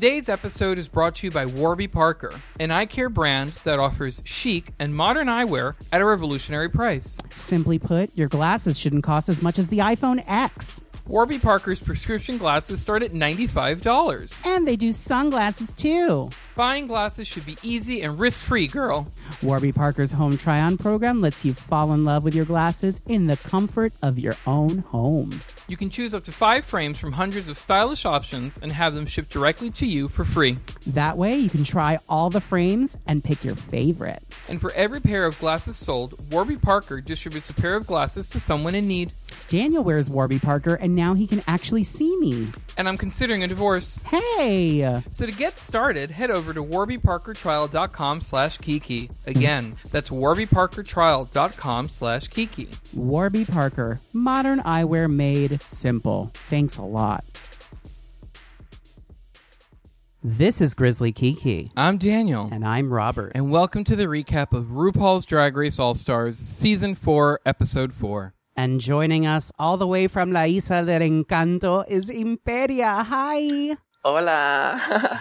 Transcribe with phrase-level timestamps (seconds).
[0.00, 4.22] Today's episode is brought to you by Warby Parker, an eye care brand that offers
[4.24, 7.18] chic and modern eyewear at a revolutionary price.
[7.36, 10.80] Simply put, your glasses shouldn't cost as much as the iPhone X.
[11.06, 14.46] Warby Parker's prescription glasses start at $95.
[14.46, 16.30] And they do sunglasses too.
[16.60, 19.10] Buying glasses should be easy and risk free, girl.
[19.42, 23.26] Warby Parker's home try on program lets you fall in love with your glasses in
[23.28, 25.40] the comfort of your own home.
[25.68, 29.06] You can choose up to five frames from hundreds of stylish options and have them
[29.06, 30.58] shipped directly to you for free.
[30.88, 34.22] That way, you can try all the frames and pick your favorite.
[34.50, 38.40] And for every pair of glasses sold, Warby Parker distributes a pair of glasses to
[38.40, 39.12] someone in need.
[39.48, 42.48] Daniel wears Warby Parker, and now he can actually see me.
[42.76, 44.02] And I'm considering a divorce.
[44.02, 45.00] Hey!
[45.10, 49.10] So to get started, head over to warbyparkertrial.com slash kiki.
[49.26, 52.68] Again, that's warbyparkertrial.com slash kiki.
[52.94, 56.30] Warby Parker, modern eyewear made simple.
[56.48, 57.24] Thanks a lot.
[60.22, 62.48] This is Grizzly Kiki, I'm Daniel.
[62.52, 63.32] and I'm Robert.
[63.34, 68.34] And welcome to the recap of RuPaul's Drag Race All Stars Season 4, Episode 4.
[68.54, 73.02] And joining us all the way from La Isla del Encanto is Imperia.
[73.02, 73.76] Hi.
[74.02, 74.80] Hola.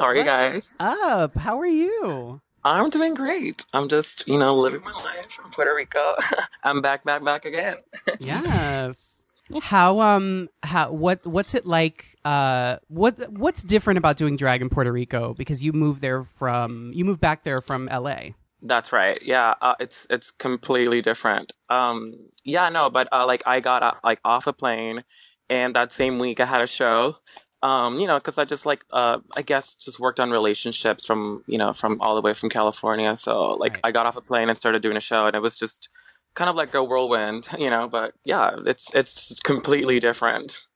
[0.00, 0.74] How are you guys?
[0.80, 1.36] Up.
[1.36, 2.40] How are you?
[2.64, 3.64] I'm doing great.
[3.72, 6.16] I'm just, you know, living my life in Puerto Rico.
[6.64, 7.76] I'm back, back, back again.
[8.18, 9.24] Yes.
[9.60, 14.70] How um how what what's it like uh what what's different about doing drag in
[14.70, 18.30] Puerto Rico because you moved there from you moved back there from LA.
[18.62, 19.20] That's right.
[19.22, 21.52] Yeah, uh, it's it's completely different.
[21.68, 25.04] Um, yeah, no, but uh, like I got uh, like off a plane,
[25.50, 27.18] and that same week I had a show.
[27.64, 31.42] Um, you know, because I just like uh, I guess just worked on relationships from
[31.46, 33.16] you know from all the way from California.
[33.16, 33.80] So like Right.
[33.84, 35.88] I got off a plane and started doing a show, and it was just
[36.34, 37.88] kind of like a whirlwind, you know.
[37.88, 40.66] But yeah, it's it's completely different.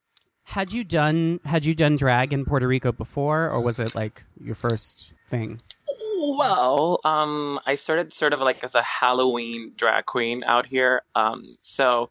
[0.44, 4.24] Had you done had you done drag in Puerto Rico before or was it like
[4.40, 5.60] your first thing?
[6.20, 11.02] Well, um, I started sort of like as a Halloween drag queen out here.
[11.14, 12.08] Um, so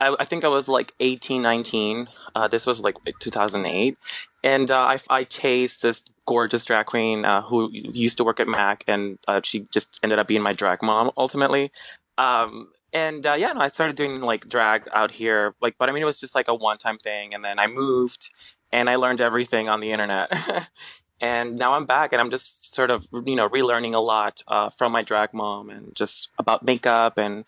[0.00, 2.08] I, I think I was like 18, 19.
[2.34, 3.98] Uh, this was like 2008.
[4.42, 8.48] And uh, I, I chased this gorgeous drag queen uh, who used to work at
[8.48, 11.72] Mac, and uh, she just ended up being my drag mom ultimately.
[12.16, 15.92] Um, and uh, yeah, no, I started doing like drag out here, like, but I
[15.92, 18.30] mean, it was just like a one-time thing, and then I moved,
[18.72, 20.32] and I learned everything on the internet.
[21.20, 24.70] and now I'm back, and I'm just sort of, you know, relearning a lot uh,
[24.70, 27.44] from my drag mom, and just about makeup and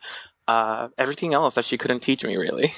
[0.53, 2.73] uh, everything else that she couldn't teach me, really.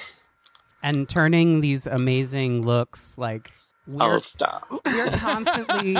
[0.83, 3.49] And turning these amazing looks like
[3.87, 4.67] we're oh, stop!
[4.85, 5.93] we're constantly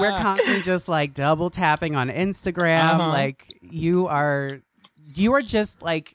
[0.00, 2.94] we're constantly just like double tapping on Instagram.
[2.94, 3.08] Uh-huh.
[3.08, 4.60] Like you are,
[5.14, 6.14] you are just like,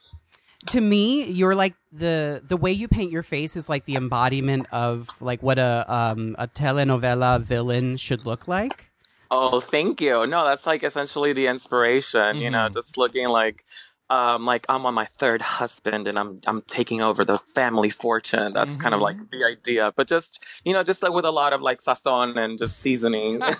[0.71, 4.67] to me, you're like the the way you paint your face is like the embodiment
[4.71, 8.87] of like what a um a telenovela villain should look like.
[9.33, 10.27] Oh, thank you.
[10.27, 12.37] No, that's like essentially the inspiration.
[12.37, 12.73] You know, Mhm.
[12.73, 13.63] just looking like.
[14.11, 18.51] Um, like I'm on my third husband and I'm I'm taking over the family fortune.
[18.51, 21.53] That's kind of like the idea, but just you know, just like with a lot
[21.53, 23.41] of like sazon and just seasoning.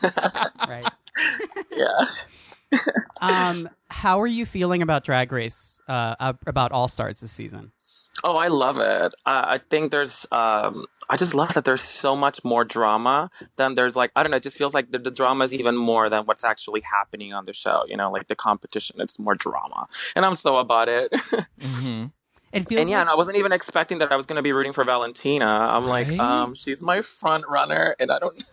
[0.68, 0.92] Right.
[1.76, 2.80] yeah.
[3.22, 5.82] Um, how are you feeling about Drag Race?
[5.88, 7.72] Uh, about All Stars this season?
[8.24, 9.14] Oh, I love it.
[9.26, 13.76] Uh, I think there's, um, I just love that there's so much more drama than
[13.76, 16.10] there's like, I don't know, it just feels like the, the drama is even more
[16.10, 17.84] than what's actually happening on the show.
[17.88, 19.88] You know, like the competition, it's more drama.
[20.16, 21.14] And I'm so about it.
[21.62, 22.06] hmm
[22.54, 24.42] It feels and yeah, like- and I wasn't even expecting that I was going to
[24.42, 25.46] be rooting for Valentina.
[25.46, 28.44] I'm like, um, she's my front runner, and I don't,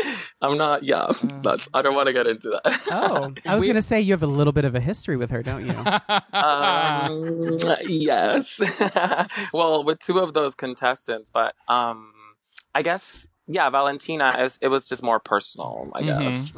[0.40, 1.10] I'm not, yeah,
[1.42, 2.80] that's, I don't want to get into that.
[2.90, 5.30] Oh, I was We- gonna say you have a little bit of a history with
[5.30, 5.74] her, don't you?
[6.32, 8.60] um, yes.
[9.52, 12.12] well, with two of those contestants, but um,
[12.74, 14.36] I guess yeah, Valentina.
[14.38, 16.06] Is, it was just more personal, I Mhm.
[16.24, 16.52] guess.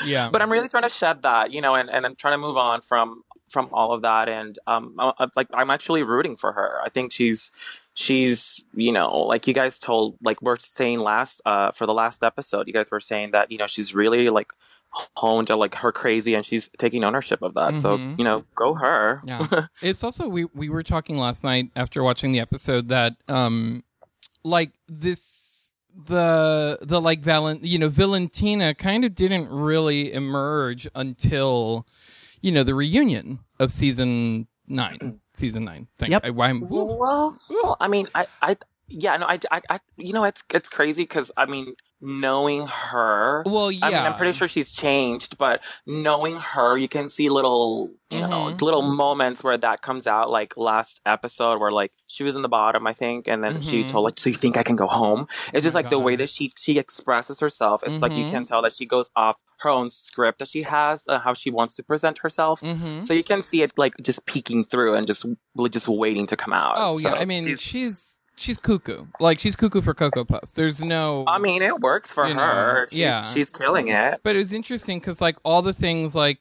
[0.06, 0.28] yeah.
[0.30, 2.56] but I'm really trying to shed that, you know, and, and I'm trying to move
[2.56, 6.52] on from from all of that, and um, I, I- like I'm actually rooting for
[6.52, 6.80] her.
[6.84, 7.52] I think she's
[7.94, 12.22] she's you know like you guys told like we're saying last uh for the last
[12.24, 14.50] episode you guys were saying that you know she's really like
[15.18, 18.18] honed to like her crazy and she's taking ownership of that so Mhm.
[18.18, 19.46] you know go her Yeah.
[19.82, 23.84] it's also we we were talking last night after watching the episode that um
[24.42, 25.51] like this
[26.06, 31.86] the the like Valen you know Valentina kind of didn't really emerge until
[32.40, 36.24] you know the reunion of season 9 season 9 thank Yep.
[36.24, 38.56] I, why I'm, Well, well, I mean, I, I,
[38.88, 43.42] yeah, no, I, I, I you know, it's it's crazy because I mean, knowing her.
[43.46, 43.86] Well, yeah.
[43.86, 48.20] I mean, I'm pretty sure she's changed, but knowing her, you can see little, you
[48.20, 48.60] know, Mhm.
[48.60, 50.28] little moments where that comes out.
[50.30, 53.84] Like last episode, where like she was in the bottom, I think, and then she
[53.84, 53.88] Mhm.
[53.88, 56.16] told like, "So you think I can go home?" It's just my like the way
[56.16, 57.82] that she she expresses herself.
[57.86, 61.06] It's like you can tell that she goes off her own script that she has,
[61.06, 62.60] uh, how she wants to present herself.
[62.60, 65.24] hmm So you can see it like just peeking through and just
[65.70, 66.74] just waiting to come out.
[66.76, 68.20] Oh yeah, I mean she's she's
[68.56, 69.04] cuckoo.
[69.20, 70.52] Like she's cuckoo for Cocoa Puffs.
[70.52, 71.24] There's no.
[71.28, 72.86] I mean, it works for You know, her.
[72.88, 73.28] She's, yeah.
[73.32, 74.20] she's killing it.
[74.22, 76.38] but it was interesting because like all the things like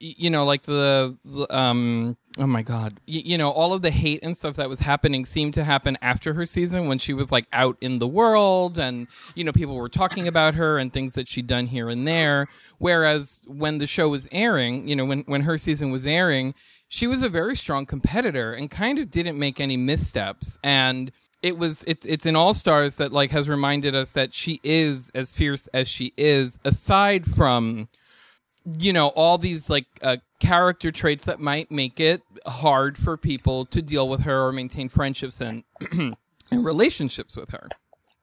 [0.00, 3.90] you know like the the, um oh my god y- you know all of the
[3.90, 7.32] hate and stuff that was happening seemed to happen after her season when she was
[7.32, 11.14] like out in the world and you know people were talking about her and things
[11.14, 12.46] that she'd done here and there
[12.76, 16.54] whereas when the show was airing you know when when her season was airing
[16.88, 21.10] she was a very strong competitor and kind of didn't make any missteps and
[21.42, 25.10] it was it, it's in all stars that like has reminded us that she is
[25.14, 27.88] as fierce as she is aside from
[28.80, 33.64] you know all these like uh, character traits that might make it hard for people
[33.66, 35.62] to deal with her or maintain friendships and
[35.92, 36.14] and
[36.50, 37.68] relationships with her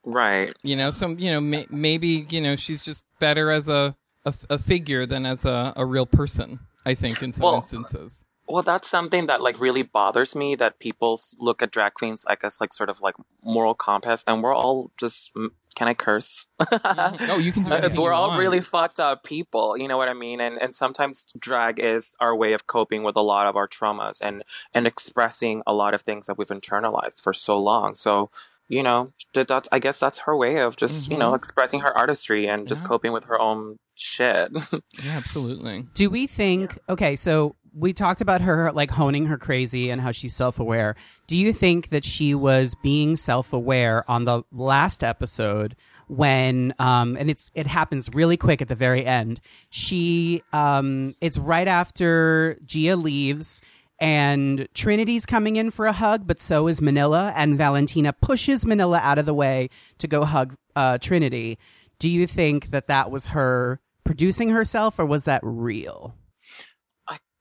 [0.04, 0.52] Right.
[0.62, 4.34] you know so you know may, maybe you know she's just better as a a,
[4.50, 8.62] a figure than as a, a real person i think in some Well, instances Well,
[8.62, 12.60] that's something that like really bothers me that people look at drag queens like as
[12.60, 15.32] like sort of like moral compass, and we're all just.
[15.76, 16.46] Can I curse?
[16.58, 18.40] oh you can do Uh, we're all want.
[18.40, 20.40] really fucked up people you know what i mean?
[20.40, 24.22] And and sometimes drag is our way of coping with a lot of our traumas
[24.22, 27.94] and and expressing a lot of things that we've internalized for so long.
[27.94, 28.30] So
[28.70, 31.94] you know that- that's i guess that's her way of just you know expressing her
[31.96, 34.50] artistry and just coping with her own shit.
[35.04, 35.84] Yeah absolutely.
[35.92, 40.10] Do we think okay, so we talked about her like honing her crazy and how
[40.10, 40.96] she's self-aware.
[41.26, 45.76] Do you think that she was being self-aware on the last episode
[46.08, 49.40] when um and it's it happens really quick at the very end.
[49.70, 53.60] She um it's right after Gia leaves
[53.98, 59.00] and Trinity's coming in for a hug, but so is Manila, and Valentina pushes Manila
[59.02, 61.58] out of the way to go hug uh, Trinity.
[61.98, 66.14] Do you think that that was her producing herself, or was that real?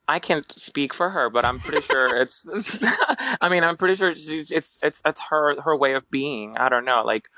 [0.08, 2.48] I can't speak for her, but I'm pretty sure it's.
[3.42, 4.52] I mean, I'm pretty sure she's.
[4.52, 6.56] It's it's it's her her way of being.
[6.58, 7.04] I don't know.
[7.04, 7.30] Like,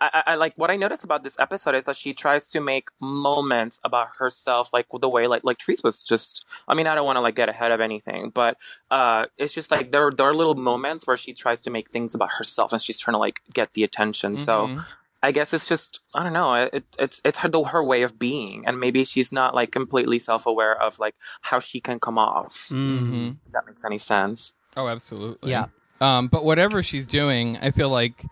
[0.00, 2.88] I, I like what I noticed about this episode is that she tries to make
[3.00, 6.44] moments about herself, like the way like like Trees was just.
[6.66, 8.56] I mean, I don't want to like get ahead of anything, but
[8.90, 12.14] uh, it's just like there there are little moments where she tries to make things
[12.14, 14.36] about herself, and she's trying to like get the attention.
[14.36, 14.80] So.
[15.22, 16.54] I guess it's just I don't know.
[16.54, 20.18] It, it's it's her the, her way of being, and maybe she's not like completely
[20.18, 22.68] self aware of like how she can come off.
[22.70, 23.36] Mhm.
[23.46, 24.52] If that makes any sense.
[24.76, 25.66] oh absolutely Yeah.
[26.00, 28.24] um but whatever she's doing i feel like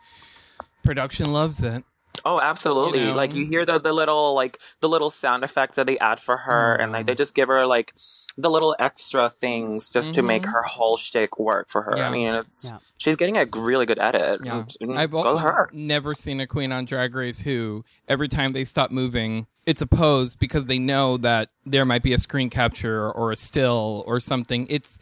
[0.84, 1.82] production loves it
[2.28, 2.98] Oh, absolutely!
[3.00, 3.14] You know?
[3.14, 6.36] Like you hear the the little like the little sound effects that they add for
[6.36, 7.18] her, and like they Mm.
[7.18, 7.94] just give her like
[8.36, 10.52] the little extra things just to make Mhm.
[10.52, 11.94] her whole shtick work for her.
[11.96, 12.08] Yeah.
[12.08, 12.78] I mean, it's Yeah.
[12.98, 14.40] she's getting a really good edit.
[14.44, 14.64] Yeah.
[14.80, 15.70] And I've also her.
[15.72, 19.86] never seen a queen on Drag Race who every time they stop moving, it's a
[19.86, 24.18] pose because they know that there might be a screen capture or a still or
[24.20, 24.66] something.
[24.68, 24.98] It's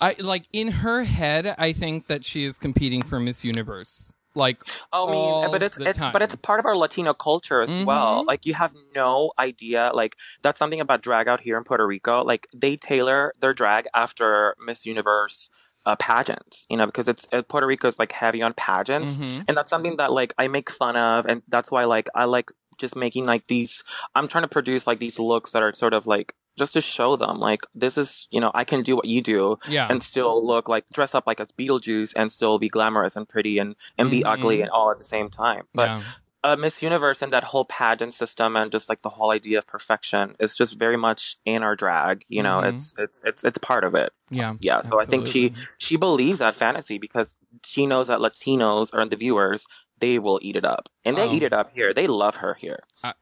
[0.00, 4.14] I like in her head, I think that she is competing for Miss Universe.
[4.38, 4.58] Like
[4.92, 6.12] Oh, I mean, but it's it's time.
[6.12, 8.22] but it's part of our Latino culture as well.
[8.22, 8.26] Mhm.
[8.26, 9.90] Like you have no idea.
[9.92, 12.24] Like that's something about drag out here in Puerto Rico.
[12.24, 15.50] Like they tailor their drag after Miss Universe
[15.84, 16.66] uh, pageants.
[16.70, 19.44] You know, because it's uh, Puerto Rico is like heavy on pageants, mhm.
[19.48, 22.50] and that's something that like I make fun of, and that's why like I like
[22.78, 23.82] just making like these.
[24.14, 27.16] I'm trying to produce like these looks that are sort of like just to show
[27.16, 29.86] them like this is you know I can do what you do yeah.
[29.90, 33.58] and still look like dress up like as Beetlejuice and still be glamorous and pretty
[33.58, 34.32] and and be Mhm.
[34.32, 35.64] ugly and all at the same time.
[35.74, 36.02] But yeah.
[36.44, 39.66] uh, Miss Universe and that whole pageant system and just like the whole idea of
[39.66, 42.24] perfection is just very much in our drag.
[42.28, 42.68] You know, Mhm.
[42.74, 44.12] it's it's it's it's part of it.
[44.30, 44.54] Yeah.
[44.60, 44.80] Yeah.
[44.82, 49.16] So I think she she believes that fantasy because she knows that Latinos or the
[49.16, 49.66] viewers
[50.00, 51.34] they will eat it up and they Oh.
[51.34, 51.92] eat it up here.
[51.92, 52.80] They love her here.
[53.02, 53.14] Uh,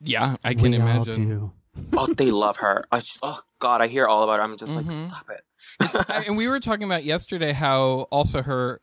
[0.00, 1.50] yeah, I can We all imagine.
[1.74, 1.98] Do.
[1.98, 2.84] Oh, they love her.
[2.92, 4.42] I, oh God, I hear all about it.
[4.42, 4.86] I'm just Mhm.
[4.86, 6.10] like, stop it.
[6.10, 8.80] I, and we were talking about yesterday how also her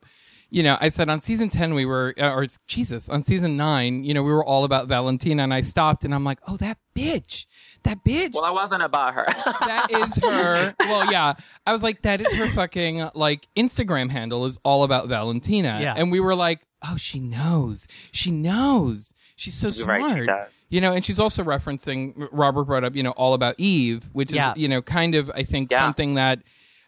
[0.50, 4.02] you know i said on season 10 we were uh, or jesus on season 9
[4.04, 6.76] you know we were all about valentina and i stopped and i'm like oh that
[6.94, 7.46] bitch
[7.84, 9.24] that bitch well, I wasn't about her.
[9.60, 11.34] that is her well yeah
[11.66, 15.94] i was like that is her fucking like instagram handle is all about valentina Yeah.
[15.96, 20.26] and we were like oh she knows she knows she's so You're right, smart she
[20.26, 20.48] does.
[20.70, 24.30] you know and she's also referencing robert brought up you know all about eve which
[24.30, 24.54] is Yeah.
[24.56, 25.80] you know kind of i think Yeah.
[25.80, 26.38] something that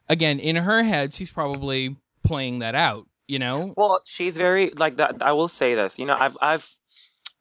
[0.09, 4.97] again in her head she's probably playing that out you know Well, she's very like
[4.99, 5.23] that.
[5.23, 5.99] I will say this.
[5.99, 6.69] You know, I've I've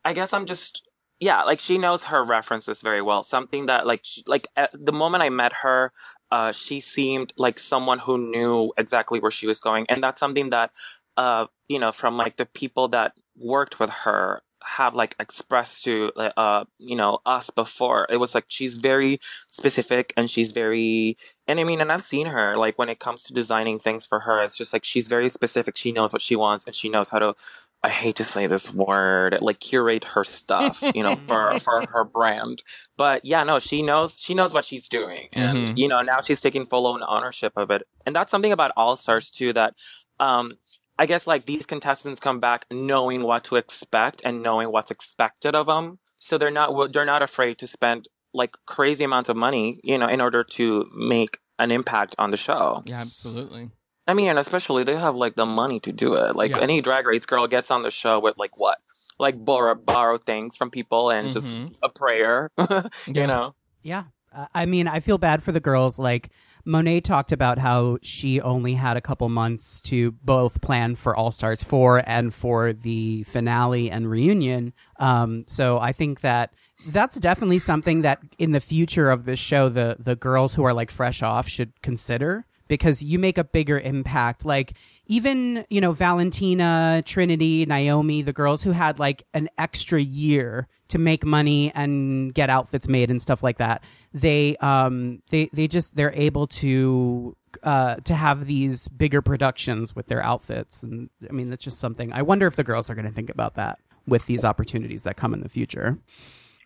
[0.05, 0.81] I guess I'm just
[1.19, 3.21] yeah, like she knows her references very well.
[3.23, 5.91] Something that like she, like at the moment I met her,
[6.31, 10.49] uh, she seemed like someone who knew exactly where she was going, and that's something
[10.51, 10.71] that
[11.17, 16.11] uh, you know, from like the people that worked with her have like expressed to
[16.15, 18.07] uh you know us before.
[18.09, 21.17] It was like she's very specific and she's very
[21.47, 24.21] and i mean and i've seen her like when it comes to designing things for
[24.21, 25.75] her it's just like she's very specific.
[25.77, 27.35] She knows what she wants and she knows how to
[27.83, 32.03] i hate to say this word like curate her stuff you know for for her
[32.05, 32.63] brand.
[32.97, 35.77] But yeah no she knows she knows what she's doing and Mhm.
[35.77, 37.83] you know now she's taking full own ownership of it.
[38.05, 39.73] And that's something about all stars too that
[40.19, 40.53] um
[40.97, 45.55] I guess like these contestants come back knowing what to expect and knowing what's expected
[45.55, 45.99] of them.
[46.17, 50.07] So they're not they're not afraid to spend like crazy amounts of money, you know,
[50.07, 52.83] in order to make an impact on the show.
[52.85, 53.69] Yeah, absolutely.
[54.07, 56.35] I mean, and especially they have like the money to do it.
[56.35, 56.59] Like Yeah.
[56.59, 58.79] any drag race girl gets on the show with like what?
[59.19, 61.75] Like borrow borrow things from people and just Mhm.
[61.83, 62.81] a prayer, Yeah.
[63.07, 63.55] you know.
[63.81, 64.05] Yeah.
[64.35, 65.99] Uh, I mean, I feel bad for the girls.
[65.99, 66.29] Like,
[66.65, 71.31] Monet talked about how she only had a couple months to both plan for All
[71.31, 74.73] Stars 4 and for the finale and reunion.
[74.97, 76.53] Um, so I think that
[76.87, 80.73] that's definitely something that in the future of this show, the, the girls who are
[80.73, 84.45] like fresh off should consider because you make a bigger impact.
[84.45, 84.73] Like,
[85.05, 90.97] even, you know, Valentina, Trinity, Naomi, the girls who had like an extra year to
[90.97, 93.83] make money and get outfits made and stuff like that.
[94.13, 100.07] They um they they just they're able to uh to have these bigger productions with
[100.07, 103.07] their outfits and I mean that's just something I wonder if the girls are going
[103.07, 105.97] to think about that with these opportunities that come in the future.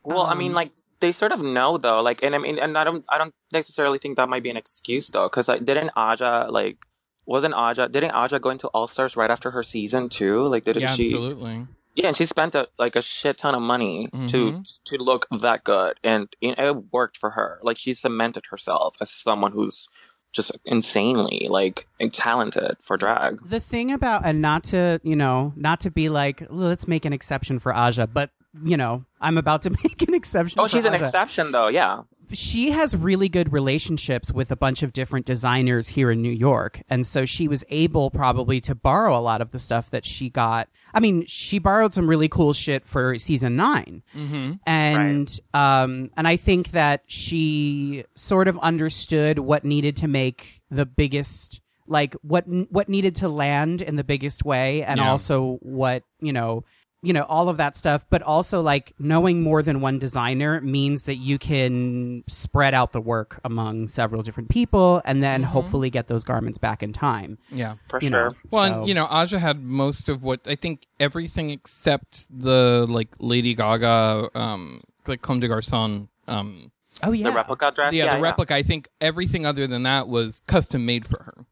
[0.03, 2.01] Well, I mean, Um, like they sort of know though.
[2.01, 4.57] Like, and I mean, and I don't, I don't necessarily think that might be an
[4.57, 6.77] excuse though, because like, didn't Aja like,
[7.25, 10.47] wasn't Aja, didn't Aja go into All Stars right after her season too?
[10.47, 11.05] Like, didn't Yeah, she?
[11.13, 11.67] absolutely.
[11.95, 14.83] Yeah, and she spent a, like a shit ton of money to Mhm.
[14.85, 17.59] to look that good, and you know, it worked for her.
[17.63, 19.87] Like, she cemented herself as someone who's
[20.31, 23.39] just insanely like talented for drag.
[23.49, 27.13] The thing about and not to, you know, not to be like let's make an
[27.13, 28.29] exception for Aja, but
[28.63, 31.03] you know, I'm about to make an exception Oh, she's an Aja.
[31.05, 31.67] exception though.
[31.67, 32.03] Yeah.
[32.33, 36.81] she has really good relationships with a bunch of different designers here in New York.
[36.89, 40.29] And so she was able probably to borrow a lot of the stuff that she
[40.29, 40.67] got.
[40.93, 44.51] I mean, she borrowed some really cool shit for season 9 Mm-hmm.
[44.65, 50.85] And um and I think that she sort of understood what needed to make the
[50.85, 55.09] biggest like what what needed to land in the biggest way and Yeah.
[55.09, 56.65] also what, you know,
[57.07, 61.03] you know all of that stuff but also like knowing more than one designer means
[61.03, 66.07] that you can spread out the work among several different people and then hopefully get
[66.07, 67.75] those garments back in time Yeah.
[67.89, 68.29] For you sure.
[68.29, 72.25] know Well, So- and, you know, Aja had most of what I think everything except
[72.29, 76.71] the like Lady Gaga, um, like Comme des Garçons, um,
[77.03, 77.93] oh yeah The replica dress.
[77.93, 78.53] yeah, yeah, the replica.
[78.55, 81.45] I think everything other than that was custom made for her.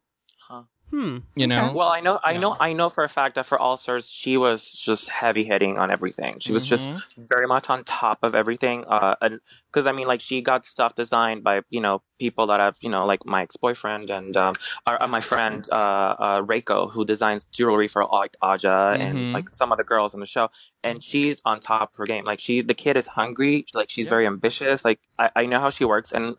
[0.96, 2.40] Hmm You know, Well, I know, I Yeah.
[2.40, 5.78] know, I know for a fact that for All Stars, she was just heavy hitting
[5.78, 6.40] on everything.
[6.40, 7.26] She was just Mm-hmm.
[7.28, 8.86] very much on top of everything.
[8.88, 12.62] Uh, and because I mean, like, she got stuff designed by you know people that
[12.62, 14.56] have you know like my ex boyfriend and um,
[14.88, 19.02] or, uh, my friend uh, uh, Reiko, who designs jewelry for like Aja Mhm.
[19.02, 20.50] and like some of the girls on the show.
[20.82, 22.24] And she's on top of her game.
[22.24, 23.66] Like she, the kid is hungry.
[23.74, 24.12] Like she's Yeah.
[24.16, 24.86] very ambitious.
[24.86, 26.38] Like I, I know how she works and.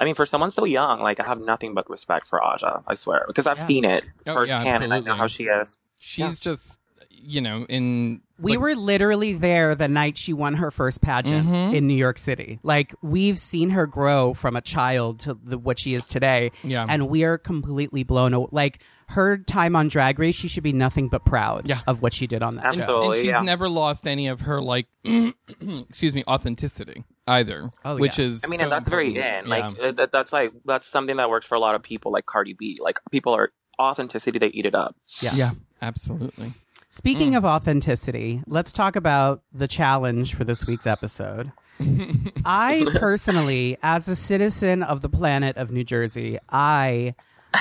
[0.00, 2.82] I mean, for someone so young, like I have nothing but respect for Aja.
[2.86, 3.66] I swear, because I've Yes.
[3.66, 5.78] seen it Oh, yeah, firsthand, and I know how she is.
[5.98, 6.80] she's just,
[7.22, 11.46] you know, in we like, were literally there the night she won her first pageant
[11.46, 11.74] Mhm.
[11.74, 12.58] in New York City.
[12.62, 16.86] Like we've seen her grow from a child to the, what she is today, yeah,
[16.88, 18.48] and we are completely blown away.
[18.52, 21.80] Like her time on Drag Race, she should be nothing but proud Yeah.
[21.86, 22.82] of what she did on that and, show.
[22.82, 23.06] Absolutely.
[23.08, 23.40] and she's yeah.
[23.40, 27.70] never lost any of her like, excuse me, authenticity either.
[27.84, 28.26] Oh, which yeah.
[28.26, 29.44] is, I mean, so and that's very important.
[29.44, 29.50] in.
[29.50, 32.26] Like uh, that, that's like that's something that works for a lot of people, like
[32.26, 32.78] Cardi B.
[32.80, 34.94] Like people are authenticity; they eat it up.
[35.20, 35.36] Yes.
[35.36, 35.50] yeah,
[35.82, 36.52] absolutely.
[36.90, 37.36] Speaking Mm.
[37.38, 41.52] of authenticity, let's talk about the challenge for this week's episode.
[42.44, 47.14] I personally, as a citizen of the planet of New Jersey, I,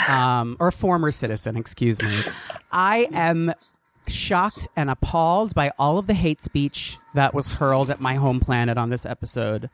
[0.07, 2.21] um, or former citizen, excuse me,
[2.71, 3.53] I am
[4.07, 8.39] shocked and appalled by all of the hate speech that was hurled at my home
[8.39, 9.69] planet on this episode.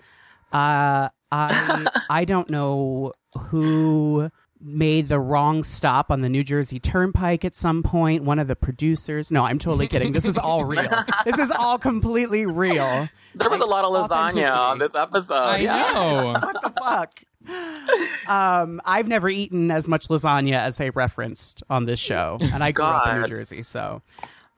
[0.52, 3.14] Uh, I I don't know
[3.50, 4.30] who
[4.64, 8.24] made the wrong stop on the New Jersey Turnpike at some point.
[8.24, 9.30] One of the producers.
[9.30, 10.14] No, I'm totally kidding.
[10.14, 10.90] This is all real.
[11.26, 13.10] this is all completely real.
[13.36, 15.34] There was a lot of lasagna on this episode.
[15.34, 15.92] I yeah.
[15.94, 16.40] know.
[16.44, 18.30] What the fuck?
[18.30, 22.72] Um, I've never eaten as much lasagna as they referenced on this show, and I
[22.72, 23.64] grew up in New Jersey.
[23.64, 24.02] So,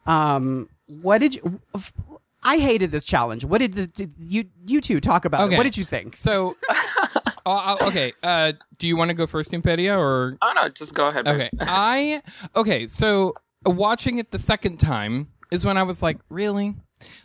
[0.05, 1.59] um, what did you?
[2.45, 3.43] I hated this challenge.
[3.43, 5.51] What did, the, did you you two talk about?
[5.51, 5.57] it?
[5.57, 6.15] What did you think?
[6.15, 6.55] So,
[7.45, 8.13] uh, okay.
[8.23, 11.27] Uh, do you want to go first, Imperia, or Oh no, just go ahead.
[11.27, 11.49] okay?
[11.59, 12.21] I
[12.55, 12.87] okay.
[12.87, 13.33] So
[13.65, 16.75] watching it the second time is when I was like, really,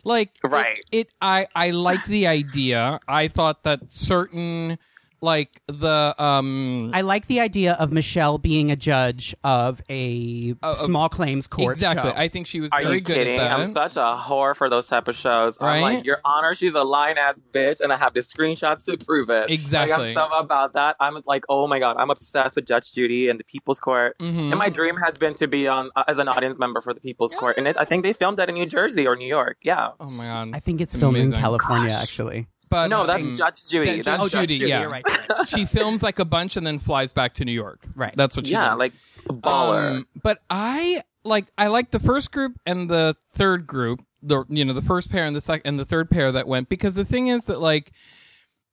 [0.03, 0.83] like, it- Right.
[0.91, 2.99] It, I I like the idea.
[3.07, 4.77] I thought that certain
[5.21, 10.73] like the um I like the idea of Michelle being a judge of a Uh,
[10.73, 12.09] small claims court exactly.
[12.11, 12.17] show.
[12.17, 13.37] I think she was Are very you good kidding?
[13.39, 13.59] at that.
[13.59, 15.57] I'm such a whore for those type of shows.
[15.61, 18.97] I'm like, Your Honor, she's a lying ass bitch, and I have the screenshots to
[19.03, 19.49] prove it.
[19.51, 19.91] Exactly.
[19.91, 20.95] Like, I'm so about that.
[20.99, 24.17] I'm like, oh my god, I'm obsessed with Judge Judy and the People's Court.
[24.19, 24.49] Mhm.
[24.51, 26.99] And my dream has been to be on uh, as an audience member for the
[27.01, 29.57] People's Court, and it, I think they filmed that in New Jersey or New York.
[29.61, 29.89] Yeah.
[29.99, 30.51] Oh my god.
[30.53, 32.01] I think it's filmed in California, Gosh.
[32.03, 32.47] actually.
[32.71, 33.97] But no, that's um, Judge Judy.
[33.97, 34.81] that- that's oh, Judge Judy, yeah.
[34.81, 35.03] You're right.
[35.29, 35.47] right.
[35.47, 37.85] she films like a bunch and then flies back to New York.
[37.97, 38.13] Right.
[38.15, 38.79] That's what she Yeah, does.
[38.79, 38.93] like
[39.27, 39.91] baller.
[39.97, 44.63] Um, but I like I like the first group and the third group, the you
[44.65, 47.05] know the first pair and the second and the third pair that went because the
[47.05, 47.91] thing is that like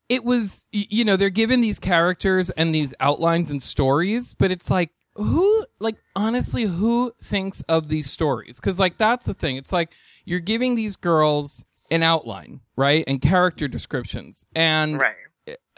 [0.09, 4.71] it was you know they're given these characters and these outlines and stories, but it's
[4.71, 9.73] like who like honestly who thinks of these stories because like that's the thing it's
[9.73, 9.91] like
[10.25, 15.15] you're giving these girls an outline right and character descriptions and right.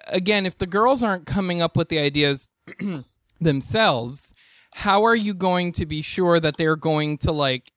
[0.06, 2.50] again, if the girls aren't coming up with the ideas
[3.40, 4.34] themselves,
[4.72, 7.72] how are you going to be sure that they're going to like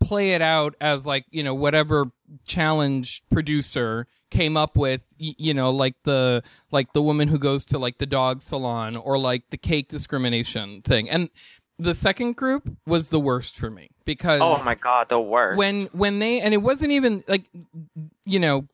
[0.00, 2.10] play it out as like, you know, whatever
[2.46, 7.78] challenge producer came up with, you know, like the like the woman who goes to
[7.78, 11.08] like the dog salon or like the cake discrimination thing.
[11.08, 11.30] And
[11.78, 15.58] the second group was the worst for me because Oh my god, the worst.
[15.58, 17.44] when when they and it wasn't even like
[18.24, 18.66] you know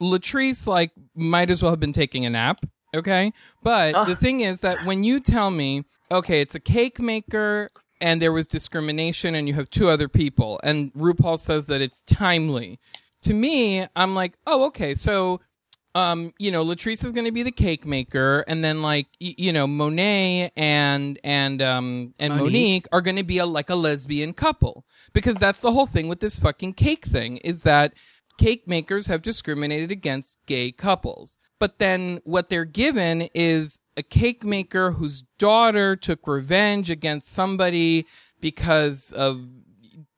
[0.00, 3.32] latrice like might as well have been taking a nap okay
[3.62, 4.06] but Ugh.
[4.08, 7.68] the thing is that when you tell me okay it's a cake maker
[8.00, 12.02] and there was discrimination and you have two other people and rupaul says that it's
[12.02, 12.78] timely
[13.22, 15.40] to me i'm like oh okay so
[15.96, 19.34] um, you know, Latrice is going to be the cake maker, and then like y-
[19.38, 22.44] you know, Monet and and um and Monique.
[22.44, 26.06] Monique, are going to be a like a lesbian couple because that's the whole thing
[26.06, 27.94] with this fucking cake thing is that
[28.36, 31.38] cake makers have discriminated against gay couples.
[31.58, 38.04] But then what they're given is a cake maker whose daughter took revenge against somebody
[38.42, 39.40] because of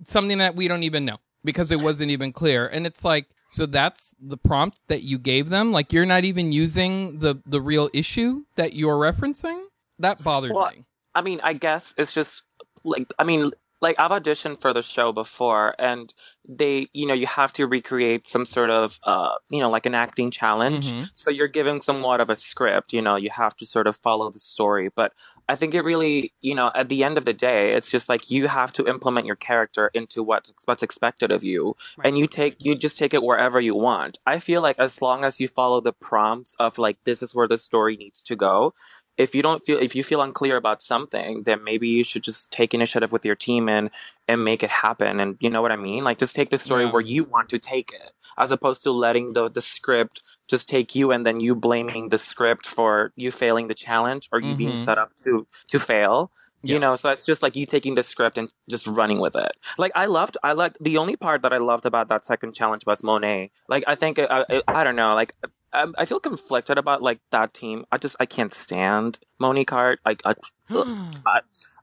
[0.02, 2.66] something that we don't even know because it wasn't even clear.
[2.66, 5.72] And it's like, so that's the prompt that you gave them?
[5.72, 9.64] Like you're not even using the the real issue that you're referencing?
[9.98, 10.84] That bothered Well, me.
[11.14, 12.42] I mean, I guess it's just
[12.84, 16.12] like I mean, like I've auditioned for the show before, and
[16.48, 19.94] they, you know, you have to recreate some sort of, uh, you know, like an
[19.94, 20.90] acting challenge.
[20.90, 21.10] Mhm.
[21.14, 22.92] So you're given somewhat of a script.
[22.92, 24.88] You know, you have to sort of follow the story.
[24.88, 25.12] But
[25.48, 28.30] I think it really, you know, at the end of the day, it's just like
[28.30, 32.56] you have to implement your character into what's what's expected of you, and you take
[32.58, 34.18] you just take it wherever you want.
[34.26, 37.46] I feel like as long as you follow the prompts of like this is where
[37.48, 38.74] the story needs to go,
[39.18, 42.50] if you don't feel if you feel unclear about something then maybe you should just
[42.52, 43.90] take initiative with your team and
[44.28, 46.84] and make it happen and you know what i mean like just take the story
[46.84, 46.92] Yeah.
[46.92, 50.94] where you want to take it as opposed to letting the the script just take
[50.94, 54.72] you and then you blaming the script for you failing the challenge or you being
[54.76, 54.84] Mhm.
[54.86, 56.16] set up to to fail
[56.62, 56.74] Yeah.
[56.74, 59.52] you know so it's just like you taking the script and just running with it
[59.82, 62.82] like i loved i like the only part that i loved about that second challenge
[62.90, 65.32] was monet like i think i, I, I don't know like
[65.72, 67.84] I, I feel conflicted about like that team.
[67.92, 70.00] I just I can't stand Monique Heart.
[70.04, 70.34] Like I,
[70.68, 71.10] hmm.
[71.26, 71.40] I,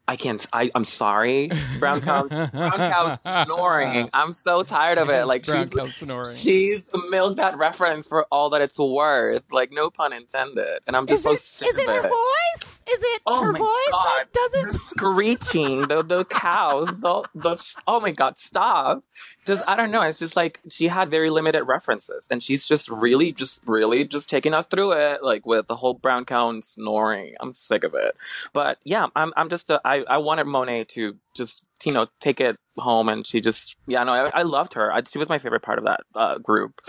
[0.07, 0.45] I can't.
[0.53, 1.49] I I'm sorry.
[1.79, 4.09] Brown cow, brown cow snoring.
[4.13, 5.25] I'm so tired of it.
[5.25, 6.35] Like Brown she's cow snoring.
[6.35, 9.43] she's milked that reference for all that it's worth.
[9.51, 10.79] Like no pun intended.
[10.85, 12.01] And I'm just so sick of it.
[12.01, 12.74] voice?
[12.89, 14.05] Is it Oh her voice God.
[14.05, 19.03] that does The screeching, the the cows, the the oh my god, stop!
[19.45, 20.01] Just I don't know.
[20.01, 24.29] It's just like she had very limited references, and she's just really, just really, just
[24.29, 27.35] taking us through it, like with the whole brown cow and snoring.
[27.39, 28.15] I'm sick of it.
[28.53, 32.41] But yeah, I'm I'm just uh, I I wanted Monet to just you know take
[32.41, 34.93] it home, and she just yeah no I, I loved her.
[34.93, 36.81] I, she was my favorite part of that uh, group.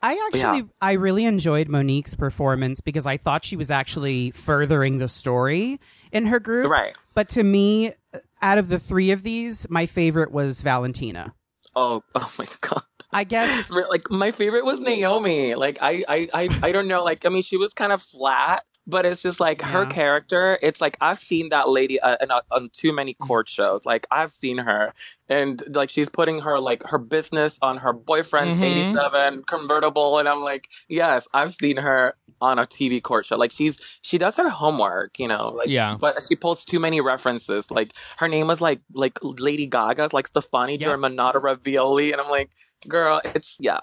[0.00, 5.08] I actually, I really enjoyed Monique's performance because I thought she was actually furthering the
[5.08, 5.80] story
[6.12, 6.70] in her group.
[6.70, 6.94] Right.
[7.14, 7.94] But to me,
[8.40, 11.34] out of the three of these, my favorite was Valentina.
[11.74, 12.82] Oh oh my god.
[13.12, 15.54] I guess like my favorite was Naomi.
[15.54, 17.02] Like I, I, I, I don't know.
[17.02, 20.58] Like I mean, she was kind of flat, but it's just like her character.
[20.62, 23.84] It's like I've seen that lady uh, in, uh, on too many court shows.
[23.86, 24.94] Like I've seen her,
[25.28, 28.62] and like she's putting her like her business on her boyfriend's Mhm.
[28.64, 33.36] eighty seven convertible, and I'm like, yes, I've seen her on a TV court show.
[33.36, 35.50] Like she's she does her homework, you know.
[35.50, 35.96] Like Yeah.
[36.00, 37.70] but she pulls too many references.
[37.70, 40.88] Like her name was like like Lady Gaga's like Stefani Yeah.
[40.88, 42.50] Germanotta Ravioli, and I'm like,
[42.86, 43.80] Girl, it's yeah,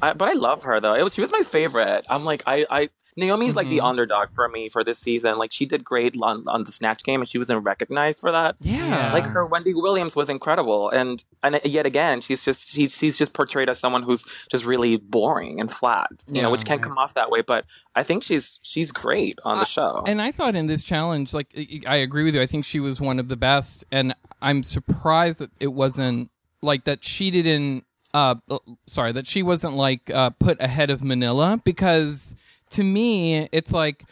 [0.00, 0.94] I, but I love her though.
[0.94, 2.06] It was she was my favorite.
[2.08, 3.84] I'm like I I Naomi's like the Mhm.
[3.90, 5.36] underdog for me for this season.
[5.36, 8.56] Like she did great on, on the snatch game, and she wasn't recognized for that.
[8.60, 9.12] Yeah.
[9.12, 13.32] Like her Wendy Williams was incredible, and and yet again she's just she's she's just
[13.32, 17.14] portrayed as someone who's just really boring and flat, you know, which can come off
[17.14, 17.42] that way.
[17.42, 20.04] But I think she's she's great on the I- show.
[20.06, 22.40] And I thought in this challenge, like I- I agree with you.
[22.40, 26.30] I think she was one of the best, and I'm surprised that it wasn't
[26.62, 27.04] like that.
[27.04, 27.84] She didn't.
[28.14, 32.34] Uh, uh, sorry, that she wasn't like uh, put ahead of Manila because
[32.70, 34.04] to me, it's like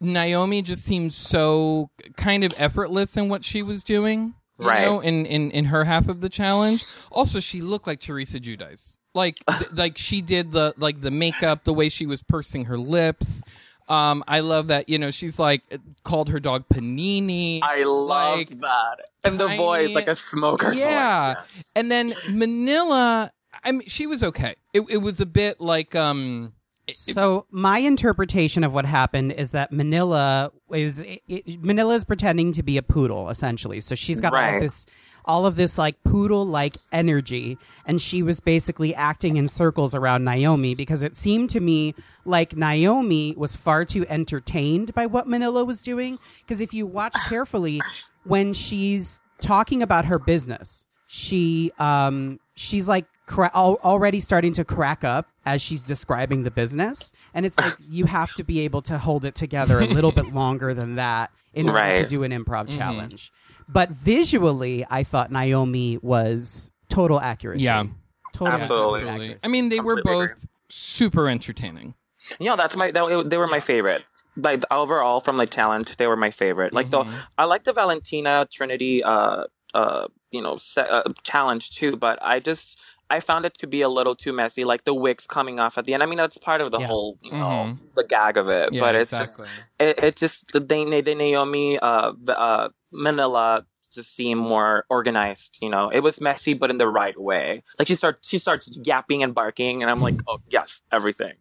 [0.00, 4.34] Naomi just seemed so kind of effortless in what she was doing.
[4.58, 4.84] you Right.
[4.86, 6.84] know, in, in, in her half of the challenge.
[7.10, 8.98] Also, she looked like Teresa Giudice.
[9.14, 12.78] Like, th- like she did the like the makeup, the way she was pursing her
[12.78, 13.42] lips.
[13.88, 14.88] Um, I love that.
[14.88, 15.62] You know, she's like
[16.04, 17.60] called her dog Panini.
[17.62, 21.34] I loved like, that, and the tiny- voice like a smoker's Yeah.
[21.34, 21.44] voice.
[21.56, 21.64] yes.
[21.74, 23.32] And then Manila,
[23.64, 24.56] I mean, she was okay.
[24.74, 26.52] It, it was a bit like um.
[26.94, 32.52] So my interpretation of what happened is that Manila is it, it- Manila is pretending
[32.52, 33.80] to be a poodle essentially.
[33.80, 34.54] So she's got all Right.
[34.56, 34.86] of this
[35.24, 40.24] all of this like poodle like energy and she was basically acting in circles around
[40.24, 45.64] Naomi because it seemed to me like Naomi was far too entertained by what Manila
[45.66, 47.82] was doing because if you watch carefully
[48.24, 54.64] when she's talking about her business she um she's like cra- al- already starting to
[54.64, 58.82] crack up as she's describing the business and it's like you have to be able
[58.82, 62.32] to hold it together a little bit longer than that in order to do an
[62.32, 63.30] improv challenge
[63.68, 67.84] but visually i thought naomi was total accuracy Yeah.
[68.32, 69.08] total Absolutely.
[69.08, 69.38] accuracy.
[69.44, 71.94] I mean, they were Completely both super entertaining.
[72.38, 74.02] Yeah, that's my that, they were my favorite.
[74.36, 76.72] Like overall from like talent, they were my favorite.
[76.72, 77.10] Like Mm-hmm.
[77.10, 82.18] the I like the Valentina Trinity uh uh you know se- uh, challenge too, but
[82.22, 82.78] I just
[83.10, 84.64] I found it to be a little too messy.
[84.64, 86.02] Like the wicks coming off at the end.
[86.02, 86.86] I mean, that's part of the Yeah.
[86.86, 87.94] whole you know Mhm.
[87.94, 88.72] the gag of it.
[88.72, 89.46] Yeah, but it's exactly.
[89.46, 95.58] just it, it just the, the, the Naomi uh uh Manila just seem more organized.
[95.62, 97.62] You know, it was messy, but in the right way.
[97.78, 101.34] Like she starts she starts yapping and barking, and I'm like, oh yes, everything.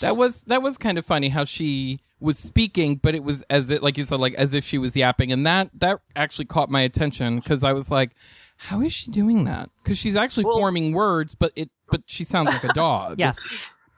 [0.00, 3.70] That was that was kind of funny how she was speaking, but it was as
[3.70, 6.70] it like you said, like as if she was yapping, and that that actually caught
[6.70, 8.12] my attention because I was like,
[8.56, 9.70] how is she doing that?
[9.82, 13.16] Because she's actually Well- forming words, but it but she sounds like a dog.
[13.18, 13.46] yes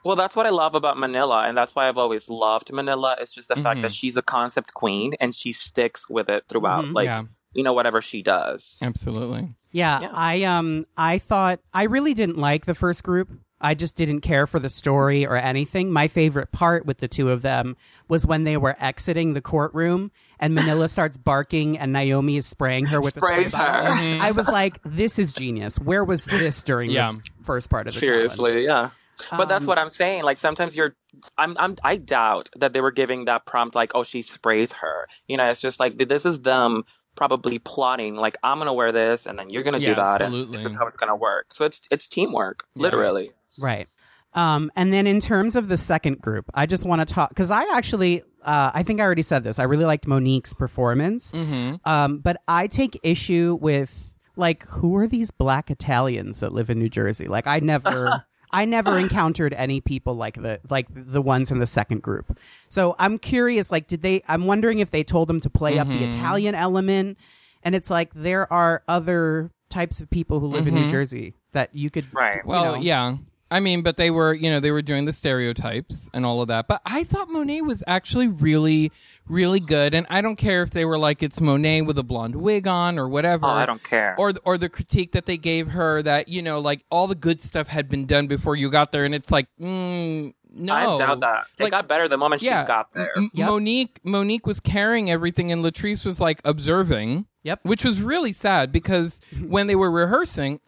[0.05, 3.17] Well, that's what I love about Manila, and that's why I've always loved Manila.
[3.21, 3.83] It's just the fact Mhm.
[3.83, 6.85] that she's a concept queen and she sticks with it throughout.
[6.85, 6.95] Mhm.
[6.95, 7.23] Like, yeah,
[7.55, 8.79] you know, whatever she does.
[8.83, 9.55] absolutely.
[9.73, 10.11] Yeah, Yeah.
[10.13, 13.31] I um I thought I really didn't like the first group.
[13.61, 15.91] I just didn't care for the story or anything.
[15.91, 20.11] My favorite part with the two of them was when they were exiting the courtroom
[20.39, 23.93] and Manila starts barking and Naomi is spraying her with Sprays the spray bottle.
[23.95, 24.03] her.
[24.03, 24.21] Mhm.
[24.21, 25.77] I was like, this is genius.
[25.79, 27.13] Where was this during Yeah.
[27.13, 28.29] the first part of the challenge?
[28.31, 28.91] Seriously, yeah.
[29.31, 30.25] But that's Um, what I'm saying.
[30.25, 30.95] Like sometimes you're,
[31.39, 35.09] I'm, I'm, I doubt that they were giving that prompt like, oh, she sprays her.
[35.27, 38.17] You know, it's just like this is them probably plotting.
[38.17, 40.59] Like I'm gonna wear this, and then you're gonna do that, absolutely.
[40.59, 41.47] and this is how it's gonna work.
[41.55, 42.83] So it's it's teamwork, Yeah.
[42.83, 43.31] literally.
[43.59, 43.89] Right.
[44.35, 47.51] Um, and then in terms of the second group, I just want to talk because
[47.51, 49.59] I actually, uh, I think I already said this.
[49.59, 51.33] I really liked Monique's performance.
[51.33, 51.77] Mm-hmm.
[51.89, 56.79] Um, but I take issue with like who are these black Italians that live in
[56.79, 57.27] New Jersey?
[57.29, 61.67] Like I never I never encountered any people like the like the ones in the
[61.67, 62.39] second group.
[62.69, 65.89] So I'm curious like did they I'm wondering if they told them to play up
[65.89, 66.09] the Mhm.
[66.11, 67.19] Italian element
[67.63, 70.91] and it's like there are other types of people who live in New Mhm.
[70.91, 72.37] Jersey that you could Right.
[72.37, 72.81] you Well, know.
[72.81, 73.17] yeah.
[73.51, 76.49] I mean, but they were, you know, they were doing the stereotypes and all of
[76.49, 76.67] that.
[76.67, 78.91] But I thought Monet was actually really,
[79.29, 79.95] really good.
[79.95, 82.99] And I don't care if they were like it's Monet with a blonde wig on
[82.99, 83.47] or whatever.
[83.47, 84.17] Oh, I don't care.
[84.19, 87.41] Or or the critique that they gave her that you know, like all the good
[87.41, 91.21] stuff had been done before you got there, and it's like, mm, no, I doubt
[91.21, 91.45] that.
[91.59, 93.13] It Like- got better the moment yeah, she got there.
[93.17, 93.49] M- Yep.
[93.49, 97.27] Monique Monique was carrying everything, and Latrice was like observing.
[97.45, 97.61] Yep.
[97.63, 100.59] Which was really sad because when they were rehearsing,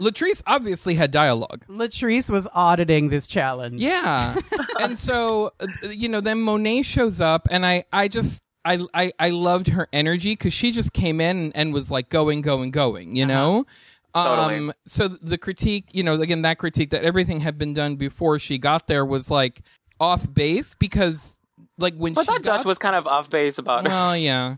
[0.00, 1.64] Latrice obviously had dialogue.
[1.68, 3.80] Latrice was auditing this challenge.
[3.80, 4.36] Yeah.
[4.80, 8.42] and so, uh, you know, then Monet shows up, and I, I just.
[8.62, 12.42] I, I, I loved her energy because she just came in and was like going,
[12.42, 13.64] going, going, you know?
[14.14, 14.56] Totally.
[14.56, 18.38] Um, so the critique, you know, again, that critique that everything had been done before
[18.38, 19.62] she got there was like
[19.98, 21.38] off base because,
[21.78, 23.88] like, when But she that got judge was kind of off base about it.
[23.88, 24.56] well, yeah.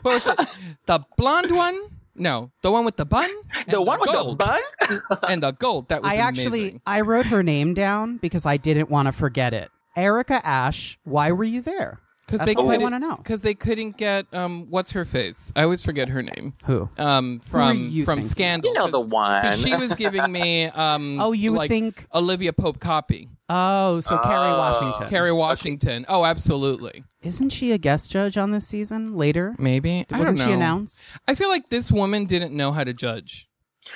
[0.00, 0.58] what was it?
[0.86, 1.78] The blonde one?
[2.16, 3.28] No, the one with the bun.
[3.56, 4.38] and the one with the gold.
[4.38, 4.60] bun?
[5.28, 5.88] and the gold.
[5.88, 6.80] That was I actually.
[6.86, 9.70] I wrote her name down because I didn't want to forget it.
[9.96, 12.00] Erica Ash, why were you there?
[12.26, 13.16] Because they couldn't- want to know.
[13.16, 15.52] Because they couldn't get um, what's her face?
[15.54, 16.54] I always forget her name.
[16.64, 16.88] Who?
[16.98, 18.72] Um, from you from thinking Scandal.
[18.72, 19.42] You know the 'Cause- one.
[19.42, 21.20] 'cause she was giving me um.
[21.20, 22.06] Oh, you like think?
[22.14, 23.28] Olivia Pope copy.
[23.48, 24.58] Oh, so Kerry Oh.
[24.58, 25.08] Washington.
[25.08, 26.06] Kerry Washington.
[26.08, 27.04] Oh, absolutely.
[27.22, 29.54] Isn't she a guest judge on this season later?
[29.58, 30.06] Maybe.
[30.10, 31.06] I Wasn't don't she announced?
[31.28, 33.48] I feel like this woman didn't know how to judge.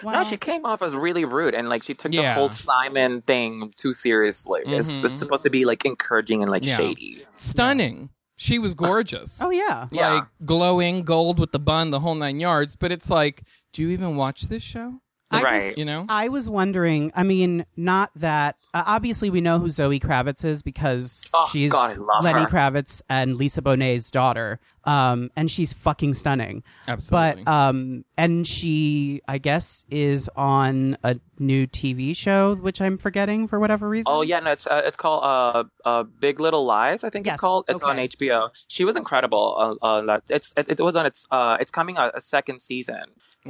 [0.04, 2.34] No, she came off as really rude and like she took Yeah.
[2.34, 4.60] the whole Simon thing too seriously.
[4.66, 6.76] It's, it's supposed to be like encouraging and like Yeah.
[6.76, 7.22] shady.
[7.36, 8.10] Stunning.
[8.40, 9.42] She was oh, gorgeous.
[9.42, 9.88] Oh yeah.
[9.90, 10.12] Yeah.
[10.14, 12.76] Like glowing gold with the bun, the whole nine yards.
[12.76, 15.00] But it's like, do you even watch this show?
[15.30, 15.62] I right.
[15.68, 16.06] just- You know?
[16.08, 17.12] I was wondering.
[17.14, 18.56] I mean, not that.
[18.72, 22.46] Uh, obviously, we know who Zoe Kravitz is because Oh, she's God, Lenny her.
[22.46, 24.58] Kravitz and Lisa Bonet's daughter.
[24.84, 26.62] Um, and she's fucking stunning.
[26.86, 27.42] Absolutely.
[27.44, 33.48] But um, and she, I guess, is on a new TV show, which I'm forgetting
[33.48, 34.06] for whatever reason.
[34.08, 37.04] Oh yeah, no, it's uh, it's called uh, uh Big Little Lies.
[37.04, 37.66] I think Yes, it's called.
[37.68, 37.96] It's on.
[37.98, 38.48] HBO.
[38.66, 39.78] She was incredible.
[39.82, 43.02] Uh, uh, it's it, it was on its uh it's coming out a second season.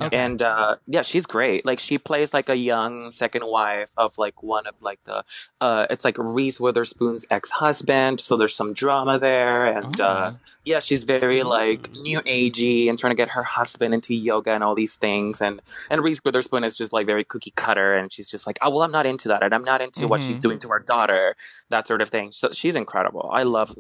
[0.03, 0.17] Okay.
[0.17, 1.65] And uh, yeah, she's great.
[1.67, 5.25] Like she plays like a young second wife of like one of like the
[5.61, 8.21] uh, it's like Reese Witherspoon's ex husband.
[8.21, 10.05] So there's some drama there, and Oh.
[10.05, 10.35] uh,
[10.65, 14.63] yeah, she's very like new agey and trying to get her husband into yoga and
[14.63, 15.41] all these things.
[15.41, 18.71] And and Reese Witherspoon is just like very cookie cutter, and she's just like, oh
[18.71, 20.27] well, I'm not into that, and I'm not into what Mhm.
[20.27, 21.37] she's doing to her daughter,
[21.71, 22.31] that sort of thing.
[22.33, 23.29] So she's incredible.
[23.33, 23.75] I love.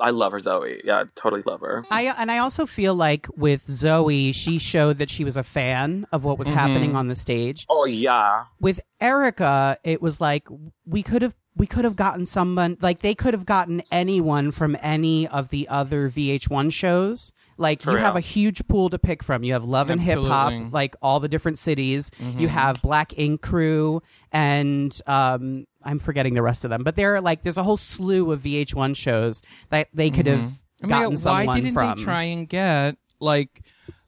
[0.00, 0.80] I love her, Zoe.
[0.84, 1.84] Yeah, I totally love her.
[1.90, 6.06] I and I also feel like with Zoe, she showed that she was a fan
[6.12, 6.54] of what was Mhm.
[6.54, 7.66] happening on the stage.
[7.68, 10.46] Oh yeah, With Erica, it was like
[10.86, 14.76] we could have we could have gotten someone like they could have gotten anyone from
[14.80, 17.32] any of the other VH1 shows.
[17.56, 19.42] Like For you have a huge pool to pick from.
[19.42, 22.12] You have Love and Hip Hop, like all the different cities.
[22.22, 22.38] Mhm.
[22.38, 26.84] You have Black Ink Crew, and um, I'm forgetting the rest of them.
[26.84, 30.52] But there are like there's a whole slew of VH1 shows that they could have
[30.82, 31.96] my gotten God, why someone didn't from.
[31.96, 33.62] they try and get like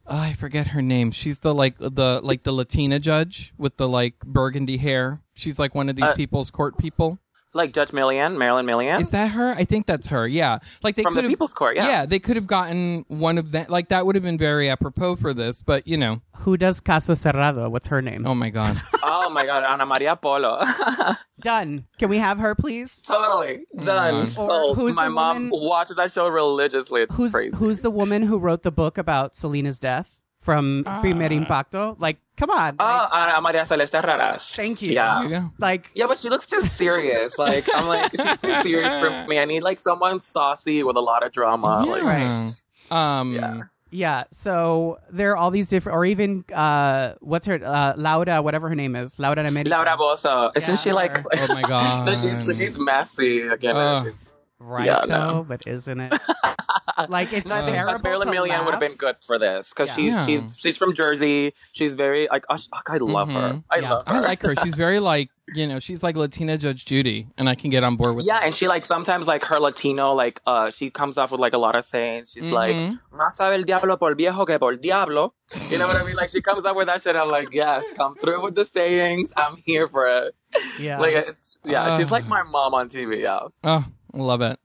[0.07, 1.11] oh, I forget her name.
[1.11, 5.21] She's the like the like the Latina judge with the like burgundy hair.
[5.33, 7.17] She's like one of these Uh, people's court people.
[7.53, 9.51] Like Judge Milian, Marilyn Milian Is that her?
[9.51, 10.25] I think that's her.
[10.27, 10.59] Yeah.
[10.83, 11.75] Like they from the People's Court.
[11.75, 11.85] Yeah.
[11.87, 13.65] Yeah, they could have gotten one of them.
[13.67, 16.21] Like that would have been very apropos for this, but you know.
[16.37, 17.69] Who does Caso Cerrado?
[17.69, 18.25] What's her name?
[18.25, 18.81] Oh my god.
[19.03, 20.63] oh my God, Ana Maria Polo.
[21.41, 21.85] Done.
[21.97, 23.01] Can we have her, please?
[23.01, 23.85] totally oh God.
[23.85, 24.23] done.
[24.23, 24.77] Or Sold.
[24.77, 27.01] who's My mom woman- watches that show religiously.
[27.01, 27.55] It's Who's crazy.
[27.55, 31.01] who's the woman who wrote the book about Selena's death from ah.
[31.01, 31.95] Primer Impacto?
[31.99, 32.75] Like, come on.
[32.79, 34.43] Oh, like, Ana Maria Celeste Arrarás.
[34.55, 34.93] Thank you.
[34.97, 35.21] Yeah.
[35.29, 37.37] You like Yeah, but she looks too serious.
[37.37, 39.37] Like I'm like she's too serious for me.
[39.39, 41.85] I need like someone saucy with a lot of drama.
[41.85, 42.51] Like Yeah.
[42.89, 43.61] Um Yeah.
[43.91, 44.23] yeah.
[44.31, 48.75] So there are all these different, or even uh, what's her uh, Laura, whatever her
[48.75, 49.69] name is, Laura America.
[49.69, 50.51] Laura Bozzo.
[50.57, 51.17] Isn't Yeah, she like?
[51.17, 51.23] her.
[51.33, 52.05] Oh my god.
[52.07, 53.75] no, she's she's messy again.
[53.75, 54.05] Ugh.
[54.07, 54.30] she's-
[54.61, 55.45] right Yeah, though, no.
[55.47, 56.13] but isn't it?
[57.09, 57.95] like it's no, I think terrible.
[57.95, 59.95] uh, Marilyn to Milian would have been good for this because Yeah.
[59.95, 60.25] she's Yeah.
[60.25, 61.53] she's she's from Jersey.
[61.71, 63.53] She's very like oh, sh- I love her.
[63.53, 63.63] Mhm.
[63.69, 63.91] I Yeah.
[63.93, 64.13] love her.
[64.15, 64.55] I like her.
[64.63, 67.97] She's very like you know, she's like Latina Judge Judy, and I can get on
[67.97, 71.31] board with Yeah, and she like sometimes like her Latino like uh she comes off
[71.31, 72.31] with like a lot of sayings.
[72.31, 72.99] She's like Mhm.
[73.13, 75.33] más sabe el diablo por viejo que por diablo.
[75.69, 76.15] You know what I mean?
[76.15, 77.15] Like she comes up with that shit.
[77.15, 79.33] I'm like, yes, come through with the sayings.
[79.35, 80.35] I'm here for it.
[80.79, 80.99] Yeah.
[80.99, 82.11] Like it's yeah, she's Uh.
[82.15, 83.21] like my mom on TV.
[83.21, 83.47] Yeah.
[83.63, 84.59] Oh, love it.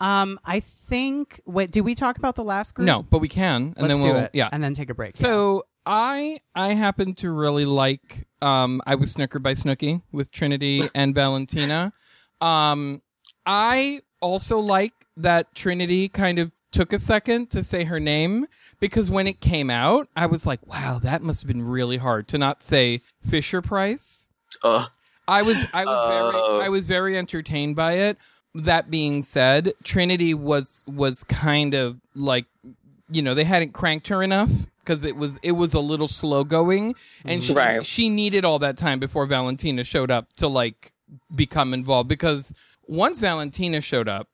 [0.00, 1.40] um, I think.
[1.46, 2.86] Wait, did we talk about the last group?
[2.86, 4.30] No, but we can, and Let's then do we'll it.
[4.34, 4.48] yeah.
[4.52, 5.14] and then take a break.
[5.16, 10.88] So I I happen to really like um I was snookered by Snooki with Trinity
[10.94, 11.92] and Valentina.
[12.40, 13.02] Um
[13.46, 18.46] I also like that Trinity kind of took a second to say her name
[18.80, 22.28] because when it came out, I was like, wow, that must have been really hard
[22.28, 24.28] to not say Fisher Price.
[24.62, 24.90] Ugh.
[25.28, 26.08] I was I was Oh.
[26.58, 28.18] very I was very entertained by it.
[28.64, 32.46] That being said, Trinity was was kind of like
[33.10, 36.42] you know, they hadn't cranked her enough because it was it was a little slow
[36.44, 37.84] going and she Right.
[37.86, 40.92] she needed all that time before Valentina showed up to like
[41.34, 42.52] become involved because
[42.88, 44.28] once Valentina showed up,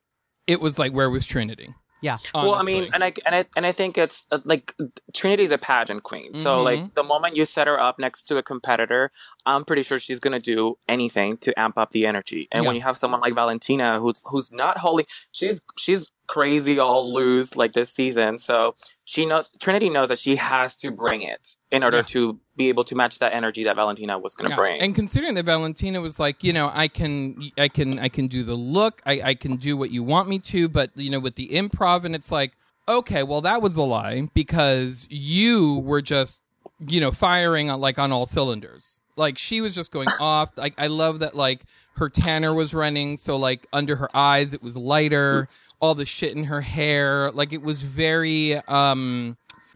[0.47, 1.73] it was like where was Trinity?
[2.03, 4.75] Yeah, Well, I mean, and I and I and I think it's uh, like
[5.13, 6.35] Trinity's a pageant queen.
[6.35, 6.63] So Mhm.
[6.65, 9.11] like the moment you set her up next to a competitor,
[9.45, 12.47] I'm pretty sure she's gonna do anything to amp up the energy.
[12.51, 17.13] And when you have someone like Valentina, who's who's not holding, she's she's crazy all
[17.13, 18.37] loose like this season.
[18.37, 22.03] So she knows Trinity knows that she has to bring it in order Yeah.
[22.03, 24.55] to be able to match that energy that Valentina was gonna Yeah.
[24.55, 24.81] bring.
[24.81, 28.43] And considering that Valentina was like, you know, I can, I can, I can do
[28.43, 31.35] the look, I, I can do what you want me to, but you know, with
[31.35, 32.53] the improv, and it's like,
[32.87, 36.41] okay, well, that was a lie because you were just,
[36.85, 38.99] you know, firing on like on all cylinders.
[39.15, 40.51] Like she was just going off.
[40.57, 41.61] Like I love that, like
[41.95, 45.47] her tanner was running, so like under her eyes it was lighter.
[45.83, 47.29] All the shit in her hair.
[47.31, 49.35] Like it was very um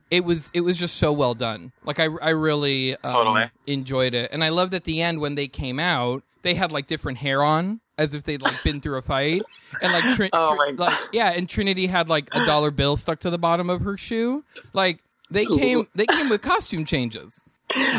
[0.10, 1.74] it was it was just so well done.
[1.84, 3.52] Like I I really um, Totally.
[3.67, 4.32] enjoyed it.
[4.32, 7.43] And I loved at the end when they came out, they had like different hair
[7.43, 9.41] on as if they'd like been through a fight.
[9.82, 13.20] And like Trin- Oh my like yeah, and Trinity had like a dollar bill stuck
[13.20, 14.46] to the bottom of her shoe.
[14.72, 17.50] Like they came they came with costume changes.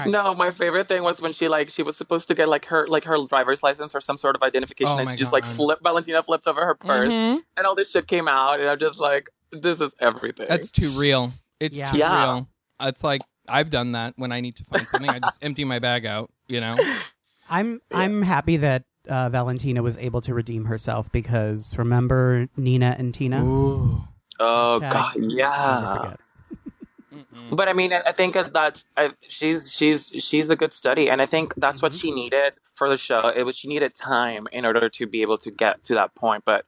[0.06, 2.86] No, my favorite thing was when she like she was supposed to get like her
[2.86, 5.44] like her driver's license or some sort of identification, Oh and my she just like
[5.44, 5.52] God.
[5.54, 7.40] flip Valentina flips over her purse, Mhm.
[7.56, 10.46] and all this shit came out, and I'm just like, this is everything.
[10.48, 11.32] That's too real.
[11.60, 11.90] It's Yeah.
[11.92, 12.34] too Yeah.
[12.34, 12.48] real.
[12.80, 15.10] It's like I've done that when I need to find something.
[15.10, 16.76] I just empty my bag out, you know.
[17.50, 23.12] I'm I'm happy that uh, Valentina was able to redeem herself because remember Nina and
[23.14, 23.42] Tina?
[23.44, 24.02] Ooh.
[24.38, 26.14] oh Hashtag god, never yeah.
[27.24, 27.56] Forget.
[27.56, 31.20] But I mean, I I think that's I, she's she's she's a good study, and
[31.22, 31.98] I think that's what mm-hmm.
[31.98, 33.28] she needed for the show.
[33.34, 36.44] It was she needed time in order to be able to get to that point.
[36.44, 36.64] But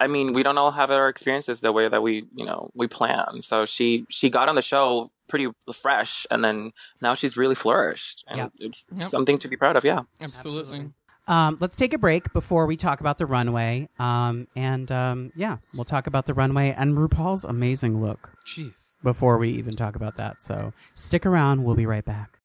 [0.00, 2.86] I mean, we don't all have our experiences the way that we you know we
[2.86, 3.40] plan.
[3.40, 8.24] So she she got on the show pretty fresh, and then now she's really flourished,
[8.28, 8.52] and Yep.
[8.58, 9.08] it's Yep.
[9.08, 9.84] something to be proud of.
[9.84, 10.00] Yeah.
[10.20, 10.90] Absolutely.
[11.28, 13.88] Um, let's take a break before we talk about the runway.
[13.98, 18.92] Um, and um, yeah, we'll talk about the runway and RuPaul's amazing look Jeez.
[19.02, 20.42] before we even talk about that.
[20.42, 21.64] So stick around.
[21.64, 22.38] We'll be right back.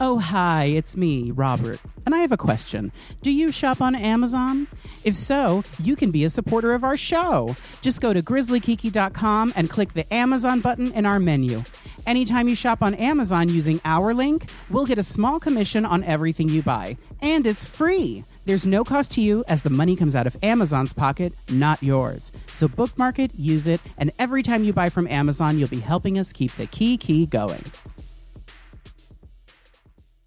[0.00, 1.78] Oh, hi, it's me, Robert.
[2.04, 2.90] And I have a question.
[3.22, 4.66] Do you shop on Amazon?
[5.04, 7.54] If so, you can be a supporter of our show.
[7.80, 11.62] Just go to grizzlykiki.com and click the Amazon button in our menu.
[12.08, 16.48] Anytime you shop on Amazon using our link, we'll get a small commission on everything
[16.48, 16.96] you buy.
[17.24, 18.22] And it's free.
[18.44, 22.30] There's no cost to you as the money comes out of Amazon's pocket, not yours.
[22.48, 26.18] So bookmark it, use it, and every time you buy from Amazon, you'll be helping
[26.18, 27.64] us keep the Kiki going.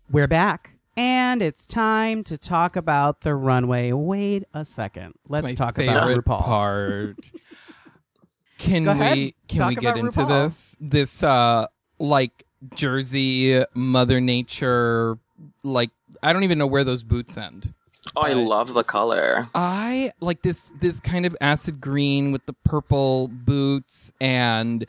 [0.10, 0.72] We're back.
[0.96, 3.92] And it's time to talk about the runway.
[3.92, 5.14] Wait a second.
[5.30, 6.42] Let's talk about RuPaul.
[6.42, 7.18] part.
[8.58, 9.34] Can Go we ahead.
[9.48, 10.46] can Talk we get into RuPaul.
[10.46, 10.76] this?
[10.80, 11.68] This uh
[12.00, 15.20] like Jersey Mother Nature
[15.62, 15.92] like
[16.24, 17.74] I don't even know where those boots end.
[18.16, 19.50] Oh, I love the color.
[19.54, 24.86] I like this this kind of acid green with the purple boots and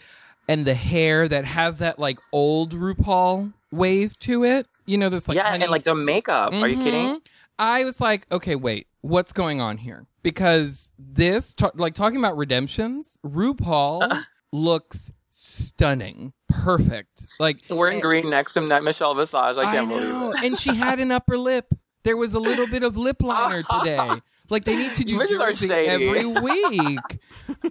[0.48, 4.66] and the hair that has that like old RuPaul wave to it.
[4.86, 6.52] You know, this like yeah, honey- and like the makeup.
[6.52, 7.06] Are you kidding?
[7.08, 7.20] Mhm.
[7.58, 10.06] I was like, okay, wait, what's going on here?
[10.22, 17.27] Because this, ta- like talking about redemptions, RuPaul looks stunning, perfect.
[17.38, 19.35] Like We're in green next to that Michelle Visage.
[19.35, 20.44] I I can't know, believe it.
[20.46, 21.66] and she had an upper lip.
[22.03, 24.09] There was a little bit of lip liner today.
[24.51, 26.98] Like they need to do Jersey every week.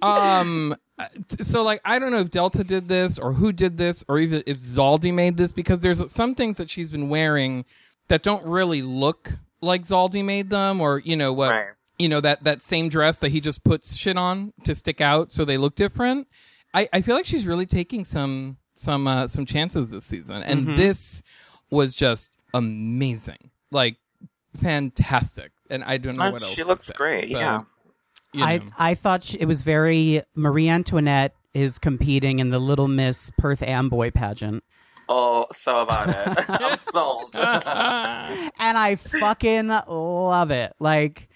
[0.02, 0.76] um,
[1.42, 4.44] so like I don't know if Delta did this or who did this or even
[4.46, 7.66] if Zaldy made this because there's some things that she's been wearing
[8.10, 11.68] that don't really look like Zaldy made them or you know what Right.
[11.98, 15.32] you know that that same dress that he just puts shit on to stick out
[15.32, 16.28] so they look different.
[16.74, 20.68] I I feel like she's really taking some some uh, some chances this season, and
[20.68, 20.78] Mm-hmm.
[20.78, 21.24] this
[21.70, 23.98] was just amazing, like
[24.56, 25.52] fantastic.
[25.70, 26.52] And I don't know Uh, what else.
[26.52, 27.62] she to looks say, great, but, yeah.
[28.34, 28.62] you I.
[28.78, 33.62] I thought she, it was very Marie Antoinette is competing in the Little Miss Perth
[33.64, 34.64] Amboy pageant,
[35.10, 36.46] Oh, so about it.
[36.50, 37.32] I'm sold.
[37.36, 40.74] and I fucking love it.
[40.80, 41.27] Like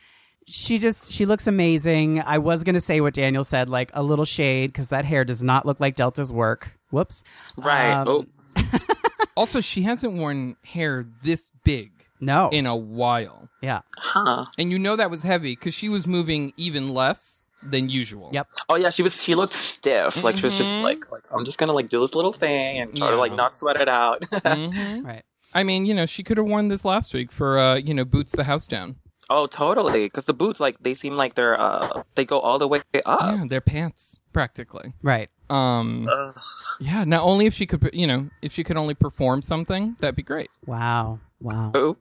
[0.51, 2.21] she just she looks amazing.
[2.21, 5.41] I was gonna say what Daniel said, like a little shade because that hair does
[5.41, 6.71] not look like Delta's work.
[6.91, 7.23] Whoops.
[7.57, 7.93] right.
[7.95, 8.25] Um, oh,
[9.37, 12.49] also, she hasn't worn hair this big No.
[12.51, 13.81] in a while, yeah.
[13.97, 14.45] huh.
[14.57, 18.29] and you know that was heavy because she was moving even less than usual.
[18.33, 18.47] Yep.
[18.69, 19.21] Oh yeah, she was.
[19.23, 20.23] She looked stiff.
[20.23, 20.81] Like she was just Mhm.
[20.83, 23.55] like, like I'm just gonna like do this little thing and try to like not
[23.55, 24.21] sweat it out.
[24.31, 25.05] Mhm.
[25.05, 25.23] Right.
[25.53, 28.05] I mean, you know, she could have worn this last week for, uh, you know,
[28.05, 28.95] boots the house down.
[29.31, 30.05] Oh, totally.
[30.05, 33.21] Because the boots, like, they seem like they're uh, they go all the way up.
[33.21, 34.93] yeah, they're pants practically.
[35.01, 35.29] Right.
[35.49, 36.39] Um, Ugh.
[36.79, 37.03] yeah.
[37.03, 40.23] Not only if she could, you know, if she could only perform something, that'd be
[40.23, 40.49] great.
[40.65, 41.19] Wow.
[41.41, 41.71] Wow.
[41.73, 41.97] Oh,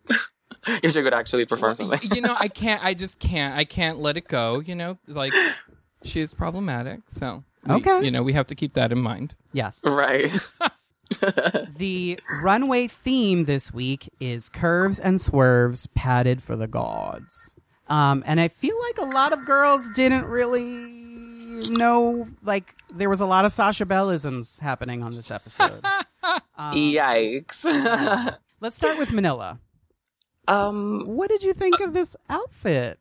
[0.83, 1.99] if she could actually perform something.
[2.15, 2.85] you know, I can't.
[2.85, 3.57] I just can't.
[3.57, 4.61] I can't let it go.
[4.61, 5.33] You know, like
[6.05, 7.01] she is problematic.
[7.09, 8.05] So we- Okay.
[8.05, 9.35] you know, we have to keep that in mind.
[9.53, 9.81] Yes.
[9.85, 10.31] right.
[11.77, 17.57] The runway theme this week is curves and swerves padded for the gods.
[17.89, 20.69] Um, and I feel like a lot of girls didn't really
[21.71, 25.85] know, like, there was a lot of Sasha Bellisms happening on this episode.
[26.57, 28.37] Um, Yikes.
[28.61, 29.59] Let's start with Manila.
[30.49, 31.05] um.
[31.07, 33.00] What did you think of this outfit?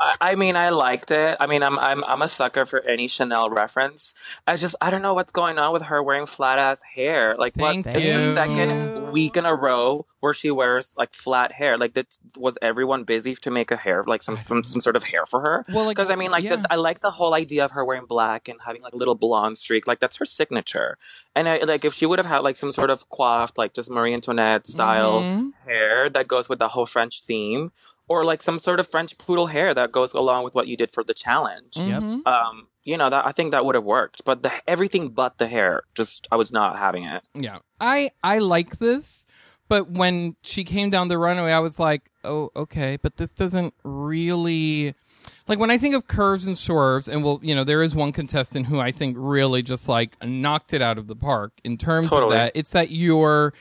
[0.00, 1.36] I, I mean, I liked it.
[1.40, 4.14] I mean, I'm I'm I'm a sucker for any Chanel reference.
[4.46, 7.36] I just I don't know what's going on with her wearing flat ass hair.
[7.38, 7.96] Like, Thank what?
[7.96, 8.32] It's the you.
[8.34, 11.78] second week in a row where she wears like flat hair.
[11.78, 15.04] Like, that was everyone busy to make a hair like some some some sort of
[15.04, 15.64] hair for her?
[15.72, 16.56] Well, like, Because I mean, like, yeah.
[16.56, 19.14] the, I like the whole idea of her wearing black and having like a little
[19.14, 19.86] blonde streak.
[19.86, 20.98] Like, that's her signature.
[21.34, 23.90] And I, like, if she would have had like some sort of coiffed, like just
[23.90, 25.52] Marie Antoinette style Mhm.
[25.64, 27.70] hair that goes with the whole French theme,
[28.08, 30.92] or like some sort of French poodle hair that goes along with what you did
[30.92, 31.76] for the challenge.
[31.76, 32.02] Yep.
[32.02, 32.26] Mhm.
[32.26, 34.24] Um, you know, that I think that would have worked.
[34.24, 37.22] But the everything but the hair, just I was not having it.
[37.34, 37.58] Yeah.
[37.80, 39.26] I I like this,
[39.68, 43.74] but when she came down the runway, I was like, "Oh, okay, but this doesn't
[43.84, 44.94] really
[45.46, 48.12] like when I think of curves and swerves and well, you know, there is one
[48.12, 52.08] contestant who I think really just like knocked it out of the park in terms
[52.08, 52.28] Totally.
[52.36, 52.52] of that.
[52.54, 53.52] It's that you're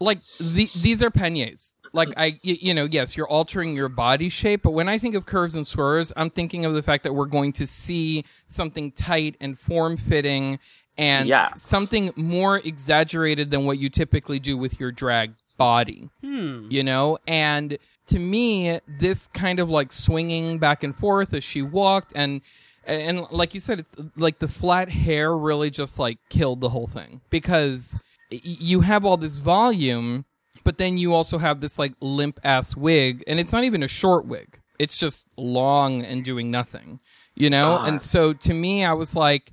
[0.00, 1.76] like the, these are panniers.
[1.94, 5.26] Like I, you know, yes, you're altering your body shape, but when I think of
[5.26, 9.36] curves and swerves, I'm thinking of the fact that we're going to see something tight
[9.40, 10.58] and form fitting
[10.98, 11.54] and Yeah.
[11.56, 16.66] something more exaggerated than what you typically do with your drag body Hmm.
[16.68, 17.78] you know and
[18.08, 22.40] to me this kind of like swinging back and forth as she walked and
[22.86, 26.88] and like you said it's like the flat hair really just like killed the whole
[26.88, 30.24] thing because you have all this volume
[30.64, 33.88] but then you also have this like limp ass wig and it's not even a
[33.88, 36.98] short wig it's just long and doing nothing
[37.34, 37.88] you know God.
[37.88, 39.52] and so to me i was like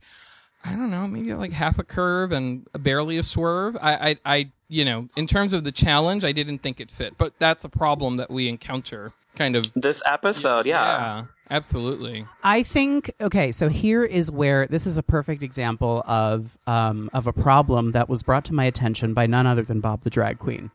[0.63, 3.75] I don't know, maybe like half a curve and barely a swerve.
[3.81, 7.17] I, I, I, you know, in terms of the challenge, I didn't think it fit,
[7.17, 9.71] but that's a problem that we encounter kind of.
[9.73, 11.25] This episode, yeah.
[11.49, 12.25] absolutely.
[12.43, 17.25] I think okay, so here is where this is a perfect example of um, of
[17.25, 20.37] a problem that was brought to my attention by none other than Bob the drag
[20.37, 20.69] queen.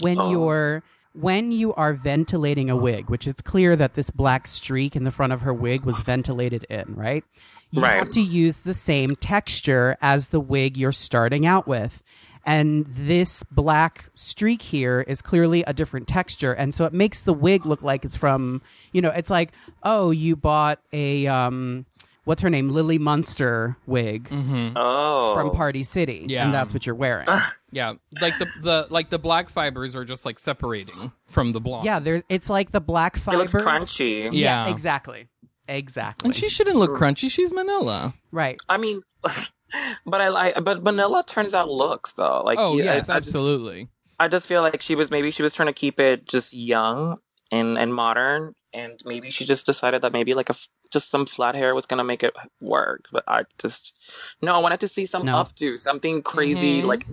[0.00, 0.30] When Oh.
[0.30, 0.82] you're
[1.18, 5.10] when you are ventilating a wig, which it's clear that this black streak in the
[5.10, 7.24] front of her wig was ventilated in, right?
[7.70, 7.96] You Right.
[7.96, 12.02] have to use the same texture as the wig you're starting out with.
[12.44, 16.52] And this black streak here is clearly a different texture.
[16.52, 18.60] And so it makes the wig look like it's from,
[18.92, 21.86] you know, it's like, oh, you bought a, um,
[22.26, 22.68] what's her name?
[22.68, 24.72] Lily Munster wig mm-hmm.
[24.76, 26.26] Oh, from Party City.
[26.28, 26.44] Yeah.
[26.44, 27.26] And that's what you're wearing.
[27.72, 31.84] Yeah, like the the like the black fibers are just like separating from the blonde.
[31.84, 33.52] yeah, there's, it's like the black It fibers.
[33.52, 34.30] looks crunchy.
[34.32, 34.68] Yeah.
[34.68, 35.28] exactly.
[35.68, 36.26] Exactly.
[36.28, 37.30] and she shouldn't look crunchy.
[37.30, 38.14] She's Manila.
[38.30, 38.58] right.
[38.68, 42.40] I mean, but I like, but Manila turns out looks though.
[42.46, 43.88] Like, Oh yeah, yes, I, I just- absolutely.
[44.18, 47.18] I just feel like she was maybe she was trying to keep it just young
[47.52, 51.24] and and modern, and maybe she just decided that maybe like a f- just some
[51.26, 53.06] flat hair was gonna make it work.
[53.10, 53.94] But I just
[54.42, 55.34] no, I wanted to see some No.
[55.42, 56.86] updo, something crazy, Mhm.
[56.86, 57.06] like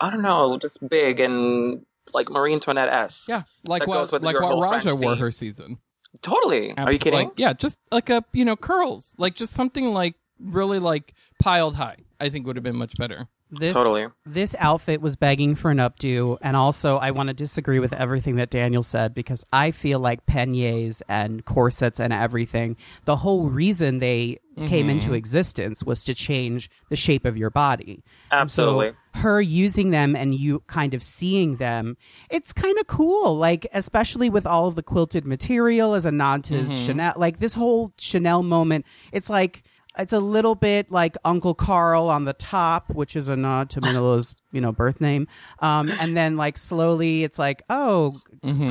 [0.00, 1.84] I don't know, just big and
[2.14, 3.26] like Marie Antoinette s.
[3.28, 5.20] Yeah, like what with like what Raja French wore theme.
[5.20, 5.78] her season.
[6.22, 6.76] totally.
[6.76, 7.28] Are you kidding?
[7.28, 11.76] Like, yeah, just like a you know curls, like just something like really like piled
[11.76, 11.98] high.
[12.20, 13.28] I think would have been much better.
[13.50, 14.06] This, Totally.
[14.24, 18.36] This outfit was begging for an updo, and also I want to disagree with everything
[18.36, 22.76] that Daniel said because I feel like panniers and corsets and everything.
[23.06, 24.90] The whole reason they came mm-hmm.
[24.90, 28.04] into existence was to change the shape of your body.
[28.30, 28.96] And so Absolutely.
[29.14, 31.96] her using them and you kind of seeing them,
[32.30, 33.36] it's kind of cool.
[33.36, 36.74] Like especially with all of the quilted material as a nod to mm-hmm.
[36.74, 37.14] Chanel.
[37.16, 39.62] Like this whole Chanel moment, it's like
[39.98, 43.80] it's a little bit like Uncle Karl on the top, which is a nod to
[43.80, 45.26] Manila's, you know, birth name.
[45.58, 48.20] Um, and then like slowly, it's like, oh,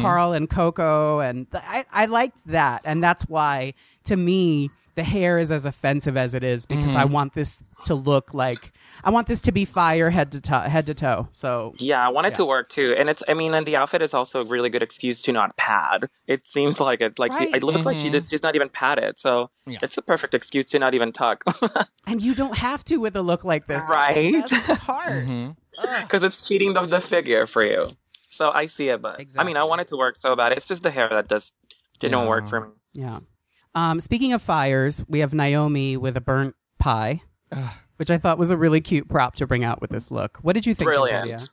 [0.02, 3.74] Karl and Coco, and th- I I liked that, and that's why
[4.06, 7.96] to me the hair is as offensive as it is because I want this to
[7.96, 8.72] look like
[9.04, 11.28] I want this to be fire head to toe, head to toe.
[11.32, 13.24] So Yeah, I want it to work too, and it's.
[13.28, 16.10] I mean, and the outfit is also a really good excuse to not pad.
[16.28, 17.18] It seems like it.
[17.20, 17.56] Like she, Right.
[17.56, 18.26] it looks like she did.
[18.26, 19.78] She's not even padded, so Yeah.
[19.82, 21.44] it's the perfect excuse to not even tuck.
[22.08, 24.34] and you don't have to with a look like this, Right.
[24.34, 25.26] That's the part.
[25.26, 26.02] Mm-hmm.
[26.04, 27.88] because it's cheating the, the figure for you.
[28.30, 30.52] So I see it, but I mean, I want it to work so bad.
[30.52, 31.54] It's just the hair that just
[32.00, 32.28] didn't Yeah.
[32.28, 32.68] work for me.
[32.94, 33.20] Yeah.
[33.76, 37.22] Um, speaking of fires, we have Naomi with a burnt pie,
[38.00, 40.40] which I thought was a really cute prop to bring out with this look.
[40.42, 40.88] What did you think?
[40.88, 41.50] Brilliant.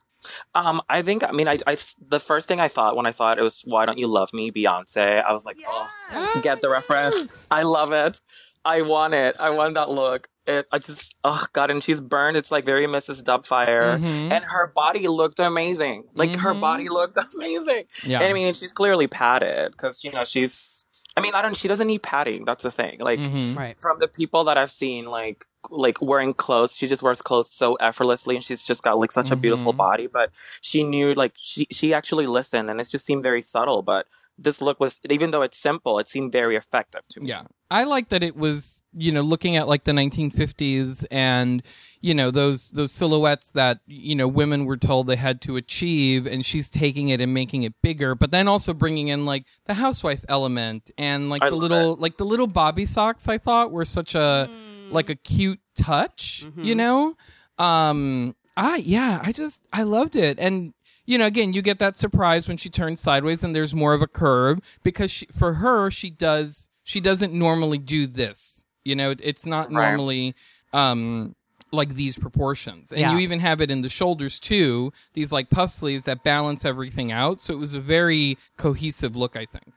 [0.55, 1.23] Um, I think.
[1.23, 1.77] I mean, I, I.
[2.09, 4.33] The first thing I thought when I saw it, it was "Why Don't You Love
[4.33, 5.23] Me?" Beyonce.
[5.23, 7.47] I was like, oh, get the reference.
[7.51, 8.21] I love it.
[8.65, 9.37] I want it.
[9.39, 10.29] I want that look.
[10.47, 10.67] It.
[10.73, 11.17] I just.
[11.23, 12.37] Oh God, and she's burned.
[12.37, 13.23] It's like very Mrs.
[13.23, 14.31] Doubtfire, Mhm.
[14.33, 16.05] and her body looked amazing.
[16.15, 16.61] Like her Mhm.
[16.61, 17.85] body looked amazing.
[18.05, 18.19] Yeah.
[18.19, 20.85] And I mean, she's clearly padded because you know she's.
[21.17, 21.57] I mean, I don't.
[21.57, 22.45] She doesn't need padding.
[22.45, 22.99] That's the thing.
[23.01, 23.57] Like Mhm.
[23.57, 23.77] Right.
[23.77, 27.75] from the people that I've seen, like like wearing clothes, she just wears clothes so
[27.77, 29.77] effortlessly, and she's just got like such a beautiful Mhm.
[29.77, 30.07] body.
[30.07, 33.83] But she knew, like she she actually listened, and it just seemed very subtle.
[33.83, 34.07] But
[34.39, 37.29] this look was even though it's simple, it seemed very effective to me.
[37.31, 37.45] Yeah.
[37.71, 41.63] I like that it was, you know, looking at like the 1950s and,
[42.01, 46.27] you know, those, those silhouettes that, you know, women were told they had to achieve
[46.27, 49.75] and she's taking it and making it bigger, but then also bringing in like the
[49.75, 53.73] housewife element and like I the love little, like the little bobby socks I thought
[53.73, 54.49] were such a,
[54.91, 56.77] like a cute touch, you Mhm.
[56.77, 57.17] know?
[57.65, 60.39] Um, I, yeah, I just, I loved it.
[60.39, 60.73] And,
[61.05, 64.03] you know, again, you get that surprise when she turns sideways and there's more of
[64.03, 68.67] a curve because she, for her, she does, she doesn't normally do this.
[68.85, 69.75] You know, it's not Right.
[69.75, 70.35] normally,
[70.73, 71.35] um,
[71.73, 72.93] like these proportions.
[72.93, 73.13] And Yeah.
[73.13, 77.11] you even have it in the shoulders too, these like puff sleeves that balance everything
[77.11, 77.41] out.
[77.41, 79.75] So it was a very cohesive look, I think.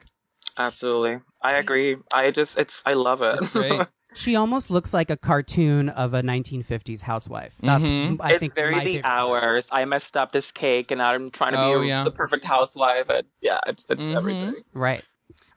[0.56, 1.20] Absolutely.
[1.42, 1.96] I agree.
[2.12, 3.40] I just it's I love it.
[4.10, 4.32] It's great.
[4.32, 7.54] She almost looks like a cartoon of a 1950s housewife.
[7.60, 8.18] That's Mhm.
[8.20, 9.08] I it's think very my the favorite.
[9.10, 9.66] hours.
[9.70, 12.04] I messed up this cake and I'm trying to Oh, be yeah.
[12.04, 14.16] the perfect housewife and yeah, it's it's Mhm.
[14.16, 14.54] everything.
[14.74, 15.04] Right.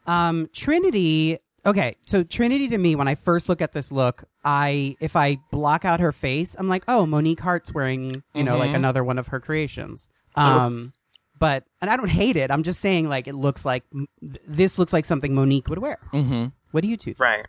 [0.05, 1.39] Um, Trinity.
[1.65, 5.37] Okay, so Trinity to me, when I first look at this look, I if I
[5.51, 8.75] block out her face, I'm like, oh, Monique Heart's wearing, you know, like Mhm.
[8.75, 10.09] another one of her creations.
[10.35, 10.91] Um,
[11.39, 12.51] but and I don't hate it.
[12.51, 13.83] I'm just saying, like, it looks like
[14.21, 15.97] this looks like something Monique would wear.
[16.11, 17.19] hmm What do you two think?
[17.19, 17.45] Right.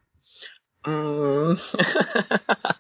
[0.85, 1.59] Mm.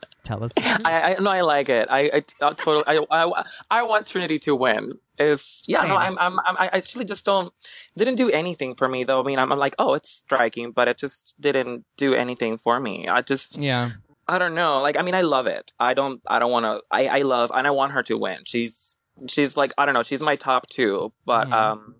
[0.25, 0.53] tell us?
[0.57, 1.89] I, I no, I like it.
[1.91, 2.85] I, I, I totally.
[2.87, 4.93] I, I, I want Trinity to win.
[5.19, 5.83] Is yeah.
[5.83, 5.99] No, Same.
[5.99, 6.57] I'm, I'm, I'm.
[6.59, 7.53] I actually just don't.
[7.97, 9.21] Didn't do anything for me though.
[9.21, 12.81] I mean, I'm, I'm like, oh, it's striking, but it just didn't do anything for
[12.81, 13.09] me.
[13.09, 13.91] I just, Yeah.
[14.27, 14.81] I don't know.
[14.81, 15.73] Like, I mean, I love it.
[15.79, 16.21] I don't.
[16.27, 16.83] I don't want to.
[16.91, 18.39] I, I love, and I want her to win.
[18.45, 18.97] She's,
[19.29, 20.03] she's like, I don't know.
[20.03, 21.53] She's my top two, but Mhm.
[21.53, 21.95] um,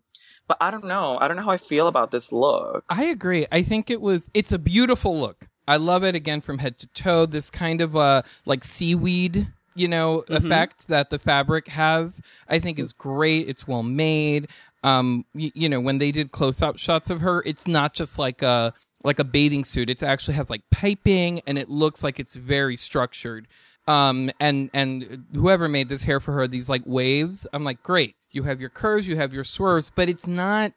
[0.49, 1.19] but I don't know.
[1.21, 2.85] I don't know how I feel about this look.
[2.91, 3.47] I agree.
[3.53, 5.49] I think it was it's a beautiful look.
[5.67, 7.27] I love it again from head to toe.
[7.27, 12.79] This kind of uh like seaweed, you know, effect that the fabric has, I think
[12.79, 13.49] is great.
[13.49, 14.49] It's well made.
[14.83, 18.19] Um y- you know, when they did close up shots of her, it's not just
[18.19, 19.91] like a like a bathing suit.
[19.91, 23.49] It actually has like piping and it looks like it's very structured.
[23.87, 28.17] Um and and whoever made this hair for her these like waves, I'm like, "Great.
[28.31, 30.73] You have your curves, you have your swerves, but it's not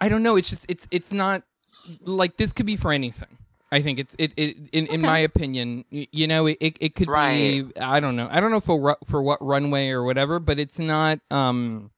[0.00, 0.36] I don't know.
[0.36, 1.42] It's just it's it's not
[2.02, 3.38] like this could be for anything.
[3.72, 5.84] I think it's it, it in in my opinion.
[5.90, 7.64] You know, it it, it could Right.
[7.74, 7.80] be.
[7.80, 8.28] I don't know.
[8.30, 11.18] I don't know for for what runway or whatever, but it's not.
[11.30, 11.90] Um,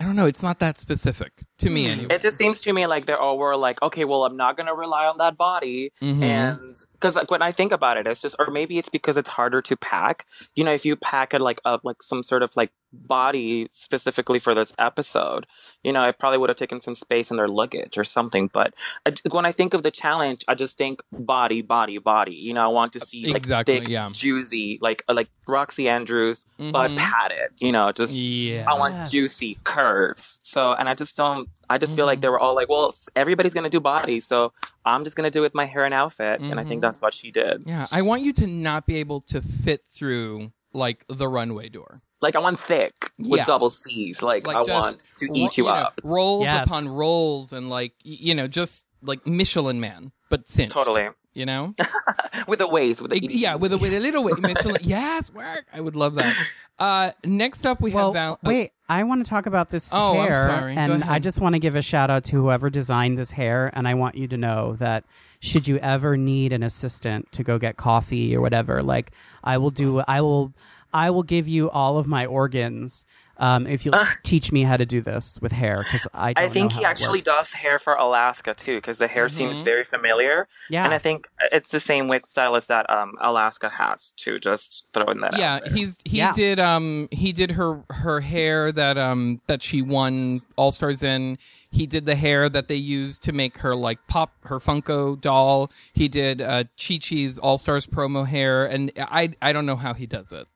[0.00, 0.26] I don't know.
[0.26, 2.14] It's not that specific to me anyway.
[2.16, 4.74] It just seems to me like they're all were like, okay, well, I'm not gonna
[4.74, 6.22] rely on that body, Mhm.
[6.22, 9.28] and because like when I think about it, it's just, or maybe it's because it's
[9.28, 10.26] harder to pack.
[10.56, 12.72] You know, if you pack it like up like some sort of like
[13.06, 15.46] body specifically for this episode,
[15.82, 18.48] you know, it probably would have taken some space in their luggage or something.
[18.52, 18.74] But
[19.06, 22.32] I, when I think of the challenge, I just think body, body, body.
[22.34, 24.08] You know, I want to see like Exactly, thick, yeah.
[24.12, 26.96] juicy, like uh, like Roxxxy Andrews, but Mhm.
[26.96, 27.50] padded.
[27.58, 28.64] You know, just yeah.
[28.68, 30.38] I want juicy curves.
[30.42, 32.08] So, and I just don't, I just feel Mhm.
[32.08, 34.20] like they were all like, well, everybody's going to do body.
[34.20, 34.52] So
[34.84, 36.40] I'm just going to do it with my hair and outfit.
[36.40, 37.64] And I think that's what she did.
[37.66, 42.00] yeah, I want you to not be able to fit through like the runway door.
[42.20, 43.44] Like I want thick with Yeah.
[43.44, 44.22] double C's.
[44.22, 46.00] Like, Like I want to ro- eat you, know, up.
[46.04, 46.66] rolls Yes.
[46.66, 50.72] upon rolls, and like you know, just like Michelin Man, but cinched.
[50.74, 51.08] Totally.
[51.32, 51.74] You know.
[52.46, 54.76] with the waist, with the Ex- yeah, with a with a little way Michelin.
[54.82, 55.64] yes, work.
[55.72, 56.34] I would love that.
[56.78, 58.38] Uh, next up we well, have Val.
[58.44, 60.76] oh, wait, I want to talk about this Oh, I'm hair, sorry.
[60.76, 61.04] And.
[61.04, 63.94] I just want to give a shout out to whoever designed this hair, and I
[63.94, 65.04] want you to know that
[65.44, 69.70] should you ever need an assistant to go get coffee or whatever, like I will
[69.70, 70.54] do, I will,
[70.92, 73.04] I will give you all of my organs.
[73.38, 76.72] Um, if you'll teach me how to do this with hair, because I I think
[76.72, 77.24] know he actually works.
[77.24, 79.64] does hair for Alaska too, because the hair seems Mhm.
[79.64, 80.48] very familiar.
[80.70, 84.38] Yeah, And I think it's the same with stylist that um, Alaska has too.
[84.38, 85.72] Just throwing that yeah, out there.
[85.74, 86.32] he's he Yeah.
[86.32, 91.38] did um he did her her hair that um that she won All Stars in.
[91.70, 95.70] He did the hair that they used to make her like pop her Funko doll.
[95.92, 99.92] He did uh Chi Chi's All Stars promo hair, and I I don't know how
[99.94, 100.46] he does it.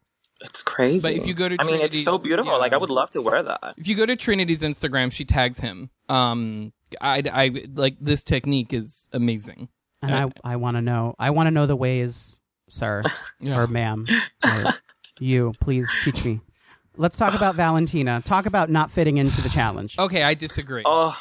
[0.41, 1.01] It's crazy.
[1.03, 2.53] But if you go to I mean, it's so beautiful.
[2.53, 2.59] yeah.
[2.59, 3.75] Like I would love to wear that.
[3.77, 5.91] If you go to Trinity's Instagram, she tags him.
[6.09, 9.69] Um, I, I like this technique is amazing.
[10.01, 13.03] and I, I want to know, I want to know the ways, sir
[13.41, 13.59] Yeah.
[13.59, 14.07] or ma'am,
[14.45, 14.75] or
[15.19, 15.55] you.
[15.61, 16.41] Please teach me.
[16.97, 18.23] Let's talk about Valentina.
[18.25, 19.99] Talk about not fitting into the challenge.
[19.99, 20.83] Okay, I disagree.
[20.85, 21.17] Oh,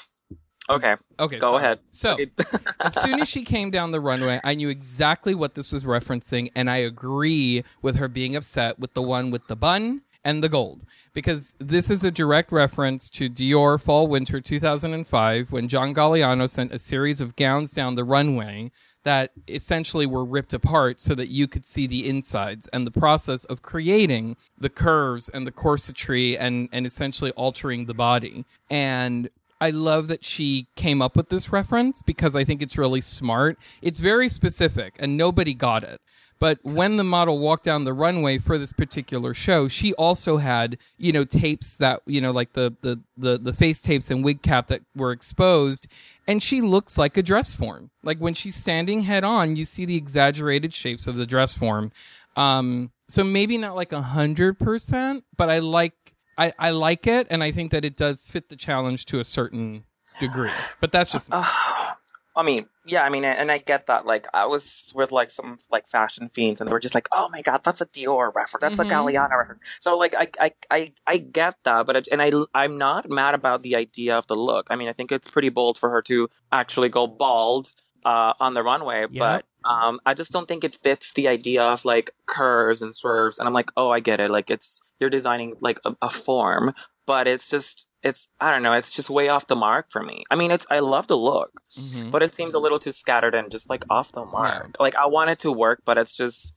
[0.70, 0.96] okay.
[1.20, 1.80] okay, Go ahead.
[1.92, 2.18] So
[2.80, 6.52] as soon as she came down the runway, I knew exactly what this was referencing,
[6.56, 10.50] and I agree with her being upset with the one with the bun and the
[10.50, 10.82] gold.
[11.14, 16.74] Because this is a direct reference to Dior Fall Winter 2005 when John Galliano sent
[16.74, 18.72] a series of gowns down the runway
[19.04, 23.46] that essentially were ripped apart so that you could see the insides and the process
[23.46, 28.44] of creating the curves and the corsetry and, and essentially altering the body.
[28.70, 33.02] And I love that she came up with this reference because I think it's really
[33.02, 33.58] smart.
[33.82, 36.00] It's very specific and nobody got it.
[36.40, 40.78] But when the model walked down the runway for this particular show, she also had,
[40.98, 44.44] you know, tapes that, you know, like the, the, the, the face tapes and wig
[44.44, 45.88] cap that were exposed.
[46.28, 47.90] And she looks like a dress form.
[48.04, 51.92] Like when she's standing head on, you see the exaggerated shapes of the dress form.
[52.36, 56.07] Um, so maybe not like a hundred percent, but I like,
[56.38, 57.28] I, I like it.
[57.30, 59.84] And I think that it does fit the challenge to a certain
[60.20, 60.52] degree.
[60.80, 64.06] But that's just, I mean, yeah, I mean, and I get that.
[64.06, 67.30] Like, I was with like some like fashion fiends, and they were just like, "Oh
[67.30, 68.62] my god, that's a Dior reference.
[68.62, 68.86] That's Mhm.
[68.86, 72.32] a Galliano reference." So, like, I, I, I, I get that, but it, and I,
[72.54, 74.68] I'm not mad about the idea of the look.
[74.70, 77.72] I mean, I think it's pretty bold for her to actually go bald
[78.06, 79.42] uh, on the runway, Yeah.
[79.64, 83.40] but um, I just don't think it fits the idea of like curves and swerves.
[83.40, 84.30] And I'm like, oh, I get it.
[84.30, 86.74] Like, it's you're designing like a, a form,
[87.06, 87.88] but it's just.
[88.04, 88.74] It's I don't know.
[88.74, 90.24] It's just way off the mark for me.
[90.30, 92.12] I mean, it's I love the look, Mhm.
[92.12, 94.78] but it seems a little too scattered and just like off the mark.
[94.80, 96.54] Like I want it to work, but it's just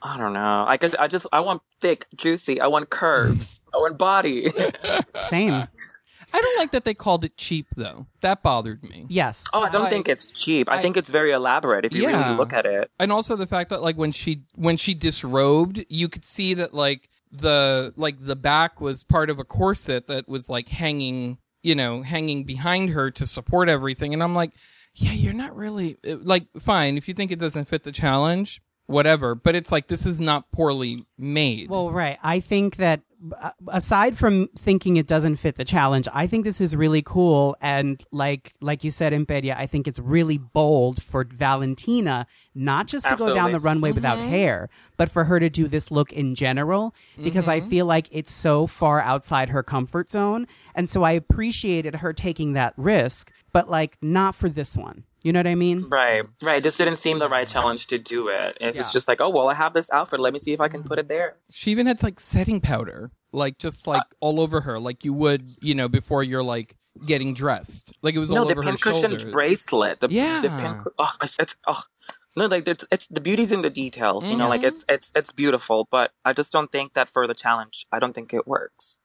[0.00, 0.64] I don't know.
[0.66, 2.60] I could I just I want thick, juicy.
[2.60, 3.60] I want curves.
[3.74, 4.48] I want body.
[5.28, 5.52] Same.
[6.32, 8.06] I don't like that they called it cheap though.
[8.20, 9.06] That bothered me.
[9.08, 9.44] Yes.
[9.52, 10.70] oh, I don't Like, think it's cheap.
[10.70, 12.24] I, I- think it's very elaborate if you Yeah.
[12.26, 12.90] really look at it.
[13.00, 16.72] and also the fact that like when she when she disrobed you could see that
[16.72, 21.74] like the like the back was part of a corset that was like hanging you
[21.74, 24.12] know hanging behind her to support everything.
[24.14, 24.52] And i'm like
[24.94, 26.96] yeah you're not really like fine.
[26.96, 28.60] If you think it doesn't fit the challenge
[28.90, 29.34] whatever.
[29.34, 31.70] But it's like this is not poorly made.
[31.70, 32.18] Well, right.
[32.22, 33.00] I think that
[33.68, 37.56] aside from thinking it doesn't fit the challenge, I think this is really cool.
[37.60, 43.08] And like like you said, Imperia, I think it's really bold for Valentina not just
[43.08, 44.28] to go down the runway without mm-hmm.
[44.28, 47.70] hair, but for her to do this look in general because I mm-hmm.
[47.70, 52.54] feel like it's so far outside her comfort zone, and so I appreciated her taking
[52.54, 55.04] that risk, but like not for this one.
[55.22, 55.88] You know what I mean?
[55.88, 56.56] Right, right.
[56.58, 58.56] It just didn't seem the right challenge to do it.
[58.60, 58.80] If Yeah.
[58.80, 60.18] it's just like, oh well, I have this outfit.
[60.20, 61.36] Let me see if I can put it there.
[61.50, 65.54] she even had like setting powder like just like all over her like you would
[65.60, 66.74] you know before you're like
[67.06, 70.00] getting dressed like it was no, all over her no the pincushion shoulders bracelet.
[70.00, 70.40] The, Yeah.
[70.40, 70.82] the pin.
[70.98, 71.82] Oh, it's oh.
[72.36, 74.28] No, like it's, it's the beauty's in the details.
[74.30, 74.68] You know, like Mhm.
[74.68, 78.12] it's it's it's beautiful, but I just don't think that for the challenge, I don't
[78.14, 78.98] think it works.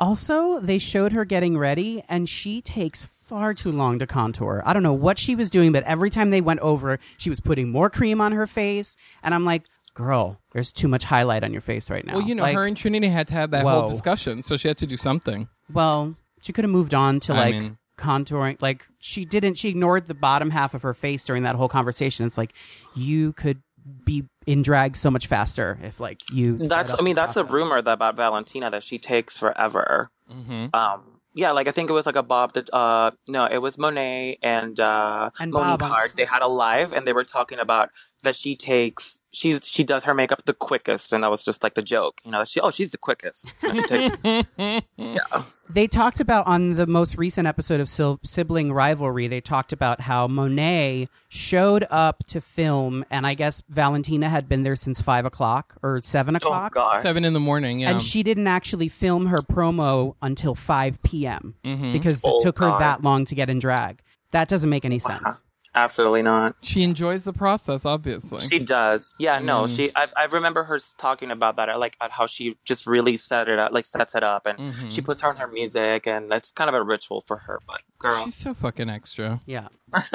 [0.00, 4.62] Also, they showed her getting ready, and she takes far too long to contour.
[4.66, 7.40] I don't know what she was doing, but every time they went over, she was
[7.40, 9.62] putting more cream on her face, and I'm like,
[9.94, 12.66] "Girl, there's too much highlight on your face right now." well you know Like, her
[12.66, 16.14] and trinity had to have that whole discussion so she had to do something well,
[16.42, 18.60] she could have moved on to I like mean- contouring.
[18.60, 19.54] Like she didn't.
[19.56, 22.26] She ignored the bottom half of her face during that whole conversation.
[22.26, 22.52] It's like
[22.96, 23.62] you could
[24.04, 26.52] be in drag so much faster if like you.
[26.54, 27.52] That's I mean that's a process.
[27.52, 30.10] rumor that about Valentina that she takes forever.
[30.30, 30.66] mm-hmm.
[30.74, 31.02] Um
[31.36, 34.38] yeah, like I think it was like a Bob that uh no, it was Monet
[34.42, 36.12] and uh And Monique Bob on- Heart.
[36.16, 37.90] They had a live and they were talking about
[38.22, 41.74] that she takes she's she does her makeup the quickest and that was just like
[41.74, 42.20] the joke.
[42.24, 43.52] You know, she oh she's the quickest.
[43.62, 44.16] And she takes-
[44.96, 45.42] yeah.
[45.70, 50.00] They talked about on the most recent episode of Sil- Sibling Rivalry, they talked about
[50.02, 55.24] how Monet showed up to film, and I guess Valentina had been there since five
[55.24, 56.72] o'clock or seven o'clock.
[56.74, 57.02] god.
[57.02, 61.54] seven in the morning yeah And she didn't actually film her promo until 5 p.m.
[61.64, 61.92] Mhm.
[61.92, 64.00] because it Oh, took her that long to get in drag.
[64.32, 65.42] That doesn't make any sense.
[65.76, 66.54] Absolutely not.
[66.62, 69.14] she enjoys the process obviously She does.
[69.18, 69.76] Yeah, no, Mm.
[69.76, 71.68] she I I remember her talking about that.
[71.68, 74.58] I like at how she just really set it up, like sets it up and
[74.58, 74.92] Mhm.
[74.92, 78.24] she puts on her music and it's kind of a ritual for her, but girl.
[78.24, 79.68] she's so fucking extra Yeah.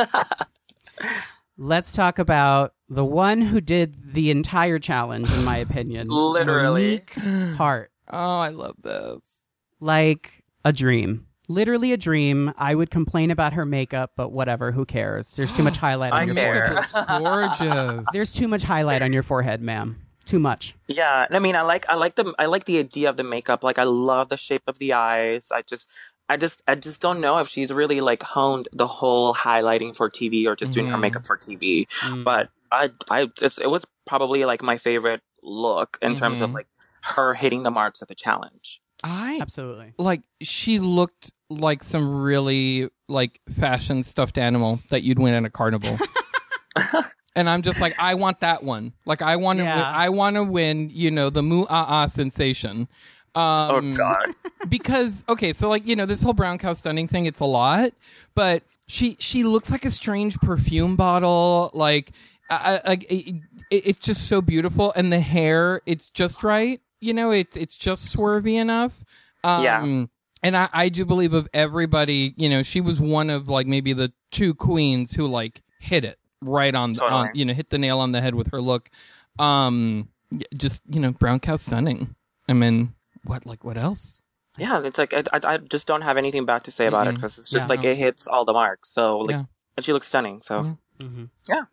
[1.57, 6.07] Let's talk about the one who did the entire challenge, in my opinion.
[6.09, 7.03] Literally.
[7.17, 7.91] Monique Heart.
[8.11, 9.45] oh i love this
[9.79, 11.25] like a dream.
[11.49, 12.53] Literally a dream.
[12.57, 15.35] I would complain about her makeup, but whatever, who cares?
[15.35, 16.67] There's too much highlight on I your care.
[16.69, 16.83] forehead.
[16.83, 19.99] It's gorgeous There's too much highlight on your forehead, ma'am.
[20.25, 20.75] Too much.
[20.87, 23.63] Yeah, I mean, I like, I like the, I like the idea of the makeup.
[23.63, 25.51] Like, I love the shape of the eyes.
[25.51, 25.89] I just,
[26.29, 30.07] I just, I just don't know if she's really like honed the whole highlighting for
[30.07, 31.01] TV or just doing her Mhm.
[31.01, 31.87] makeup for TV.
[32.01, 32.23] Mm.
[32.23, 36.53] But I, I, it's, it was probably like my favorite look in terms of Mhm.
[36.53, 36.67] like
[37.01, 38.81] her hitting the marks of the challenge.
[39.03, 39.93] I Absolutely.
[39.97, 45.49] like she looked like some really like fashion stuffed animal that you'd win at a
[45.49, 45.97] carnival.
[47.35, 48.93] and I'm just like, I want that one.
[49.05, 49.75] Like I want to, Yeah.
[49.75, 50.89] win, I want to win.
[50.93, 52.87] You know, the moo ah ah sensation.
[53.35, 54.35] Um, oh God.
[54.69, 57.93] because okay, so like you know this whole brown cow stunning thing, it's a lot,
[58.35, 61.71] but she she looks like a strange perfume bottle.
[61.73, 62.11] Like,
[62.49, 63.35] I, I, it,
[63.71, 66.81] it- it's just so beautiful, and the hair, it's just right.
[67.01, 69.03] You know, it's it's just swervy enough.
[69.43, 70.05] Um, Yeah.
[70.43, 73.93] and I, I do believe of everybody, you know, she was one of like maybe
[73.93, 77.77] the two queens who like hit it right on, the, on you know, hit the
[77.77, 78.89] nail on the head with her look.
[79.37, 80.09] Um,
[80.55, 82.15] just you know, brown cow stunning.
[82.47, 82.93] I mean,
[83.23, 84.21] what like what else?
[84.57, 87.11] Yeah, it's like I, I, I just don't have anything bad to say about it
[87.11, 87.15] Mm-mm.
[87.15, 87.75] because it's just Yeah.
[87.75, 88.89] like it hits all the marks.
[88.89, 89.43] So like, Yeah.
[89.77, 90.41] and she looks stunning.
[90.41, 91.07] So Yeah.
[91.07, 91.63] hmm Yeah.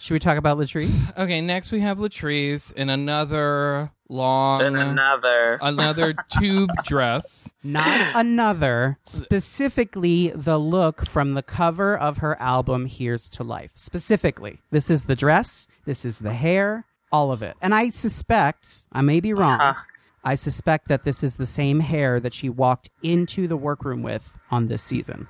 [0.00, 1.12] Should we talk about Latrice?
[1.18, 5.58] Okay, next we have Latrice in another long, and another.
[5.60, 7.52] another tube dress.
[7.64, 8.98] Not another.
[9.04, 15.04] Specifically, the look from the cover of her album "Here's to Life." Specifically, this is
[15.04, 15.66] the dress.
[15.84, 16.84] This is the hair.
[17.10, 17.56] All of it.
[17.62, 19.58] And I suspect, I may be wrong.
[19.58, 19.74] Huh.
[20.22, 24.38] I suspect that this is the same hair that she walked into the workroom with
[24.50, 25.26] on this season.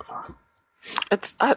[1.11, 1.55] It's I,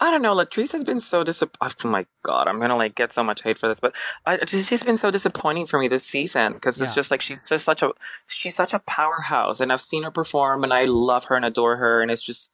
[0.00, 0.34] I don't know.
[0.34, 1.76] Latrice has been so disappointing.
[1.84, 3.94] Oh my god, I'm gonna like get so much hate for this, but
[4.26, 6.94] I, just, she's been so disappointing for me this season because it's Yeah.
[6.94, 7.90] just like she's just such a
[8.26, 11.76] she's such a powerhouse, and I've seen her perform, and I love her and adore
[11.76, 12.50] her, and it's just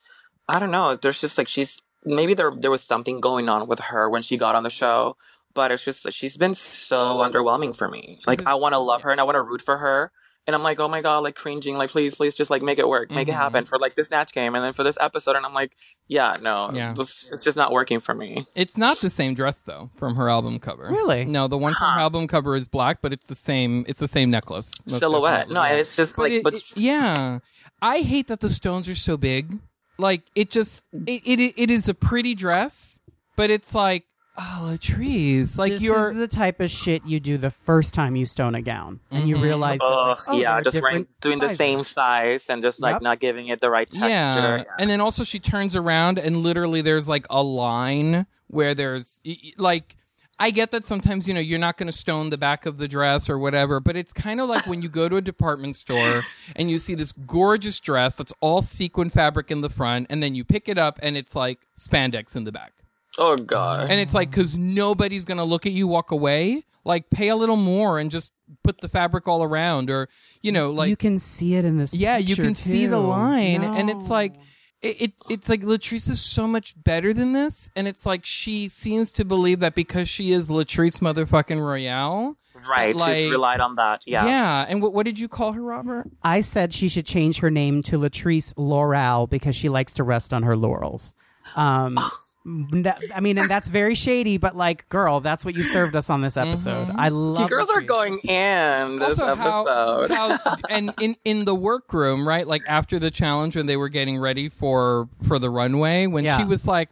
[0.48, 0.96] I don't know.
[0.96, 4.36] There's just like she's maybe there there was something going on with her when she
[4.36, 5.16] got on the show,
[5.54, 8.20] but it's just she's been so underwhelming for me.
[8.26, 8.48] Like mm-hmm.
[8.48, 10.12] I want to love her and I want to root for her.
[10.46, 12.88] And I'm like, oh my god, like cringing, like please, please, just like make it
[12.88, 13.36] work, make it Mhm.
[13.36, 15.76] happen for like this Snatch game, and then for this episode, and I'm like,
[16.08, 16.92] yeah, no, Yeah.
[16.94, 18.38] this- it's just not working for me.
[18.56, 20.88] It's not the same dress though from her album cover.
[20.90, 21.24] Really?
[21.24, 23.84] No, the one from her album cover is black, but it's the same.
[23.86, 24.72] It's the same necklace.
[24.86, 27.40] Silhouette, no, and it's just But like, it- but it- yeah,
[27.82, 29.58] I hate that the stones are so big.
[29.98, 32.98] Like it just it it, it is a pretty dress,
[33.36, 34.04] but it's like
[34.40, 38.16] oh Latrice, like this you're is the type of shit you do the first time
[38.16, 39.42] you stone a gown, and you Mhm.
[39.42, 42.62] realize, that, Ugh, like, oh, yeah, they're just wearing, different doing the same size and
[42.62, 43.02] just like Yep.
[43.02, 44.08] not giving it the right texture.
[44.08, 44.62] yeah.
[44.78, 49.36] and then also she turns around and literally there's like a line where there's y-
[49.44, 49.96] y- like.
[50.42, 52.88] I get that sometimes, you know, you're not going to stone the back of the
[52.88, 56.22] dress or whatever, but it's kind of like when you go to a department store
[56.56, 60.34] and you see this gorgeous dress that's all sequin fabric in the front, and then
[60.34, 62.72] you pick it up and it's like spandex in the back.
[63.20, 63.90] Oh god.
[63.90, 66.64] And it's like, because nobody's going to look at you walk away.
[66.84, 68.32] Like, pay a little more and just
[68.64, 70.08] put the fabric all around, or,
[70.40, 71.92] you know, like, you can see it in this.
[71.92, 73.02] yeah, you picture, can see the too.
[73.06, 74.34] line, and it's like,
[74.80, 78.66] it, it it's like Latrice is so much better than this, and it's like she
[78.68, 82.34] seems to believe that because she is Latrice motherfucking Royale.
[82.66, 84.00] right, like- she's relied on that.
[84.06, 84.24] Yeah.
[84.24, 84.64] Yeah.
[84.66, 86.06] And what what did you call her, Robert?
[86.22, 90.32] I said she should change her name to Latrice Laurel because she likes to rest
[90.32, 91.12] on her laurels.
[91.56, 92.04] Um, n-
[92.46, 96.22] I mean, and that's very shady, but like, girl, that's what you served us on
[96.22, 96.88] this episode.
[96.88, 96.94] Mhm.
[96.96, 97.50] I You love.
[97.50, 100.10] girls are going in this also episode.
[100.10, 104.18] how and in in the workroom right like after the challenge when they were getting
[104.18, 106.38] ready for for the runway when Yeah.
[106.38, 106.88] she was like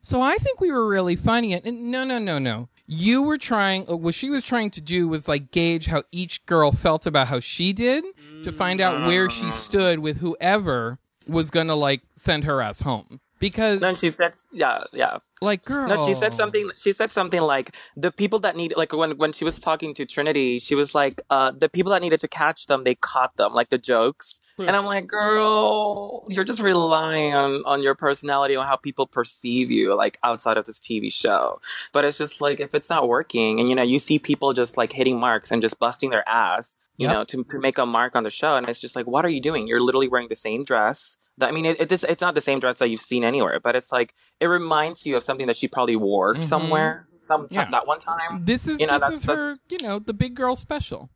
[0.00, 3.88] so i think we were really funny and no no no no you were trying
[3.90, 7.28] uh, what she was trying to do was like gauge how each girl felt about
[7.28, 8.04] how she did
[8.42, 13.20] to find out where she stood with whoever was gonna like send her ass home
[13.42, 15.18] because then she said, yeah, yeah.
[15.42, 16.70] like girl No, she said something.
[16.82, 17.74] She said something like
[18.04, 21.20] the people that need, like when when she was talking to Trinity, she was like,
[21.28, 24.40] uh, the people that needed to catch them, they caught them, like the jokes.
[24.56, 24.68] Hmm.
[24.68, 29.70] And I'm like, girl, you're just relying on on your personality on how people perceive
[29.70, 31.60] you, like outside of this TV show.
[31.92, 34.76] But it's just like if it's not working, and you know, you see people just
[34.76, 37.12] like hitting marks and just busting their ass, you Yep.
[37.14, 39.30] know, to to make a mark on the show, and it's just like, what are
[39.36, 39.66] you doing?
[39.66, 41.16] You're literally wearing the same dress.
[41.42, 43.74] I mean, it, it is, it's not the same dress that you've seen anywhere, but
[43.74, 46.44] it's like it reminds you of something that she probably wore Mhm.
[46.44, 47.68] somewhere, some Yeah.
[47.70, 48.44] that one time.
[48.44, 51.10] this is You know, this that's- is her you know the big girl special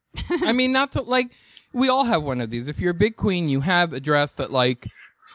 [0.44, 1.32] i mean not to like
[1.72, 4.34] we all have one of these if you're a big queen you have a dress
[4.36, 4.86] that like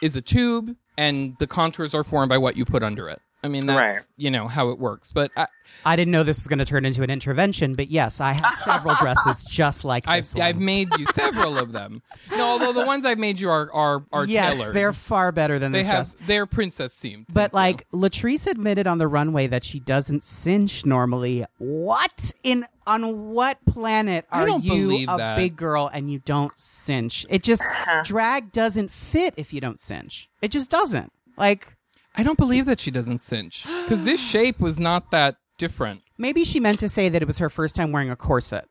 [0.02, 3.48] is a tube and the contours are formed by what you put under it i
[3.48, 4.02] mean that's Right.
[4.18, 5.48] you know how it works but I,
[5.86, 8.56] I didn't know this was going to turn into an intervention, but yes, I have
[8.56, 10.44] several dresses just like I've, this one.
[10.44, 14.04] I've made you several of them no although the ones i've made you are are,
[14.12, 16.28] are yes, tailored they're far better than they this have dress.
[16.28, 21.46] they're princess themed But like Latrice admitted on the runway that she doesn't cinch normally.
[21.58, 25.38] What in on what planet are you a that.
[25.38, 27.26] big girl and you don't cinch?
[27.30, 28.02] It just uh-huh.
[28.04, 30.30] drag doesn't fit if you don't cinch.
[30.42, 31.12] It just doesn't.
[31.38, 31.78] Like
[32.16, 36.44] i don't believe that she doesn't cinch because this shape was not that different maybe
[36.44, 38.66] she meant to say that it was her first time wearing a corset.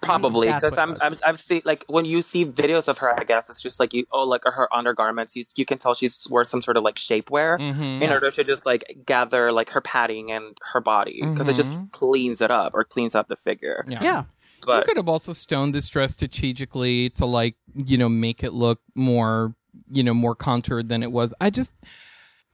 [0.00, 3.48] Probably because I'm, I'm I've seen like when you see videos of her, I guess
[3.48, 5.36] it's just like you oh like her undergarments.
[5.36, 8.02] You you can tell she's wore some sort of like shapewear Mhm.
[8.02, 11.72] in order to just like gather like her padding and her body because it just
[11.72, 11.92] Mhm.
[11.92, 13.84] cleans it up or cleans up the figure.
[13.88, 14.02] yeah.
[14.02, 14.24] Yeah.
[14.78, 18.80] you could have also stoned this dress strategically to like you know make it look
[18.96, 19.54] more
[19.88, 21.78] you know more contoured than it was i just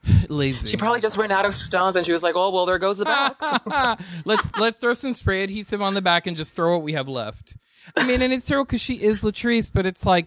[0.29, 2.79] lazy she probably just ran out of stones and she was like, oh well, there
[2.79, 3.37] goes the back.
[4.25, 7.09] let's let's throw some spray adhesive on the back and just throw what we have
[7.09, 7.57] left
[7.97, 10.27] i mean and it's terrible because she is latrice but it's like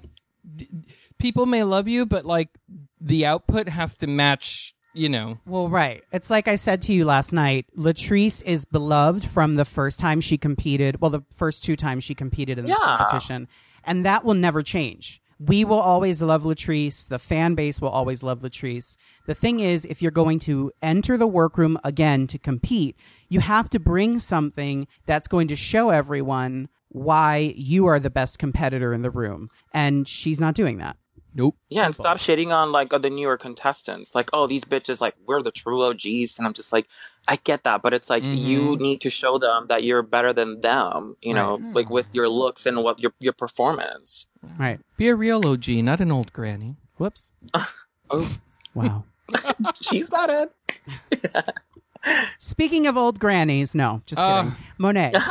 [0.56, 0.68] d-
[1.18, 2.50] people may love you, but like
[3.00, 4.74] the output has to match.
[4.98, 6.04] You know, Well, right.
[6.14, 7.66] It's like I said to you last night.
[7.78, 11.02] Latrice is beloved from the first time she competed.
[11.02, 12.98] Well, the first two times she competed in this Yeah.
[12.98, 13.50] competition,
[13.84, 15.22] and that will never change.
[15.48, 17.08] We will always love Latrice.
[17.08, 18.96] The fan base will always love Latrice.
[19.28, 22.96] The thing is, if you're going to enter the workroom again to compete,
[23.30, 28.40] you have to bring something that's going to show everyone why you are the best
[28.40, 29.50] competitor in the room.
[29.74, 30.98] And she's not doing that.
[31.34, 31.58] nope.
[31.70, 34.16] Yeah, and stop shitting on like the newer contestants.
[34.16, 36.88] Like, oh, these bitches, like we're the true OGs, and I'm just like,
[37.28, 38.84] I get that, but it's like you mm-hmm.
[38.84, 41.18] need to show them that you're better than them.
[41.22, 44.28] You know, like with your looks and what your your performance.
[44.58, 44.80] Right.
[44.98, 46.76] Be a real OG, not an old granny.
[46.98, 47.32] Whoops.
[48.12, 48.30] Oh,
[48.76, 49.04] Wow.
[49.82, 50.52] She's not it.
[52.38, 54.44] Speaking of old grannies, no, just Uh.
[54.44, 54.58] kidding.
[54.78, 55.14] Monet.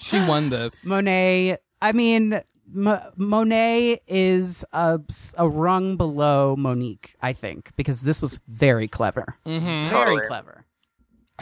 [0.00, 0.84] She won this.
[0.84, 1.56] Monet.
[1.80, 2.42] I mean,
[2.74, 5.00] M- Monet is a,
[5.38, 9.36] a rung below Monique, I think, because this was very clever.
[9.46, 10.26] hmm Very Totally.
[10.26, 10.64] clever.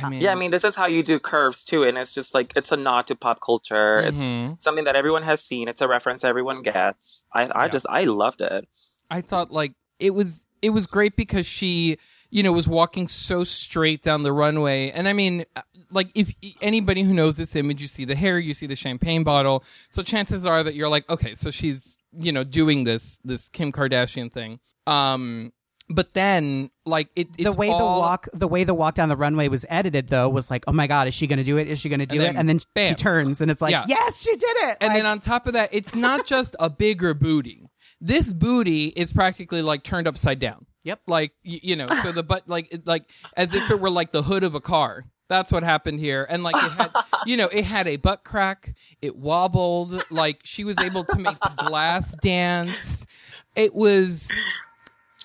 [0.02, 2.34] I mean, Yeah, I mean, this is how you do curves too, and it's just
[2.34, 4.02] like it's a nod to pop culture.
[4.06, 4.52] Mhm.
[4.54, 5.68] It's something that everyone has seen.
[5.68, 7.26] It's a reference everyone gets.
[7.32, 7.68] I, I Yeah.
[7.68, 8.68] just, I loved it.
[9.10, 11.98] I thought like it was it was great because she
[12.30, 15.44] you know was walking so straight down the runway and I mean
[15.90, 16.32] like if
[16.62, 20.02] anybody who knows this image you see the hair you see the champagne bottle so
[20.02, 24.32] chances are that you're like okay so she's you know doing this this Kim Kardashian
[24.32, 25.52] thing um
[25.90, 29.16] but then like it it's the way the walk, the way the walk down the
[29.16, 31.68] runway was edited, though, was like, oh my god, is she going to do it?
[31.68, 32.26] Is she going to do And it?
[32.26, 33.84] then, And then she turns, and it's like, Yeah.
[33.88, 34.76] yes, she did it.
[34.80, 37.66] And Like, then on top of that, it's not just a bigger booty.
[38.00, 40.64] This booty is practically like turned upside down.
[40.84, 41.00] Yep.
[41.06, 43.04] Like y- you know, so the butt like it, like
[43.36, 45.04] as if it were like the hood of a car.
[45.28, 46.26] That's what happened here.
[46.28, 46.90] And like it had,
[47.26, 48.74] you know, it had a butt crack.
[49.02, 50.02] It wobbled.
[50.10, 53.06] Like she was able to make the glass dance.
[53.54, 54.28] It was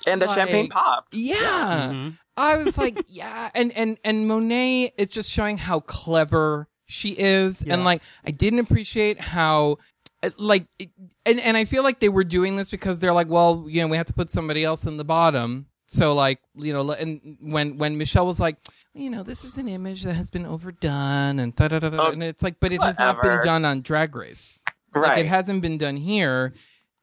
[0.07, 1.13] And the Like- champagne popped.
[1.15, 1.89] yeah.
[1.93, 2.17] Mhm.
[2.37, 7.63] I was like, yeah, and and and Monet is just showing how clever she is,
[7.65, 7.73] Yeah.
[7.73, 9.77] and like I didn't appreciate how.
[10.23, 10.67] uh, Like
[11.25, 13.87] and and I feel like they were doing this because they're like, well, you know,
[13.87, 15.67] we have to put somebody else in the bottom.
[15.87, 18.57] So like, you know, and when when Michelle was like,
[18.93, 22.07] you know, this is an image that has been overdone, and da da da da,
[22.07, 24.59] Oh, and it's like, but it has not been done on Drag Race.
[24.95, 25.25] Like Right.
[25.25, 26.53] it hasn't been done here.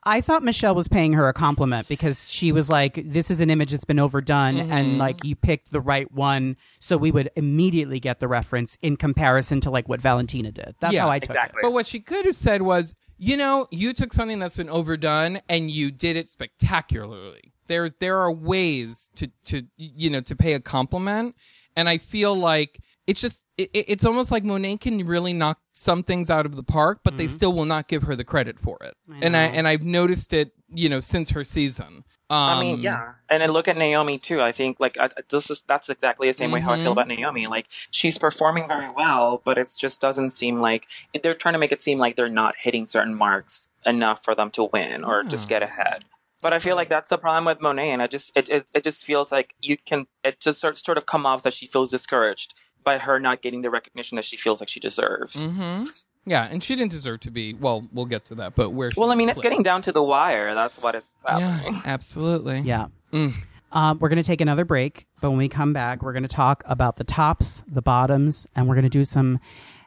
[0.05, 3.50] I thought Michelle was paying her a compliment because she was like, "This is an
[3.50, 4.72] image that's been overdone, Mm-hmm.
[4.72, 8.96] and like you picked the right one, so we would immediately get the reference in
[8.96, 11.61] comparison to like what Valentina did." That's Yeah, how I took exactly.
[11.62, 15.40] But what she could have said was, you know, you took something that's been overdone
[15.48, 17.53] and you did it spectacularly.
[17.68, 21.36] There's there are ways to to you know to pay a compliment,
[21.76, 25.59] and I feel like it's just it, it- it's almost like Monet can really knock
[25.72, 28.59] some things out of the park, but they still will not give her the credit
[28.61, 28.94] for it.
[29.20, 32.05] and I and I've noticed it, you know, since her season.
[32.30, 34.40] Um, I mean, yeah, and then look at Naomi too.
[34.40, 36.92] I think like I, this is that's exactly the same way how I feel Mhm.
[36.92, 37.46] about Naomi.
[37.46, 40.86] Like she's performing very well, but it just doesn't seem like
[41.22, 44.50] they're trying to make it seem like they're not hitting certain marks enough for them
[44.53, 46.05] to win or just get ahead.
[46.40, 48.82] But I feel like that's the problem with Monet, and I just it it, it
[48.84, 51.90] just feels like you can it just sort sort of come off that she feels
[51.90, 52.55] discouraged
[52.85, 55.47] by her not getting the recognition that she feels like she deserves.
[55.47, 55.85] hmm
[56.24, 57.55] Yeah, and she didn't deserve to be.
[57.55, 58.91] Well, we'll get to that, but where?
[58.91, 60.55] she Well, I mean, was it's getting down to the wire.
[60.55, 61.74] That's what it's happening.
[61.74, 62.61] Yeah, absolutely.
[62.61, 62.87] Yeah.
[63.12, 63.35] Mm.
[63.72, 66.28] Um, we're going to take another break, but when we come back, we're going to
[66.28, 69.41] talk about the tops, the bottoms, and we're going to do some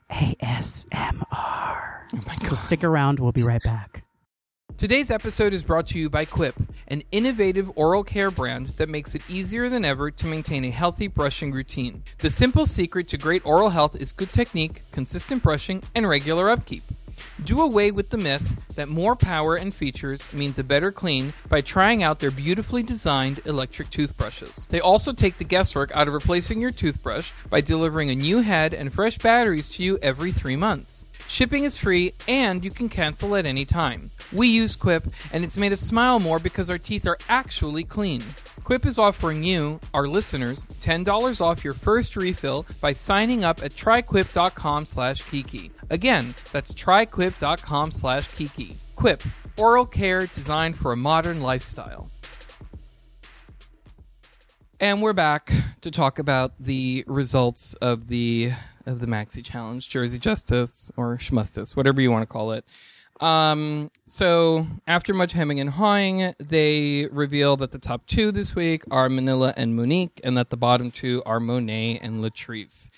[0.10, 1.24] ASMR.
[1.32, 3.20] Oh my So stick around.
[3.20, 4.05] We'll be right back.
[4.78, 6.53] Today's episode is brought to you by Quip,
[6.89, 11.07] an innovative oral care brand that makes it easier than ever to maintain a healthy
[11.07, 12.03] brushing routine.
[12.17, 16.84] The simple secret to great oral health is good technique, consistent brushing, and regular upkeep.
[17.45, 21.61] Do away with the myth that more power and features means a better clean by
[21.61, 24.65] trying out their beautifully designed electric toothbrushes.
[24.69, 28.73] They also take the guesswork out of replacing your toothbrush by delivering a new head
[28.73, 31.05] and fresh batteries to you every three months.
[31.28, 34.09] Shipping is free and you can cancel at any time.
[34.32, 38.23] We use Quip and it's made us smile more because our teeth are actually clean.
[38.63, 43.71] Quip is offering you, our listeners, $10 off your first refill by signing up at
[43.73, 45.71] tryquip.com slash kiki.
[45.91, 48.76] Again, that's tryquip.com slash kiki.
[48.95, 49.21] Quip,
[49.57, 52.09] oral care designed for a modern lifestyle.
[54.80, 58.51] And we're back to talk about the results of the
[58.86, 62.66] of the Maxi Challenge, Jersey Justice or Schmustus, whatever you want to call it.
[63.22, 68.84] Um, so after much hemming and hawing, they reveal that the top two this week
[68.92, 72.90] are Manila and Monique, and that the bottom two are Monet and Latrice.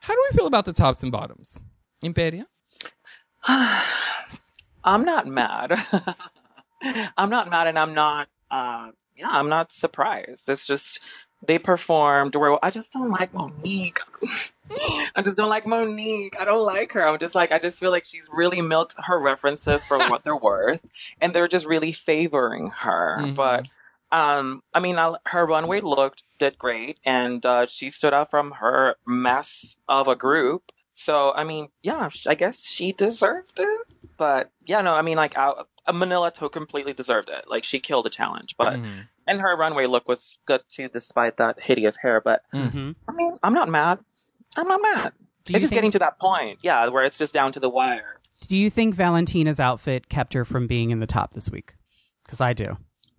[0.00, 1.60] How do we feel about the tops and bottoms?
[2.02, 2.46] Imperia?
[3.46, 5.74] I'm not mad.
[7.16, 10.48] I'm not mad and I'm not, uh, yeah, I'm not surprised.
[10.48, 11.00] It's just,
[11.44, 13.98] they performed where I just don't like Monique.
[15.14, 16.34] I just don't like Monique.
[16.40, 17.06] I don't like her.
[17.06, 20.36] I'm just like, I just feel like she's really milked her references for what they're
[20.36, 20.84] worth.
[21.20, 23.16] And they're just really favoring her.
[23.20, 23.34] Mhm.
[23.36, 23.68] But,
[24.10, 26.98] um, I mean, I, her runway looked, did great.
[27.04, 30.72] And, uh, she stood out from her mess of a group.
[30.92, 33.86] So, I mean, yeah, I guess she deserved it.
[34.16, 35.52] But, yeah, no, I mean, like, I,
[35.92, 37.44] Manila to completely deserved it.
[37.48, 38.56] Like, she killed the challenge.
[38.56, 39.08] But, Mhm.
[39.26, 42.20] And her runway look was good too, despite that hideous hair.
[42.20, 42.92] But Mm-hmm.
[43.08, 43.98] I mean, I'm not mad.
[44.56, 45.12] I'm not mad.
[45.44, 48.20] Do it's just getting to that point, yeah, where it's just down to the wire.
[48.48, 51.74] Do you think Valentina's outfit kept her from being in the top this week?
[52.24, 52.76] Because I do.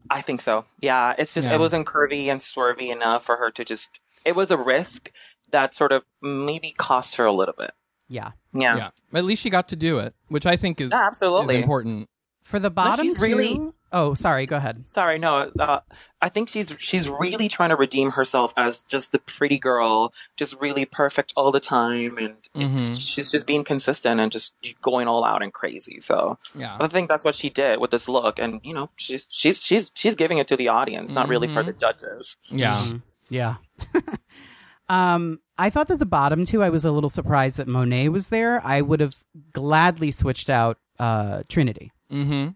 [0.09, 0.65] I think so.
[0.81, 1.55] Yeah, it's just Yeah.
[1.55, 3.99] it wasn't curvy and swervy enough for her to just.
[4.25, 5.11] It was a risk
[5.51, 7.71] that sort of maybe cost her a little bit.
[8.09, 8.31] Yeah.
[8.53, 8.89] Yeah, Yeah.
[9.13, 11.57] At least she got to do it, which I think is, Yeah, is absolutely.
[11.61, 12.09] important.
[12.43, 13.23] For the bottom she's two.
[13.25, 13.59] really-
[13.91, 14.45] Oh, sorry.
[14.45, 14.85] Go ahead.
[14.85, 15.49] Sorry, no.
[15.57, 15.79] Uh,
[16.21, 20.59] I think she's she's really trying to redeem herself as just the pretty girl, just
[20.59, 22.99] really perfect all the time, and it's, Mhm.
[22.99, 25.99] she's just being consistent and just going all out and crazy.
[26.01, 26.75] So Yeah.
[26.79, 29.91] I think that's what she did with this look, and you know, she's she's she's
[29.95, 32.35] she's giving it to the audience, not really for the judges.
[32.49, 32.75] Yeah.
[32.77, 33.01] Mhm.
[33.29, 33.55] Yeah.
[34.89, 38.29] um, I thought that the bottom two, I was a little surprised that Monet was
[38.29, 38.61] there.
[38.65, 39.15] I would have
[39.53, 41.91] gladly switched out uh, Trinity.
[42.11, 42.49] Mm-hmm.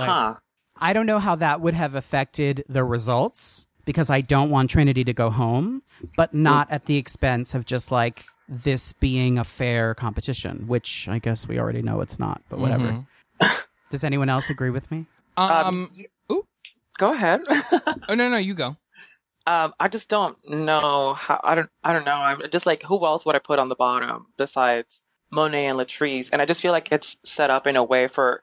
[0.00, 0.34] Like- huh?
[0.80, 5.04] I don't know how that would have affected the results because I don't want Trinity
[5.04, 5.82] to go home,
[6.16, 11.18] but not at the expense of just like this being a fair competition, which I
[11.18, 13.04] guess we already know it's not, but whatever.
[13.40, 13.64] Mhm.
[13.90, 15.06] Does anyone else agree with me?
[15.36, 16.46] Um, y- oop.
[16.98, 17.42] go ahead.
[18.08, 18.76] oh no, no, you go.
[19.46, 21.40] um, I just don't know how.
[21.44, 21.70] I don't.
[21.84, 22.12] I don't know.
[22.14, 26.30] I'm just like, who else would I put on the bottom besides Monet and Latrice?
[26.32, 28.42] And I just feel like it's set up in a way for.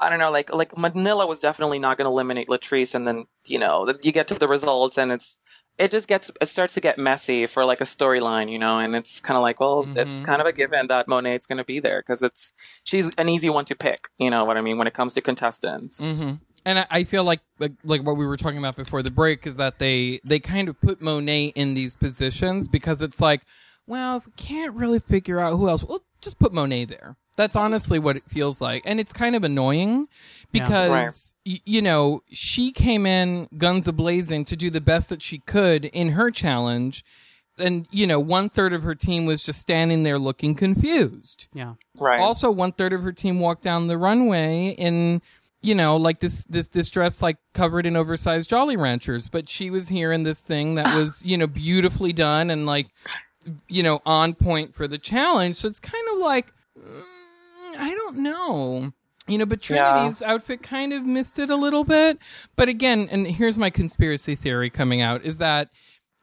[0.00, 3.26] I don't know, like like Manila was definitely not going to eliminate Latrice, and then
[3.44, 5.38] you know you get to the results, and it's
[5.78, 8.94] it just gets it starts to get messy for like a storyline, you know, and
[8.96, 10.24] it's kind of like, well, it's Mhm.
[10.26, 12.52] kind of a given that Monet's going to be there because it's
[12.84, 15.20] she's an easy one to pick, you know what I mean when it comes to
[15.20, 15.98] contestants.
[15.98, 16.32] hmm
[16.64, 19.46] And I, I feel like, like like what we were talking about before the break
[19.46, 23.42] is that they they kind of put Monet in these positions because it's like,
[23.86, 27.16] well, if we can't really figure out who else, well, just put Monet there.
[27.38, 30.08] That's honestly what it feels like, and it's kind of annoying
[30.52, 35.22] because y- you know she came in guns a blazing to do the best that
[35.22, 37.04] she could in her challenge,
[37.56, 41.46] and you know one third of her team was just standing there looking confused.
[41.54, 41.74] Yeah.
[41.98, 42.20] Right.
[42.20, 45.22] also one third of her team walked down the runway in
[45.60, 49.28] you know like this this this dress like covered in oversized jolly ranchers.
[49.28, 52.88] But she was here in this thing that was you know beautifully done and like
[53.68, 55.56] you know on point for the challenge.
[55.56, 56.52] So it's kind of like
[57.78, 58.92] i don't know
[59.26, 59.92] you know but Yeah.
[59.92, 62.18] trinity's outfit kind of missed it a little bit
[62.56, 65.68] but again and here's my conspiracy theory coming out is that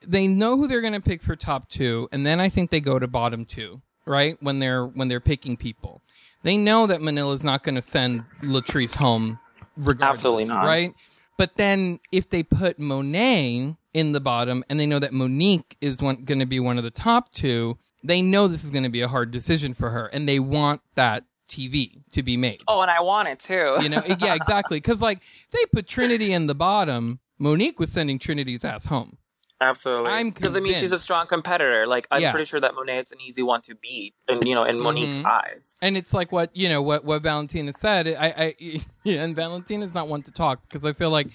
[0.05, 2.81] they know who they're going to pick for top two, and then I think they
[2.81, 4.37] go to bottom two, right?
[4.39, 6.03] When they're when they're picking people,
[6.43, 9.39] they know that Manila's not going to send Latrice home,
[9.77, 10.63] regardless, Absolutely not.
[10.65, 10.93] right?
[11.37, 16.01] But then if they put Monet in the bottom, and they know that Monique is
[16.01, 19.01] going to be one of the top two, they know this is going to be
[19.01, 22.61] a hard decision for her, and they want that TV to be made.
[22.67, 23.77] oh, and I want it too.
[23.81, 24.77] You know, yeah, exactly.
[24.77, 29.17] Because like if they put Trinity in the bottom, Monique was sending Trinity's ass home.
[29.61, 30.11] Absolutely.
[30.11, 31.87] I'm because I mean she's a strong competitor.
[31.87, 32.31] Like I'm Yeah.
[32.31, 35.25] pretty sure that Monet's an easy one to beat, and you know, in Monique's Mhm.
[35.25, 35.75] eyes.
[35.81, 38.07] And it's like what you know what what Valentina said.
[38.07, 38.55] I, I
[39.03, 41.27] yeah, and Valentina's not one to talk because I feel like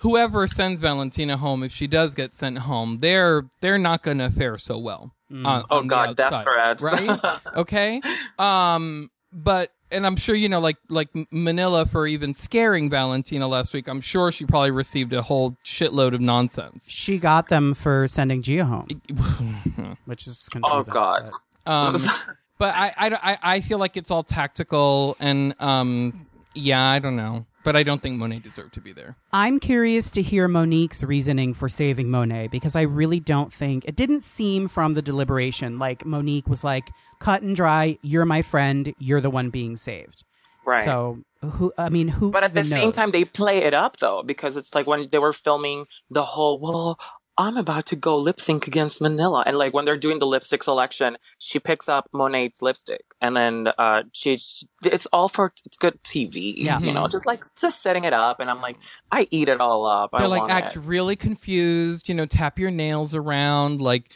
[0.00, 4.30] whoever sends Valentina home, if she does get sent home, they're they're not going to
[4.30, 5.14] fare so well.
[5.32, 6.82] on- Oh on the God, death threats.
[6.82, 7.20] right?
[7.56, 8.00] Okay,
[8.40, 13.74] um, but and I'm sure you know like like Manila for even scaring Valentina last
[13.74, 13.88] week.
[13.88, 16.88] I'm sure she probably received a whole shitload of nonsense.
[16.90, 18.86] She got them for sending Gia home,
[20.04, 20.92] which is confusing.
[20.92, 21.30] Oh, God.
[21.64, 21.96] but- Um,
[22.58, 27.16] but I, I, I, I feel like it's all tactical and um, yeah, I don't
[27.16, 27.46] know.
[27.62, 29.16] But I don't think Monet deserved to be there.
[29.32, 33.96] I'm curious to hear Monique's reasoning for saving Monet because I really don't think it
[33.96, 36.88] didn't seem from the deliberation like Monique was like
[37.18, 37.98] cut and dry.
[38.02, 38.94] You're my friend.
[38.98, 40.24] You're the one being saved.
[40.64, 40.84] right.
[40.84, 41.72] So who?
[41.78, 42.30] I mean, who?
[42.30, 45.08] but at the even same time, they play it up though, because it's like when
[45.10, 46.98] they were filming the whole, well,
[47.38, 49.42] I'm about to go lip sync against Manila.
[49.46, 53.68] And like when they're doing the lipstick selection, she picks up Monet's lipstick and then,
[53.78, 56.52] uh, she, she- it's all for, it's good TV.
[56.56, 56.78] Yeah.
[56.80, 58.40] You know, just like, just setting it up.
[58.40, 58.76] And I'm like,
[59.10, 60.10] I eat it all up.
[60.16, 60.80] They're like want act it.
[60.80, 62.08] really confused.
[62.10, 63.80] You know, tap your nails around.
[63.80, 64.12] Like,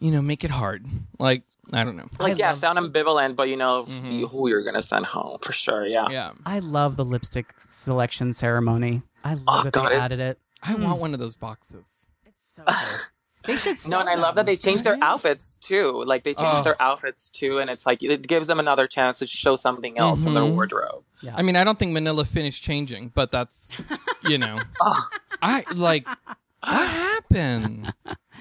[0.00, 0.84] you know, make it hard.
[1.20, 1.42] Like,
[1.72, 2.08] I don't know.
[2.18, 4.28] Like, I yeah, love- sound ambivalent, but you know Mhm.
[4.30, 5.86] who you're gonna send home for sure.
[5.86, 6.08] Yeah.
[6.10, 9.02] Yeah, I love the lipstick selection ceremony.
[9.24, 10.38] I love Oh, that God, they added it.
[10.62, 10.82] I Hmm.
[10.84, 12.08] want one of those boxes.
[12.56, 13.00] It's so good.
[13.46, 13.86] They should.
[13.88, 16.02] No, and I love that they changed their outfits too.
[16.06, 16.62] Like they changed Oh.
[16.62, 20.24] their outfits too, and it's like it gives them another chance to show something else
[20.24, 20.54] from their Mhm.
[20.54, 21.04] wardrobe.
[21.34, 23.70] I mean, I don't think Manila finished changing, but that's,
[24.28, 25.06] you know, Oh.
[25.42, 26.06] I like.
[26.06, 26.38] What
[26.88, 27.92] happened?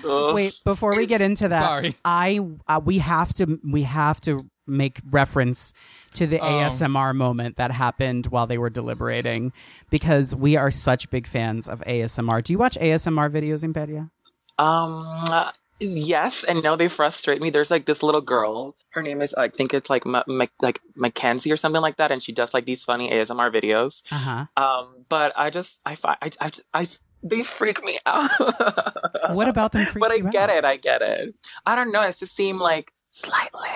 [0.05, 1.95] Wait, before we get into that, Sorry.
[2.05, 5.73] I uh, we have to we have to make reference
[6.13, 6.43] to the Oh.
[6.45, 9.51] ASMR moment that happened while they were deliberating
[9.89, 12.43] because we are such big fans of ASMR.
[12.43, 14.09] Do you watch ASMR videos, Imperia?
[14.59, 15.03] Um.
[15.29, 16.75] uh, yes and no.
[16.75, 17.49] They frustrate me.
[17.49, 18.75] There's like this little girl.
[18.91, 22.11] Her name is I think it's like Ma- Ma- like Mackenzie or something like that,
[22.11, 24.03] and she does like these funny ASMR videos.
[24.11, 24.45] Uh huh.
[24.63, 25.05] Um.
[25.09, 26.87] But I just I I I, I
[27.23, 28.29] they freak me out.
[29.33, 29.87] What about them?
[29.99, 30.55] But I get out?
[30.57, 30.65] it.
[30.65, 31.35] I get it.
[31.65, 32.03] I don't know.
[32.03, 33.69] It just seemed like slightly.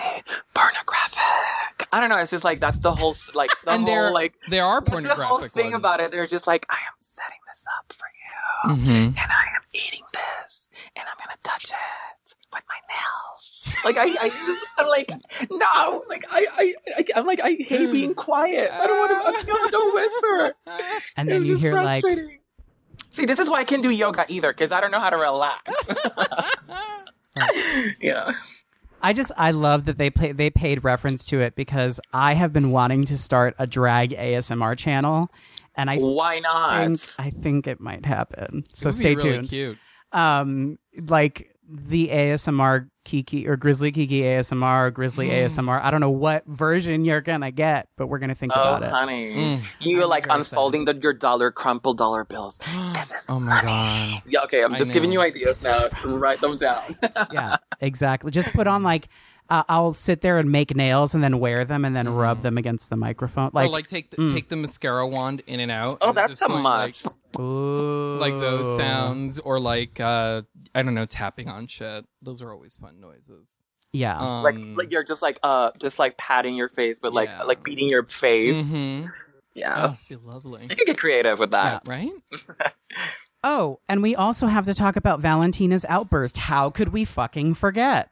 [1.97, 2.17] I don't know.
[2.19, 4.85] It's just like that's the whole like the and there, whole like there are that's
[4.85, 5.75] the pornographic whole thing ones.
[5.75, 6.11] about it.
[6.11, 9.07] They're just like I am setting this up for you, Mhm.
[9.07, 13.73] and I am eating this, and I'm gonna touch it with my nails.
[13.83, 15.09] Like I, I just, I'm like
[15.51, 18.69] no, like I, I, I I'm like I hate being quiet.
[18.71, 19.47] I don't want to.
[19.47, 20.55] No, don't whisper.
[21.17, 22.03] And then It's you hear like.
[23.09, 25.17] See, this is why I can't do yoga either, because I don't know how to
[25.17, 25.71] relax.
[27.99, 28.33] yeah.
[29.01, 32.51] I just I love that they play they paid reference to it because I have
[32.53, 35.29] been wanting to start a drag ASMR channel,
[35.75, 36.77] and I Why not?
[36.97, 38.63] think I think it might happen.
[38.73, 39.49] So It would be stay really tuned.
[39.49, 39.77] Cute.
[40.11, 45.45] um like the ASMR Kiki or Grizzly Kiki ASMR or Grizzly Mm.
[45.45, 45.81] ASMR.
[45.81, 48.89] I don't know what version you're gonna get, but we're gonna think Oh, about it.
[48.89, 49.33] honey.
[49.33, 49.61] Mm.
[49.79, 52.59] You I'm like unfolding the, your dollar crumpled dollar bills.
[53.29, 54.21] oh my god.
[54.29, 55.87] Yeah, okay, I'm just giving you ideas now.
[56.03, 56.97] Write them down.
[57.31, 58.29] yeah, exactly.
[58.31, 59.07] Just put on like
[59.49, 62.57] uh, I'll sit there and make nails and then wear them and then rub them
[62.57, 63.51] against the microphone.
[63.53, 64.33] Like, or like take the, mm.
[64.33, 65.97] take the mascara wand in and out.
[66.01, 67.15] oh, and that's just a going, must.
[67.37, 70.41] Like, like those sounds, or like uh,
[70.77, 72.05] I don't know, tapping on shit.
[72.21, 73.63] Those are always fun noises.
[73.93, 74.17] Yeah.
[74.17, 77.43] Um, like, like you're just like uh just like patting your face but like Yeah.
[77.43, 78.55] like beating your face.
[78.55, 79.07] Mm-hmm.
[79.55, 79.87] Yeah.
[79.89, 80.63] Oh, be lovely.
[80.69, 81.81] You can get creative with that.
[81.87, 82.11] Right?
[83.43, 86.37] Oh, and we also have to talk about Valentina's outburst.
[86.37, 88.09] How could we fucking forget?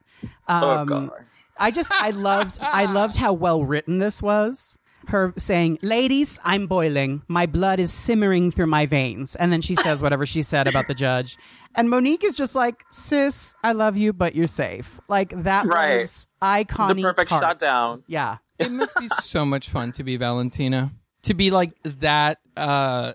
[0.48, 1.10] Um, oh god.
[1.58, 4.78] I just I loved I loved how well written this was.
[5.10, 7.22] Her saying, "Ladies, I'm boiling.
[7.28, 10.88] My blood is simmering through my veins." And then she says whatever she said about
[10.88, 11.38] the judge.
[11.76, 16.00] And Monique is just like, "Sis, I love you, but you're safe." Like that Right.
[16.02, 16.96] was iconic.
[16.98, 17.42] The perfect card.
[17.42, 18.04] shutdown.
[18.08, 18.38] Yeah.
[18.58, 20.92] it must be so much fun to be Valentina.
[21.24, 23.14] To be like that uh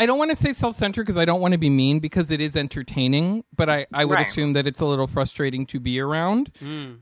[0.00, 2.40] I don't want to say self-centered because I don't want to be mean because it
[2.40, 4.26] is entertaining, but I, I would Right.
[4.28, 6.52] assume that it's a little frustrating to be around.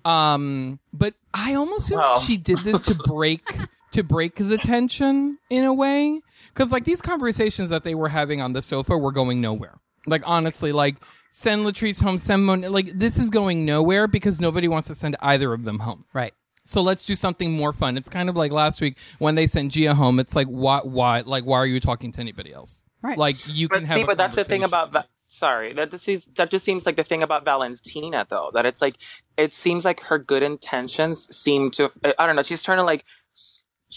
[0.06, 2.14] Um, but I almost feel Well.
[2.14, 3.46] like she did this to break
[3.96, 6.20] to break the tension in a way
[6.54, 9.78] because like these conversations that they were having on the sofa were going nowhere.
[10.06, 10.96] Like honestly, like
[11.30, 15.16] send Latrice home, send Mon- like this is going nowhere because nobody wants to send
[15.20, 16.04] either of them home.
[16.12, 16.32] Right.
[16.64, 17.96] So let's do something more fun.
[17.96, 20.18] It's kind of like last week when they sent Gia home.
[20.18, 22.84] It's like, why, why, like, why are you talking to anybody else?
[23.02, 23.16] Right.
[23.16, 23.94] Like, you can But have.
[23.96, 26.84] see, a but that's the thing about Va- sorry that this is that just seems
[26.86, 28.96] like the thing about Valentina though that it's like
[29.36, 33.04] it seems like her good intentions seem to I don't know she's trying to like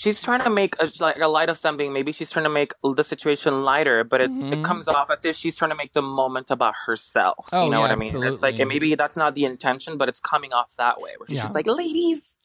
[0.01, 2.71] she's trying to make a, like a light of something maybe she's trying to make
[2.99, 4.53] the situation lighter but it's Mhm.
[4.55, 7.71] it comes off as if she's trying to make the moment about herself Oh, you
[7.71, 10.21] know yeah, what I mean it's like and maybe that's not the intention but it's
[10.33, 11.43] coming off that way where she's Yeah.
[11.47, 12.37] just like ladies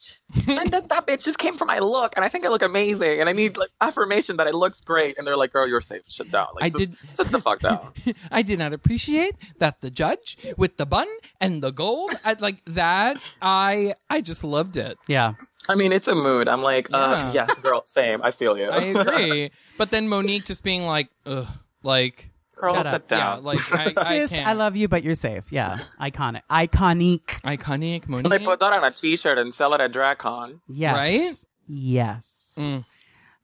[0.48, 3.20] and that, that bitch just came for my look and I think I look amazing
[3.20, 6.02] and I need like affirmation that it looks great and they're like girl you're safe
[6.08, 7.92] shut down like I just did- sit the fuck down
[8.32, 11.08] I did not appreciate that the judge with the bun
[11.40, 13.18] and the gold, I, like that.
[13.42, 14.96] I, I just loved it.
[15.06, 15.34] Yeah.
[15.68, 16.48] I mean, it's a mood.
[16.48, 16.96] I'm like, Yeah.
[16.98, 18.22] uh, yes, girl, same.
[18.22, 18.68] I feel you.
[18.70, 19.50] I agree.
[19.78, 21.46] but then Monique just being like, ugh,
[21.82, 23.10] like, girl, Shut sit up.
[23.10, 23.44] yeah, down.
[23.44, 24.46] like I, I Sis, can't.
[24.46, 25.44] I love you, but you're safe.
[25.50, 25.80] Yeah.
[26.00, 26.42] Iconic.
[26.50, 27.22] Iconic.
[27.42, 28.30] iconic Monique.
[28.30, 30.60] they put that on a T-shirt and sell it at DragCon.
[30.68, 30.94] Yes.
[30.96, 31.32] Right?
[31.66, 32.56] Yes.
[32.58, 32.84] Mm.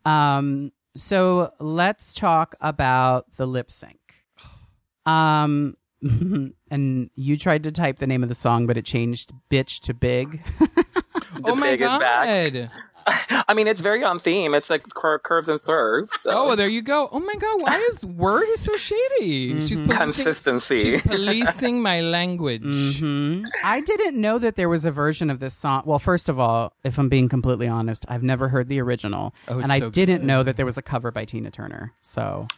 [0.04, 3.96] Um, so let's talk about the lip sync.
[5.06, 5.76] Um,
[6.70, 9.94] and you tried to type the name of the song, but it changed bitch to
[9.94, 10.42] big.
[11.32, 12.52] The oh my big is back.
[12.52, 12.70] god!
[13.48, 14.54] I mean, it's very on theme.
[14.54, 16.10] It's like cur- curves and swerves.
[16.20, 16.30] So.
[16.50, 17.08] Oh, there you go.
[17.12, 17.62] Oh my god!
[17.62, 19.60] Why is word is so shady?
[19.66, 20.82] She's consistency.
[20.82, 22.98] she's policing my language.
[23.00, 25.82] hmm I didn't know that there was a version of this song.
[25.86, 29.60] Well, first of all, if I'm being completely honest, I've never heard the original, Oh,
[29.60, 30.26] it's and I didn't good.
[30.26, 31.94] know that there was a cover by Tina Turner.
[32.00, 32.48] So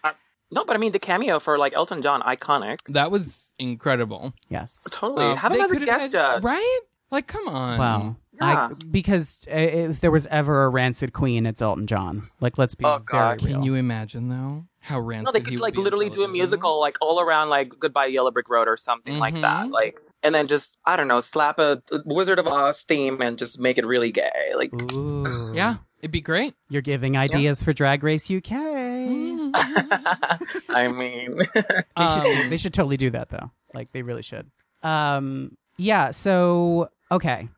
[0.53, 2.79] no, but I mean the cameo for like Elton John, iconic.
[2.89, 4.33] That was incredible.
[4.49, 5.25] yes, Totally.
[5.25, 6.43] Um, Have him they as a guest had- judge.
[6.45, 6.79] right?
[7.11, 7.79] Like, come on.
[7.79, 8.17] Wow.
[8.33, 8.69] Yeah.
[8.71, 12.31] I, because uh, if there was ever a rancid queen, it's Elton John.
[12.41, 13.43] Like, let's be Oh, very God.
[13.43, 13.53] real.
[13.57, 15.27] Can you imagine though how rancid?
[15.27, 18.31] No, they could would like literally do a musical like all around like Goodbye Yellow
[18.31, 19.69] Brick Road or something like that.
[19.69, 23.61] Like and then just I don't know, slap a Wizard of Oz theme and just
[23.61, 24.53] make it really gay.
[24.57, 25.53] Like Ooh.
[25.55, 26.55] Yeah, it'd be great.
[26.71, 29.32] You're giving ideas for Drag Race UK.
[30.69, 33.51] I mean They should, Um, they should totally do that though.
[33.75, 34.51] Like they really should.
[34.83, 37.49] Um yeah, so okay.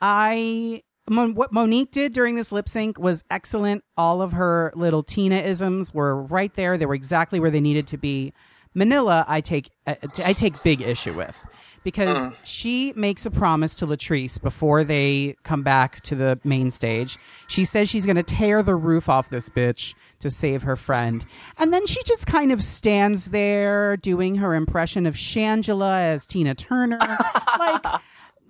[0.00, 3.82] I Mon- what Monique did during this lip sync was excellent.
[3.96, 6.78] All of her little Tina isms were right there.
[6.78, 8.32] They were exactly where they needed to be.
[8.74, 11.44] Manila, I take uh, I take big issue with
[11.84, 17.18] because she makes a promise to Latrice before they come back to the main stage.
[17.48, 21.24] She says she's going to tear the roof off this bitch to save her friend.
[21.58, 26.54] And then she just kind of stands there doing her impression of Shangela as Tina
[26.54, 26.98] Turner.
[27.58, 27.84] like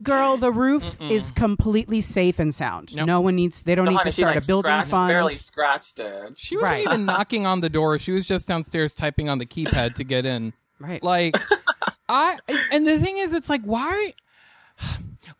[0.02, 2.94] girl, the roof is completely safe and sound.
[2.96, 3.06] Nope.
[3.06, 5.08] No one needs they don't need honey, to she, start like, a building scratched, fund.
[5.10, 6.32] barely scratched it.
[6.36, 6.84] She wasn't Right.
[6.86, 7.98] even knocking on the door.
[7.98, 10.52] She was just downstairs typing on the keypad to get in.
[10.80, 11.02] Right.
[11.02, 11.36] Like,
[12.08, 12.38] I
[12.72, 14.14] and the thing is, it's like why.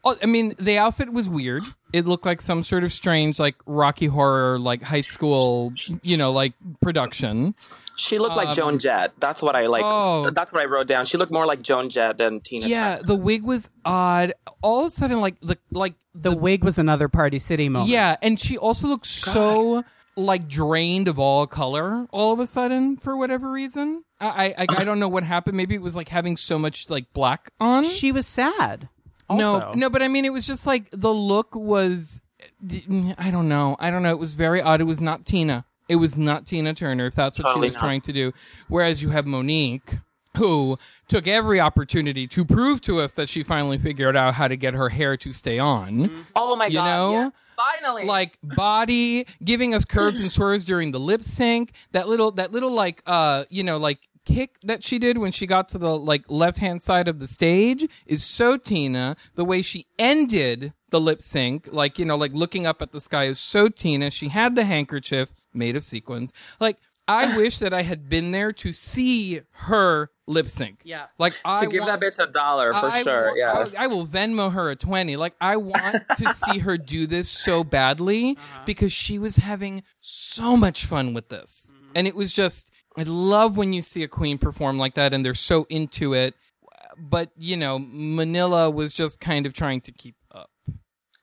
[0.05, 1.63] Oh, I mean, the outfit was weird.
[1.93, 5.73] It looked like some sort of strange, like Rocky Horror, like high school,
[6.03, 7.55] you know, like production.
[7.97, 9.13] She looked like Um, Joan Jett.
[9.19, 9.83] That's what I like.
[9.85, 10.31] Oh.
[10.31, 11.05] That's what I wrote down.
[11.05, 12.67] She looked more like Joan Jett than Tina.
[12.67, 13.07] Yeah, Turner.
[13.07, 14.33] the wig was odd.
[14.63, 17.91] All of a sudden, like the like the wig was another Party City moment.
[17.91, 19.85] Yeah, and she also looked so
[20.17, 24.05] like drained of all color all of a sudden for whatever reason.
[24.21, 25.57] I I, I don't know what happened.
[25.57, 27.85] Maybe it was like having so much like black on.
[27.85, 28.89] She was sad.
[29.31, 29.75] No, also.
[29.75, 32.21] no, but I mean, it was just like the look was.
[33.19, 33.77] I don't know.
[33.79, 34.11] I don't know.
[34.11, 34.81] It was very odd.
[34.81, 35.65] It was not Tina.
[35.89, 37.07] It was not Tina Turner.
[37.07, 37.81] If that's what Totally she was not.
[37.81, 38.33] trying to do.
[38.69, 39.95] Whereas you have Monique.
[40.39, 40.79] Who
[41.09, 44.73] took every opportunity to prove to us that she finally figured out how to get
[44.73, 46.25] her hair to stay on?
[46.35, 46.85] Oh my You god!
[46.87, 47.13] know?
[47.13, 48.05] yes, finally.
[48.07, 52.73] like body giving us curves and swerves during the lip sync that little that little
[52.73, 56.25] like uh you know like kick that she did when she got to the like
[56.29, 61.21] left hand side of the stage is so tina the way she ended the lip
[61.23, 64.55] sync like you know like looking up at the sky is so tina she had
[64.55, 66.77] the handkerchief made of sequins like
[67.09, 71.07] i wish that i had been there to see her lip sync Yeah.
[71.19, 73.31] like i to give want- that bitch a dollar for I sure.
[73.31, 73.65] will- yeah.
[73.79, 75.17] I, I will Venmo her a 20.
[75.17, 78.63] Like, I want to see her do this so badly Uh-huh.
[78.65, 81.73] because she was having so much fun with this.
[81.75, 81.93] Mm-hmm.
[81.97, 85.25] And it was just, I love when you see a queen perform like that and
[85.25, 86.35] they're so into it.
[86.99, 90.51] But, you know, Manila was just kind of trying to keep up.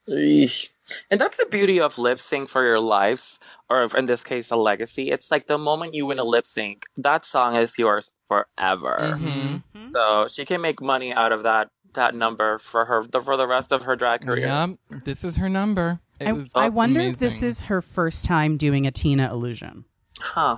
[0.10, 0.70] Eesh.
[1.12, 3.40] And that's the beauty of lip sync for your lives,
[3.70, 5.12] or in this case, a legacy.
[5.12, 8.98] It's like the moment you win a lip sync, that song is yours forever.
[9.20, 9.62] Mhm.
[9.92, 13.48] So she can make money out of that that number for her the, for the
[13.48, 14.46] rest of her drag career.
[14.46, 14.68] Yeah,
[15.04, 16.00] this is her number.
[16.20, 19.86] It I, was I wonder if this is her first time doing a Tina illusion.
[20.20, 20.58] Huh.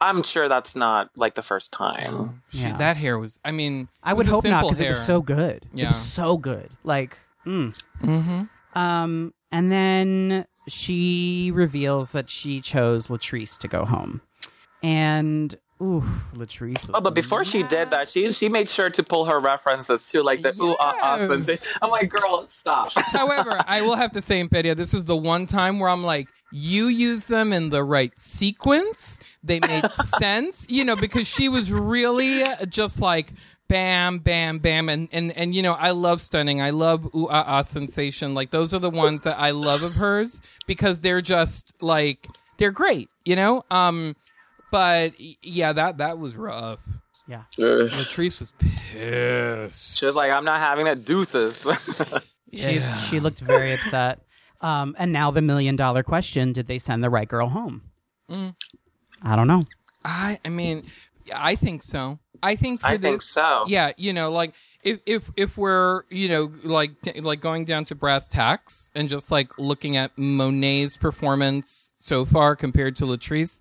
[0.00, 2.42] I'm sure that's not like the first time.
[2.50, 2.76] She, Yeah.
[2.76, 5.64] That hair was, I mean, I would hope not because it was so good.
[5.72, 5.86] It Yeah.
[5.88, 6.70] was so good.
[6.84, 7.72] Like, mm.
[8.02, 8.48] Mhm.
[8.76, 14.20] um, and then she reveals that she chose Latrice to go home,
[14.82, 16.86] and ooh, Latrice.
[16.86, 20.08] Was Oh, but before she did that, she she made sure to pull her references
[20.10, 21.28] to like the ooh ah ah Yes.
[21.28, 21.58] sensei.
[21.82, 22.92] I'm like, girl, stop.
[22.96, 26.28] However, I will have to say, Imperia, this was the one time where I'm like,
[26.50, 29.20] you use them in the right sequence.
[29.44, 33.32] They made sense, you know, because she was really just like
[33.68, 36.60] bam, bam, bam, and and and you know, I love stunning.
[36.62, 38.34] I love ooh ah ah sensation.
[38.34, 42.26] Like those are the ones that I love of hers because they're just like
[42.56, 43.64] they're great, you know.
[43.70, 44.16] Um,
[44.70, 45.12] but
[45.42, 46.80] yeah, that that was rough.
[47.26, 47.88] yeah, Ugh.
[47.90, 49.98] Latrice was pissed.
[49.98, 51.64] She was like, I'm not having that deuces.
[52.52, 52.96] she Yeah.
[52.96, 54.20] she looked very upset.
[54.60, 57.82] Um, and now the million dollar question: Did they send the right girl home?
[58.30, 58.54] Mm.
[59.22, 59.62] I don't know.
[60.04, 60.84] I I mean,
[61.34, 62.18] I think so.
[62.42, 63.64] I think for I this, think so.
[63.68, 64.54] Yeah, you know, like
[64.84, 69.08] if if if we're you know like t- like going down to brass tacks and
[69.08, 73.60] just like looking at Monet's performance so far compared to Latrice.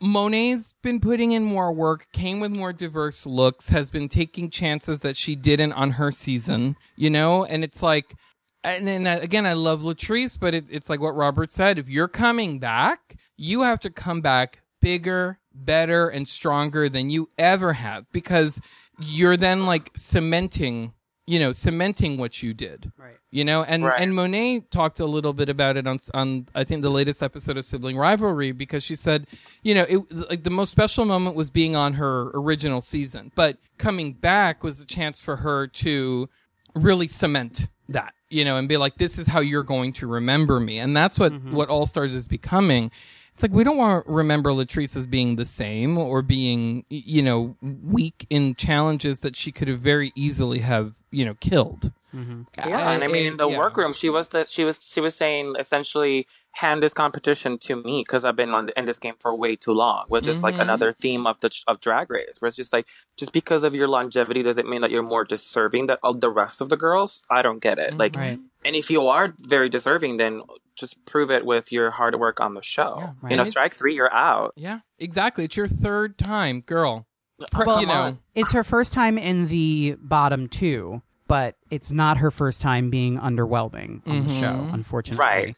[0.00, 5.00] Monet's been putting in more work, came with more diverse looks, has been taking chances
[5.00, 7.44] that she didn't on her season, you know?
[7.44, 8.14] And it's like,
[8.62, 11.78] and then again, I love Latrice, but it, it's like what Robert said.
[11.78, 17.28] If you're coming back, you have to come back bigger, better, and stronger than you
[17.36, 18.60] ever have because
[18.98, 20.92] you're then like cementing,
[21.26, 22.92] you know, cementing what you did.
[22.98, 23.16] Right.
[23.30, 24.00] You know, and Right.
[24.00, 27.56] and Monet talked a little bit about it on on I think the latest episode
[27.56, 29.26] of Sibling Rivalry because she said,
[29.62, 33.58] you know, it like the most special moment was being on her original season, but
[33.78, 36.28] coming back was a chance for her to
[36.74, 38.12] really cement that.
[38.28, 41.18] you know, and be like, "This is how you're going to remember me," and that's
[41.18, 41.54] what mm-hmm.
[41.54, 42.90] what All Stars is becoming.
[43.34, 47.20] It's like we don't want to remember Latrice as being the same or being, you
[47.20, 51.90] know, weak in challenges that she could have very easily have, you know, killed.
[52.14, 52.42] Mm-hmm.
[52.56, 53.58] Yeah, and I uh, mean, in the yeah.
[53.58, 58.02] workroom, she was that she was she was saying essentially, hand this competition to me
[58.06, 60.04] because I've been on the, in this game for way too long.
[60.08, 60.60] Which is like Mhm.
[60.62, 62.86] another theme of the of Drag Race, where it's just like
[63.16, 66.60] just because of your longevity doesn't mean that you're more deserving than all the rest
[66.60, 67.22] of the girls.
[67.30, 67.96] I don't get it.
[67.98, 68.38] Like, Right.
[68.64, 70.42] and if you are very deserving, then
[70.76, 72.96] just prove it with your hard work on the show.
[72.98, 73.30] Yeah, right.
[73.32, 74.52] You know, strike three, you're out.
[74.56, 75.44] Yeah, exactly.
[75.44, 77.06] It's your third time, girl.
[77.50, 82.18] Pre- Well, you know, It's her first time in the bottom two, but it's not
[82.18, 84.40] her first time being underwhelming on the Mhm.
[84.40, 85.24] show, unfortunately.
[85.24, 85.56] Right.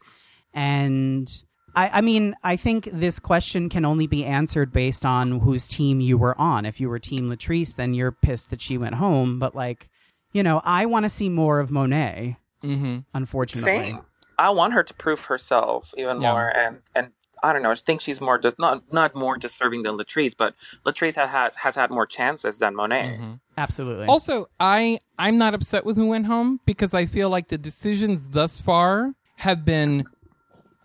[0.57, 1.31] And
[1.75, 6.01] I, I mean, I think this question can only be answered based on whose team
[6.01, 6.65] you were on.
[6.65, 9.37] If you were Team Latrice, then you're pissed that she went home.
[9.37, 9.87] But like,
[10.33, 12.37] you know, I want to see more of Monet.
[12.61, 13.99] hmm Unfortunately, Same.
[14.39, 16.31] I want her to prove herself even Yeah.
[16.31, 17.11] more, and and
[17.43, 17.71] I don't know.
[17.71, 20.55] I think she's more de- not not more deserving than Latrice, but
[20.87, 23.17] Latrice has has, has had more chances than Monet.
[23.17, 24.07] hmm absolutely.
[24.07, 28.29] Also, I I'm not upset with who went home because I feel like the decisions
[28.29, 30.05] thus far have been l-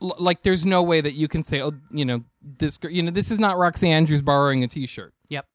[0.02, 2.22] like there's no way that you can say oh you know
[2.58, 5.14] this gir- you know this is not Roxxxy Andrews borrowing a T-shirt.
[5.28, 5.46] yep.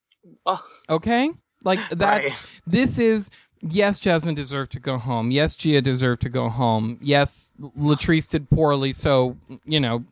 [0.46, 1.32] Oh, Okay,
[1.64, 2.46] like that's Right.
[2.66, 3.30] this is.
[3.62, 5.32] Yes, Jasmine deserved to go home.
[5.32, 7.00] Yes, Gia deserved to go home.
[7.02, 10.06] Yes, Latrice did poorly, so you know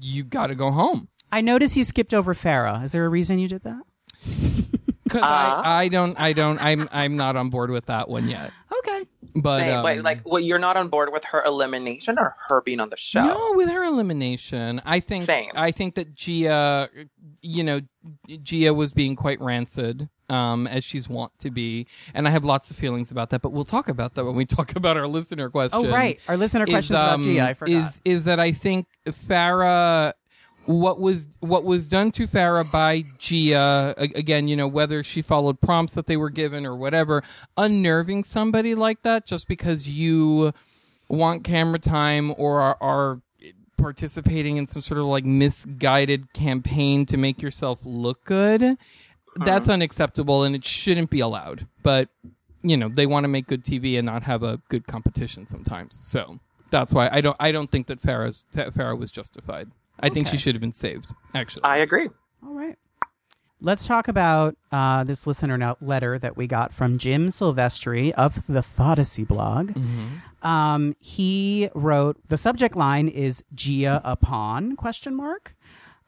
[0.00, 1.08] you got to go home.
[1.32, 2.84] I noticed you skipped over Farrah.
[2.84, 3.82] Is there a reason you did that?
[5.14, 5.62] Because Uh.
[5.64, 8.52] I, I don't, I don't, I'm, I'm not on board with that one yet.
[8.78, 9.04] Okay.
[9.36, 9.76] But same.
[9.76, 10.44] um, Wait, like, what?
[10.44, 13.24] You're not on board with her elimination or her being on the show?
[13.24, 15.50] no, with her elimination, I think, Same.
[15.54, 16.88] I think that Gia,
[17.40, 17.80] you know,
[18.42, 22.70] Gia was being quite rancid, um, as she's wont to be, and I have lots
[22.70, 23.42] of feelings about that.
[23.42, 25.86] But we'll talk about that when we talk about our listener question.
[25.86, 26.20] Oh, right.
[26.28, 27.44] Our listener question questions about um, Gia.
[27.44, 27.72] I forgot.
[27.86, 30.12] Is is that I think Farrah
[30.66, 35.60] what was what was done to Farrah by Gia again, you know, whether she followed
[35.60, 37.22] prompts that they were given or whatever,
[37.56, 40.52] unnerving somebody like that just because you
[41.08, 43.20] want camera time or are, are
[43.76, 48.62] participating in some sort of like misguided campaign to make yourself look good.
[48.62, 49.44] Uh-huh.
[49.44, 51.66] That's unacceptable and it shouldn't be allowed.
[51.82, 52.08] But
[52.62, 55.96] you know, they want to make good TV and not have a good competition sometimes.
[55.96, 59.70] So that's why I don't I don't think that Farrah's Farrah was justified.
[60.00, 60.38] I think she Okay.
[60.38, 61.14] should have been saved.
[61.34, 62.08] Actually, I agree.
[62.42, 62.76] All right.
[63.60, 68.46] Let's talk about uh, this listener note letter that we got from Jim Silvestri of
[68.46, 69.72] the Thoughtacy blog.
[70.42, 75.54] Um, he wrote the subject line is Gia upon question mark.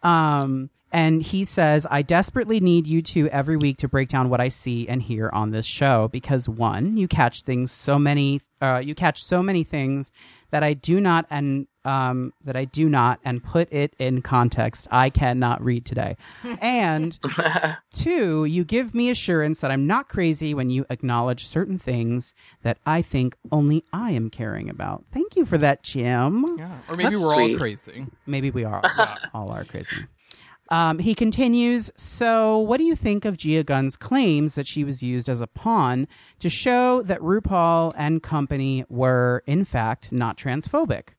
[0.02, 4.40] Um, and he says, I desperately need you two every week to break down what
[4.40, 8.82] I see and hear on this show because one, you catch things so many, uh,
[8.84, 10.12] you catch so many things
[10.57, 14.89] that I do not and um, that I do not and put it in context.
[14.91, 16.16] I cannot read today.
[16.62, 17.19] And
[17.93, 22.78] two, you give me assurance that I'm not crazy when you acknowledge certain things that
[22.87, 25.05] I think only I am caring about.
[25.12, 26.57] Thank you for that, Jim.
[26.59, 26.78] yeah.
[26.89, 28.07] Or maybe That's we're all crazy.
[28.24, 28.83] Maybe we are.
[29.35, 29.97] all are crazy.
[30.70, 31.90] Um, he continues.
[31.97, 35.47] So, what do you think of Gia Gunn's claims that she was used as a
[35.47, 36.09] pawn
[36.40, 41.10] to show that RuPaul and company were, in fact, not transphobic?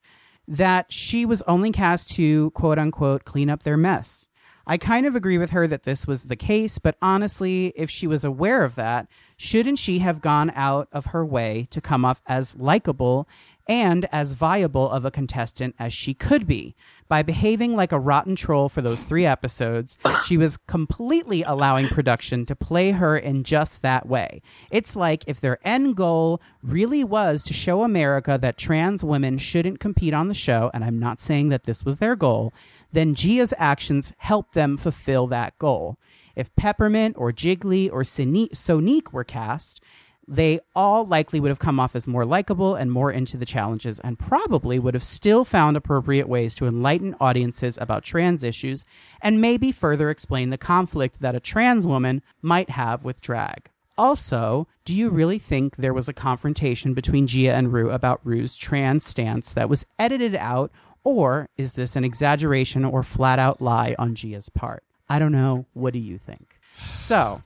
[0.48, 4.28] That she was only cast to quote unquote clean up their mess.
[4.70, 8.06] I kind of agree with her that this was the case, but honestly, if she
[8.06, 9.08] was aware of that,
[9.38, 13.30] shouldn't she have gone out of her way to come off as likable
[13.68, 16.76] and as viable of a contestant as she could be?
[17.08, 22.46] By behaving like a rotten troll for those three episodes, she was completely allowing production
[22.48, 24.42] to play her in just that way.
[24.70, 29.80] It's like if their end goal really was to show America that trans women shouldn't
[29.80, 32.54] compete on the show, and I'm not saying that this was their goal,
[32.92, 35.98] then Gia's actions helped them fulfill that goal.
[36.36, 39.82] If Peppermint or Jiggly or Sonique were cast,
[40.28, 44.00] they all likely would have come off as more likable and more into the challenges
[44.02, 48.86] and probably would have still found appropriate ways to enlighten audiences about trans issues
[49.22, 53.70] and maybe further explain the conflict that a trans woman might have with drag.
[53.98, 58.56] Also, do you really think there was a confrontation between Gia and Ru about Ru's
[58.56, 60.72] trans stance that was edited out,
[61.04, 64.84] or is this an exaggeration or flat out lie on Gia's part?
[65.10, 65.66] I don't know.
[65.74, 66.60] What do you think?
[66.92, 67.42] So,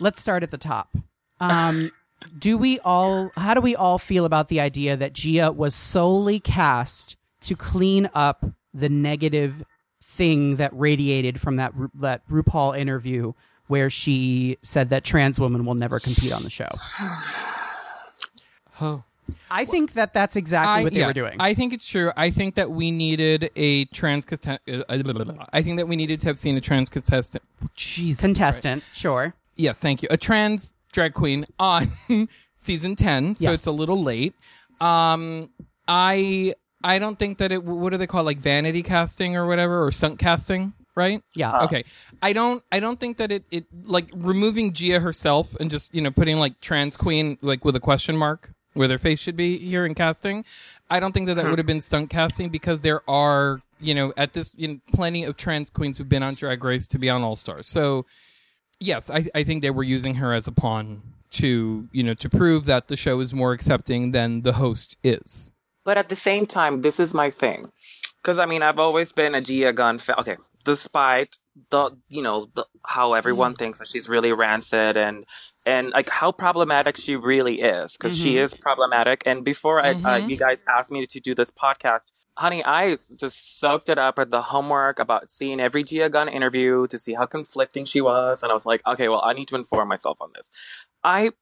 [0.00, 0.96] let's start at the top.
[1.42, 1.90] Um,
[2.38, 3.30] do we all?
[3.36, 8.08] How do we all feel about the idea that Gia was solely cast to clean
[8.14, 9.64] up the negative
[10.02, 13.32] thing that radiated from that Ru- that RuPaul interview
[13.66, 16.68] where she said that trans women will never compete on the show?
[18.80, 19.04] Oh,
[19.50, 21.36] I think that that's exactly what they yeah, were doing.
[21.38, 22.10] I think it's true.
[22.16, 24.84] I think that we needed a trans contestant.
[24.88, 27.44] I think that we needed to have seen a trans contestant.
[27.76, 28.20] Jesus.
[28.20, 29.34] Contestant, sure.
[29.56, 30.08] Yes, thank you.
[30.10, 31.90] A trans drag queen on
[32.54, 33.54] season 10, so Yes.
[33.54, 34.34] it's a little late.
[34.80, 35.50] Um
[35.88, 36.54] I
[36.84, 38.24] I don't think that it what do they call it?
[38.24, 41.22] like vanity casting or whatever or stunt casting, right?
[41.34, 41.64] Yeah.
[41.64, 41.84] Okay.
[42.20, 46.00] I don't I don't think that it it like removing Gia herself and just, you
[46.02, 49.58] know, putting like trans queen like with a question mark where their face should be
[49.58, 50.44] here in casting.
[50.90, 54.12] I don't think that that would have been stunt casting because there are, you know,
[54.16, 57.10] at this you know, plenty of trans queens who've been on Drag Race to be
[57.10, 57.68] on All Stars.
[57.68, 58.06] So
[58.82, 61.02] yes, I, I think they were using her as a pawn
[61.32, 65.50] to, you know, to prove that the show is more accepting than the host is.
[65.84, 67.70] But at the same time, this is my thing.
[68.22, 70.16] Because, I mean, I've always been a Gia Gunn fan.
[70.18, 71.38] Okay, despite
[71.70, 75.24] the, you know, the, how everyone thinks that she's really rancid and,
[75.66, 77.92] and like how problematic she really is.
[77.92, 79.22] Because she is problematic.
[79.26, 80.28] And before I, uh, Mhm.
[80.28, 84.30] you guys asked me to do this podcast, honey, I just soaked it up at
[84.30, 88.42] the homework about seeing every Gia Gunn interview to see how conflicting she was.
[88.42, 90.50] And I was like, okay, well, I need to inform myself on this.
[91.04, 91.32] I.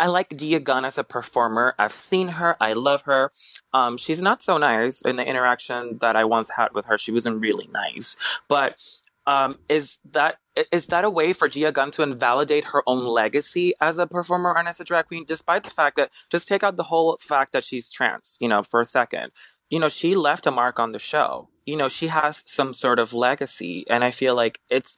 [0.00, 1.74] I like Gia Gunn as a performer.
[1.76, 2.56] I've seen her.
[2.60, 3.32] I love her.
[3.74, 6.96] Um, she's not so nice in the interaction that I once had with her.
[6.96, 8.16] She wasn't really nice.
[8.46, 8.80] But
[9.26, 10.36] um, is that
[10.72, 14.56] is that a way for Gia Gunn to invalidate her own legacy as a performer
[14.56, 17.52] and as a drag queen, despite the fact that just take out the whole fact
[17.52, 19.32] that she's trans, you know, for a second.
[19.70, 21.48] You know, she left a mark on the show.
[21.66, 24.96] You know, she has some sort of legacy, and I feel like it's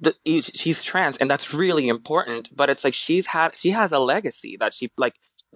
[0.00, 3.98] the, she's trans and that's really important but it's like she's had she has a
[3.98, 5.14] legacy that she like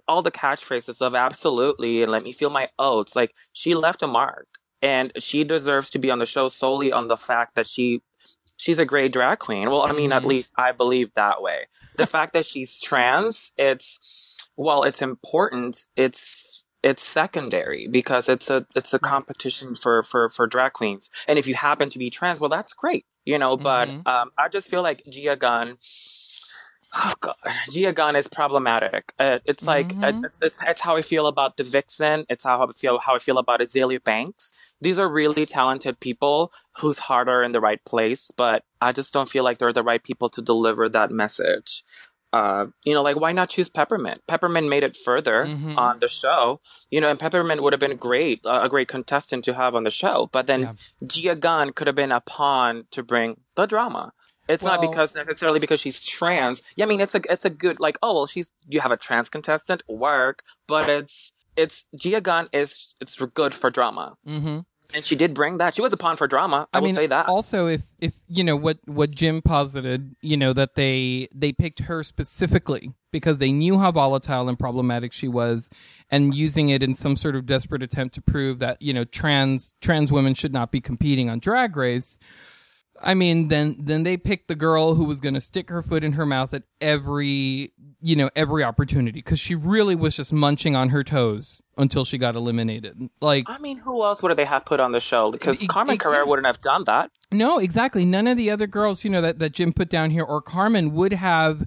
[0.08, 4.06] all the catchphrases of absolutely and let me feel my oats like she left a
[4.08, 4.48] mark
[4.82, 8.02] and she deserves to be on the show solely on the fact that she
[8.56, 10.26] she's a great drag queen well i mean at Mhm.
[10.26, 11.66] least i believe that way
[11.96, 16.45] the fact that she's trans it's well it's important it's
[16.82, 21.10] it's secondary because it's a it's a competition for for for drag queens.
[21.28, 24.06] And if you happen to be trans well that's great you know but Mhm.
[24.06, 25.76] um i just feel like gia gunn
[26.94, 27.34] oh god
[27.70, 29.12] gia gunn is problematic.
[29.18, 30.24] Uh, it's like Mhm.
[30.24, 32.24] it's, it's it's how i feel about the vixen.
[32.28, 34.52] It's how i feel how i feel about azealia banks.
[34.80, 39.12] These are really talented people whose heart are in the right place but i just
[39.12, 41.82] don't feel like they're the right people to deliver that message
[42.36, 44.18] uh, you know, like why not choose Peppermint?
[44.32, 45.76] Peppermint made it further Mhm.
[45.86, 46.60] on the show,
[46.94, 49.84] you know, and Peppermint would have been great, uh, a great contestant to have on
[49.88, 50.16] the show.
[50.36, 50.72] But then Yeah.
[51.12, 54.04] Gia Gunn could have been a pawn to bring the drama.
[54.48, 56.56] It's not because necessarily because she's trans.
[56.76, 59.00] Yeah, I mean, it's a it's a good like oh well, she's you have a
[59.06, 60.36] trans contestant work,
[60.72, 61.32] but it's
[61.62, 64.58] it's Gia Gunn is it's good for drama, Mm-hmm.
[64.94, 65.74] And she did bring that.
[65.74, 66.68] She was a pawn for drama.
[66.72, 67.28] I, I will mean, say that.
[67.28, 71.80] also if if you know what what Jim posited, you know that they they picked
[71.80, 75.70] her specifically because they knew how volatile and problematic she was,
[76.10, 79.74] and using it in some sort of desperate attempt to prove that you know trans
[79.80, 82.18] trans women should not be competing on Drag Race.
[83.02, 86.02] I mean, then then they picked the girl who was going to stick her foot
[86.04, 90.76] in her mouth at every you know every opportunity because she really was just munching
[90.76, 92.96] on her toes until she got eliminated.
[93.20, 95.30] Like I mean, who else would they have put on the show?
[95.30, 97.10] Because It- Carmen it- Carrera wouldn't have done that.
[97.32, 98.04] No, exactly.
[98.04, 100.92] None of the other girls, you know, that, that Jim put down here or Carmen
[100.94, 101.66] would have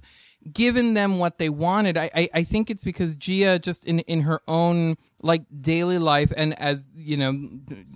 [0.52, 1.96] given them what they wanted.
[1.96, 6.32] I, I, I think it's because Gia just in, in her own like daily life
[6.36, 7.38] and as, you know,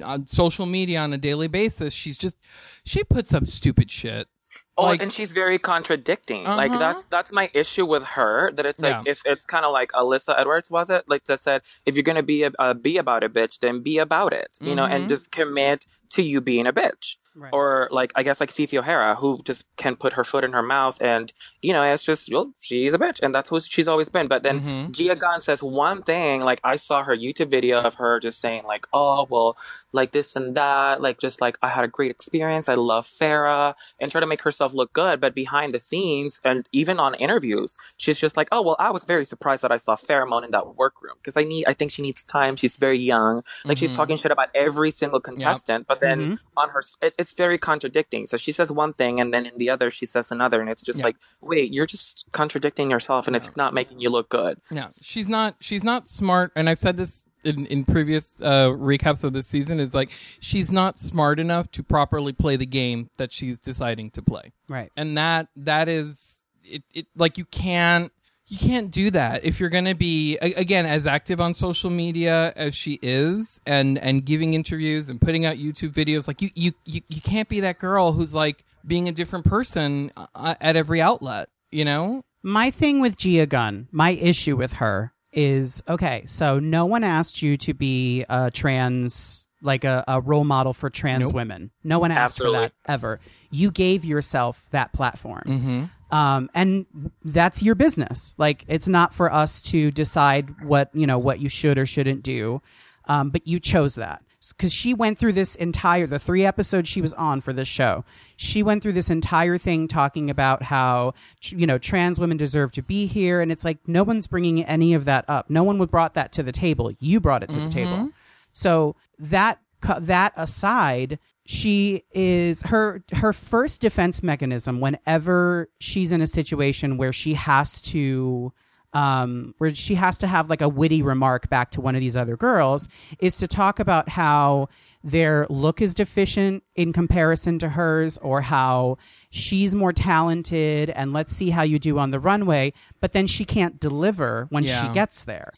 [0.05, 2.37] on social media on a daily basis, she's just,
[2.85, 4.29] she puts up stupid shit.
[4.77, 6.45] Oh, Like- and she's very contradicting.
[6.45, 6.79] Like Uh-huh.
[6.81, 8.51] that's that's my issue with her.
[8.53, 9.13] That it's like Yeah.
[9.13, 12.25] if it's kind of like Alyssa Edwards was it like that said if you're gonna
[12.25, 14.59] be a, uh, be about a bitch, then be about it.
[14.61, 14.91] You know, Mhm.
[14.93, 17.17] and just commit to you being a bitch.
[17.37, 17.53] Right.
[17.53, 20.53] Or like I guess like Phi Phi O'Hara, who just can put her foot in
[20.53, 21.33] her mouth, and
[21.63, 24.29] you know it's just well, she's a bitch, and that's who she's always been.
[24.29, 24.93] But then Mhm.
[24.93, 28.63] Gia Gunn says one thing, like I saw her YouTube video of her just saying
[28.63, 29.57] like, oh well,
[29.91, 33.75] like this and that, like just like I had a great experience, I love Farrah,
[33.99, 37.77] and try to make herself look good, but behind the scenes and even on interviews,
[37.97, 40.53] she's just like, oh well, I was very surprised that I saw Farrah Moan in
[40.53, 42.55] that workroom because I need, I think she needs time.
[42.55, 43.97] She's very young, like she's Mhm.
[43.97, 46.39] talking shit about every single contestant, but then Mhm.
[46.57, 48.27] on her, it, it's very contradicting.
[48.27, 50.83] So she says one thing, and then in the other she says another, and it's
[50.85, 51.07] just Yeah.
[51.07, 54.61] like, wait, you're just contradicting yourself, and it's not making you look good.
[54.71, 55.57] No, she's not.
[55.61, 59.79] She's not smart, and I've said this in, in previous uh, recaps of this season.
[59.81, 60.11] Is like
[60.41, 64.91] she's not smart enough to properly play the game that she's deciding to play, Right.
[64.97, 66.83] and that that is it.
[66.95, 68.11] it like you can't
[68.47, 72.53] you can't do that if you're going to be again as active on social media
[72.57, 76.29] as she is, and and giving interviews and putting out YouTube videos.
[76.29, 80.13] Like you you you, you can't be that girl who's like being a different person
[80.17, 81.49] uh, at every outlet.
[81.71, 82.25] You know.
[82.47, 86.25] My thing with Gia Gunn, my issue with her is okay.
[86.27, 90.91] So no one asked you to be a trans, like a, a role model for
[90.91, 91.35] trans Nope.
[91.35, 91.71] women.
[91.83, 92.59] No one asked Absolutely.
[92.59, 93.21] for that ever.
[93.51, 95.43] You gave yourself that platform.
[95.47, 95.85] Mm-hmm.
[96.11, 96.87] Um, and
[97.25, 98.35] that's your business.
[98.39, 102.23] Like it's not for us to decide what you know what you should or shouldn't
[102.23, 102.63] do,
[103.07, 107.01] um, but you chose that because she went through this entire the three episodes she
[107.01, 108.05] was on for this show.
[108.37, 112.83] She went through this entire thing talking about how you know trans women deserve to
[112.83, 115.51] be here, and it's like no one's bringing any of that up.
[115.51, 116.93] No one would brought that to the table.
[117.01, 118.11] You brought it to the table.
[118.53, 119.59] So that
[120.01, 127.13] that aside, she is her her first defense mechanism whenever she's in a situation where
[127.13, 128.53] she has to
[128.95, 132.17] um where she has to have like a witty remark back to one of these
[132.17, 132.89] other girls
[133.19, 134.69] is to talk about how
[135.03, 138.97] their look is deficient in comparison to hers or how
[139.31, 143.45] she's more talented and let's see how you do on the runway but then she
[143.45, 144.81] can't deliver when Yeah.
[144.89, 145.53] she gets there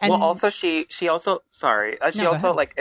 [0.00, 2.56] and well, also she she also sorry uh, she No, go also ahead.
[2.56, 2.74] like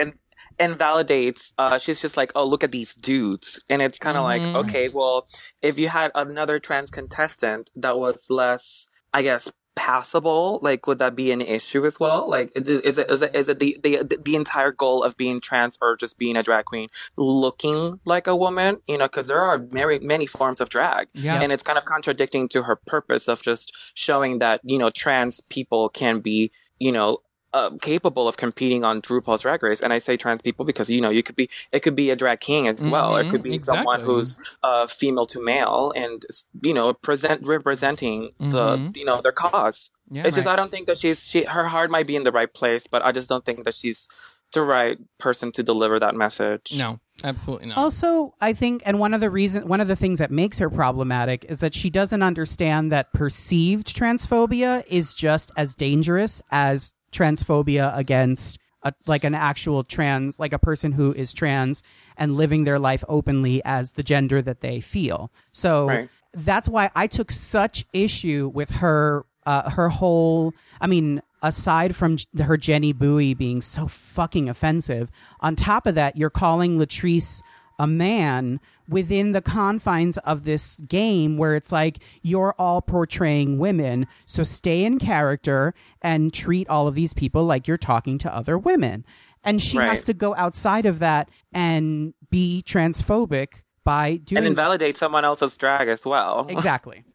[0.59, 1.53] in, invalidates.
[1.57, 4.53] Uh, she's just like, oh, look at these dudes, and it's kind of Mhm.
[4.53, 5.27] like, okay, well,
[5.61, 9.51] if you had another trans contestant that was less, I guess.
[9.75, 12.27] Passable, like, would that be an issue as well?
[12.27, 15.77] Like, is it is it is it the the the entire goal of being trans
[15.83, 18.77] or just being a drag queen looking like a woman?
[18.87, 21.39] You know, because there are very many forms of drag, Yeah.
[21.41, 25.41] and it's kind of contradicting to her purpose of just showing that you know trans
[25.41, 27.19] people can be you know
[27.53, 29.81] uh, capable of competing on RuPaul's Drag Race.
[29.81, 32.15] And I say trans people because you know you could be it could be a
[32.15, 33.15] drag king as well.
[33.15, 36.21] It could be someone who's uh, female to male and
[36.61, 38.97] you know present representing the Mhm.
[38.97, 39.89] you know their cause.
[40.11, 40.23] Yeah.
[40.25, 42.53] it's just I don't think that she's she her heart might be in the right
[42.53, 44.07] place, but I just don't think that she's
[44.53, 46.73] the right person to deliver that message.
[46.77, 47.77] no, absolutely not.
[47.77, 50.69] Also, I think, and one of the reason, one of the things that makes her
[50.69, 57.95] problematic is that she doesn't understand that perceived transphobia is just as dangerous as transphobia
[57.97, 61.83] against a, like an actual trans, like a person who is trans
[62.15, 65.31] and living their life openly as the gender that they feel.
[65.51, 66.09] So Right.
[66.33, 70.53] that's why I took such issue with her, uh, her whole.
[70.79, 75.09] I mean, aside from her Jenny Bui being so fucking offensive,
[75.39, 77.41] on top of that, you're calling Latrice
[77.79, 78.59] a man
[78.89, 84.83] within the confines of this game where it's like you're all portraying women so stay
[84.83, 89.05] in character and treat all of these people like you're talking to other women
[89.43, 93.47] and she has to go outside of that and be transphobic
[93.83, 96.45] by doing And invalidate someone else's drag as well.
[96.49, 97.05] exactly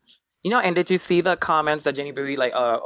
[0.43, 2.53] You know, and did you see the comments that Jenny Bui like?
[2.55, 2.79] Uh,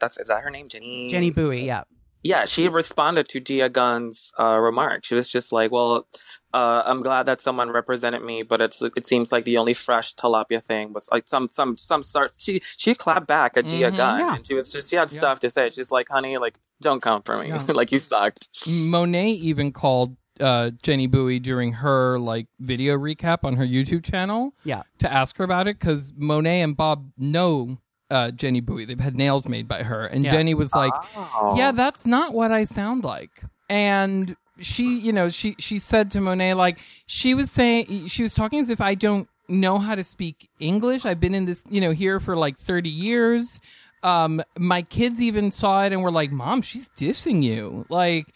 [0.00, 1.08] that's is that her name, Jenny?
[1.08, 1.84] jenny bui yeah
[2.24, 5.04] Yeah, she responded to Gia Gunn's uh, remark.
[5.04, 6.06] She was just like, "Well,
[6.54, 10.14] uh, I'm glad that someone represented me, but it's it seems like the only fresh
[10.14, 13.96] tilapia thing was like some some some sort." She she clapped back at Gia Mhm.
[13.98, 14.34] Gunn, Yeah.
[14.36, 15.18] and she was just she had Yeah.
[15.18, 15.68] stuff to say.
[15.68, 17.62] She's like, "Honey, like don't come for me, Yeah.
[17.80, 23.54] like you sucked." Monet even called uh, Jenny Bui during her like video recap on
[23.54, 27.78] her YouTube channel yeah to ask her about it because Monet and Bob know
[28.14, 28.84] uh, Jenny Bui.
[28.84, 30.30] They've had nails made by her, and Yeah.
[30.30, 31.54] Jenny was like, Oh.
[31.56, 36.20] "Yeah, that's not what I sound like." And she, you know, she she said to
[36.20, 40.04] Monet like she was saying she was talking as if I don't know how to
[40.04, 41.04] speak English.
[41.04, 43.58] I've been in this, you know, here for like 30 years.
[44.04, 48.26] Um my kids even saw it and were like, "Mom, she's dissing you." Like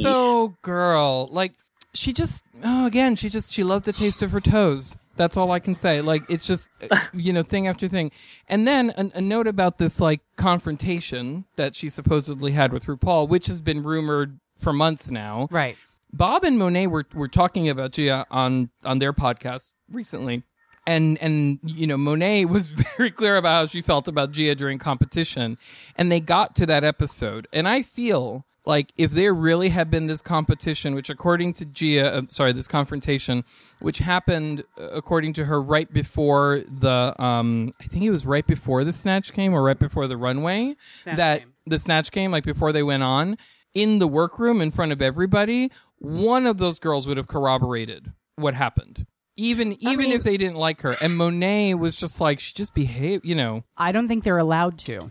[0.00, 1.52] so girl, like
[1.94, 4.96] she just oh again, she just she loves the taste of her toes.
[5.16, 6.00] That's all I can say.
[6.00, 8.10] Like it's just uh, you know thing after thing.
[8.48, 13.28] And then a, a note about this like confrontation that she supposedly had with RuPaul,
[13.28, 15.48] which has been rumored for months now.
[15.50, 15.76] right
[16.14, 20.42] Bob and Monet were were talking about Gia on on their podcast recently.
[20.86, 24.78] And and you know Monet was very clear about how she felt about Gia during
[24.78, 25.58] competition,
[25.96, 27.48] and they got to that episode.
[27.52, 32.14] And I feel like if there really had been this competition, which according to Gia,
[32.14, 33.44] uh, sorry, this confrontation,
[33.80, 38.46] which happened uh, according to her right before the, um, I think it was right
[38.46, 42.44] before the snatch came or right before the runway, Snatch that the snatch came like
[42.44, 43.36] before they went on,
[43.74, 48.54] in the workroom in front of everybody, one of those girls would have corroborated what
[48.54, 49.06] happened.
[49.36, 50.94] Even even mean- if they didn't like her.
[51.00, 53.64] And Monet was just like she just behaved, you know.
[53.76, 55.10] i don't think they're allowed to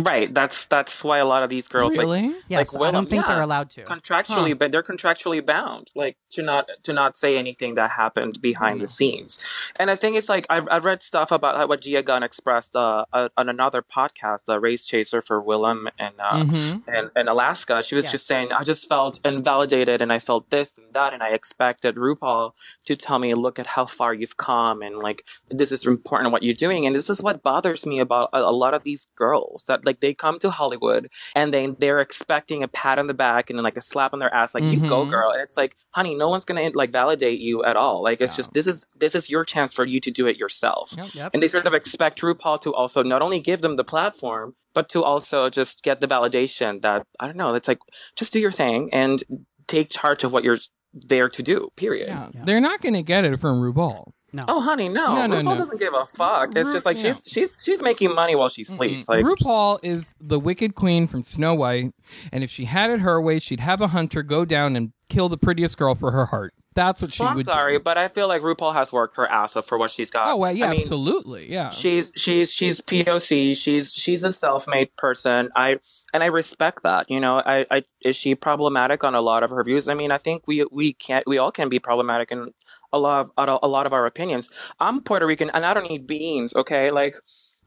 [0.00, 0.32] Right.
[0.32, 2.34] That's that's why a lot of these girls like really?
[2.48, 3.32] yes i don't think yeah.
[3.34, 7.74] they're allowed to contractually but they're contractually bound like to not to not say anything
[7.74, 9.38] that happened behind the scenes
[9.76, 12.74] and i think it's like i've, I've read stuff about how, what gia gunn expressed
[12.76, 16.82] uh, uh, on another podcast the race chaser for Willam and uh, Mhm.
[16.86, 18.12] and, and Alaska, she was Yes.
[18.12, 21.12] just saying, I just felt invalidated and I felt this and that.
[21.14, 22.52] And I expected RuPaul
[22.86, 26.42] to tell me, look at how far you've come and like, this is important what
[26.42, 26.86] you're doing.
[26.86, 30.00] And this is what bothers me about a, a lot of these girls that like
[30.00, 33.76] they come to Hollywood and they they're expecting a pat on the back and like
[33.76, 35.10] a slap on their ass, like you go Mhm.
[35.10, 35.30] girl.
[35.30, 38.02] And it's like, honey, no one's gonna like validate you at all.
[38.02, 38.36] Like it's Yeah.
[38.36, 40.92] just this is this is your chance for you to do it yourself.
[40.96, 41.08] Yep.
[41.14, 41.30] Yep.
[41.34, 44.88] And they sort of expect RuPaul to also not only give them the platform, but
[44.90, 47.54] to also just get the validation that I don't know.
[47.54, 47.78] It's like
[48.16, 49.22] just do your thing and
[49.66, 50.58] take charge of what you're
[50.92, 51.68] there to do.
[51.76, 52.08] Period.
[52.08, 52.28] Yeah.
[52.34, 52.42] Yeah.
[52.44, 54.12] They're not going to get it from RuPaul.
[54.34, 54.44] No.
[54.48, 55.14] Oh, honey, no.
[55.14, 55.54] No, no, RuPaul no.
[55.56, 56.56] doesn't give a fuck.
[56.56, 57.14] It's Ru- just like yeah.
[57.14, 59.08] she's she's she's making money while she sleeps.
[59.08, 61.92] Like RuPaul is the wicked queen from Snow White,
[62.32, 65.28] and if she had it her way, she'd have a hunter go down and kill
[65.28, 66.52] the prettiest girl for her heart.
[66.74, 67.46] That's what she well, I'm would.
[67.46, 67.82] sorry, do.
[67.82, 70.26] but I feel like RuPaul has worked her ass off for what she's got.
[70.26, 71.70] Oh well, yeah, I mean, absolutely, yeah.
[71.70, 73.56] She's she's she's POC.
[73.56, 75.50] She's she's a self-made person.
[75.54, 75.78] I
[76.12, 77.10] and I respect that.
[77.10, 79.88] You know, I, I is she problematic on a lot of her views?
[79.88, 82.52] I mean, I think we we can't we all can be problematic in
[82.92, 84.50] a lot of a lot of our opinions.
[84.80, 86.54] I'm Puerto Rican and I don't eat beans.
[86.54, 87.16] Okay, like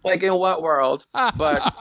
[0.03, 1.05] like in what world?
[1.13, 1.35] But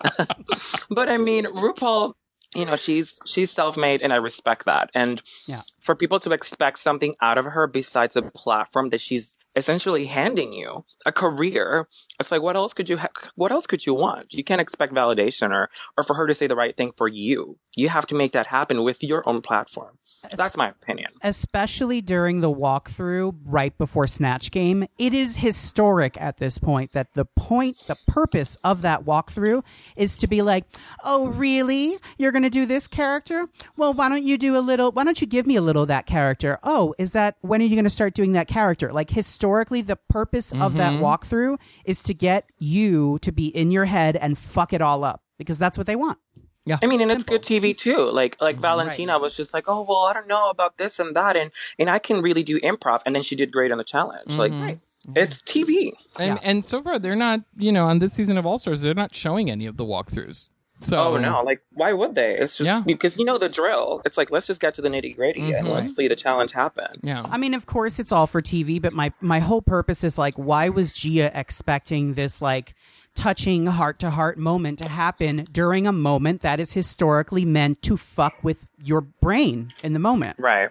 [0.90, 2.14] but I mean, RuPaul,
[2.54, 4.90] you know, she's she's self-made, and I respect that.
[4.94, 5.60] And Yeah.
[5.90, 10.52] For people to expect something out of her besides a platform that she's essentially handing
[10.52, 11.88] you a career,
[12.20, 14.32] it's like, what else could you ha- what else could you want?
[14.32, 15.68] You can't expect validation or
[15.98, 17.58] or for her to say the right thing for you.
[17.74, 19.98] You have to make that happen with your own platform.
[20.36, 21.10] That's my opinion.
[21.22, 27.14] especially during the walkthrough right before Snatch Game, it is historic at this point that
[27.14, 29.64] the point, the purpose of that walkthrough
[29.96, 30.64] is to be like,
[31.04, 31.98] oh, really?
[32.18, 33.46] You're to do this character?
[33.76, 35.88] Well, why don't you do a little, why don't you give me a little of
[35.88, 36.58] that character?
[36.62, 38.92] Oh, is that, when are you going to start doing that character?
[38.92, 41.04] Like, historically, the purpose of that mm-hmm.
[41.04, 45.22] walkthrough is to get you to be in your head and fuck it all up
[45.38, 46.18] because that's what they want.
[46.66, 46.78] Yeah.
[46.82, 48.10] I mean, and it's good TV too.
[48.10, 48.62] Like like mm-hmm.
[48.62, 51.88] Valentina was just like, oh well, I don't know about this and that, and and
[51.88, 54.36] I can really do improv, and then she did great on the challenge.
[54.36, 55.16] Like mm-hmm.
[55.16, 55.92] it's TV.
[56.16, 56.38] and Yeah.
[56.42, 59.14] and so far they're not, you know, on this season of All Stars, they're not
[59.14, 60.50] showing any of the walkthroughs.
[60.80, 62.36] So Oh no, like why would they?
[62.38, 62.82] It's just Yeah.
[62.84, 64.00] because you know the drill.
[64.04, 65.74] It's like let's just get to the nitty gritty and Mhm.
[65.74, 66.86] let's see the challenge happen.
[67.02, 70.16] yeah, I mean, of course, it's all for TV, but my my whole purpose is
[70.18, 72.74] like, why was Gia expecting this like
[73.14, 77.96] touching heart to heart moment to happen during a moment that is historically meant to
[77.96, 80.36] fuck with your brain in the moment?
[80.38, 80.70] Right.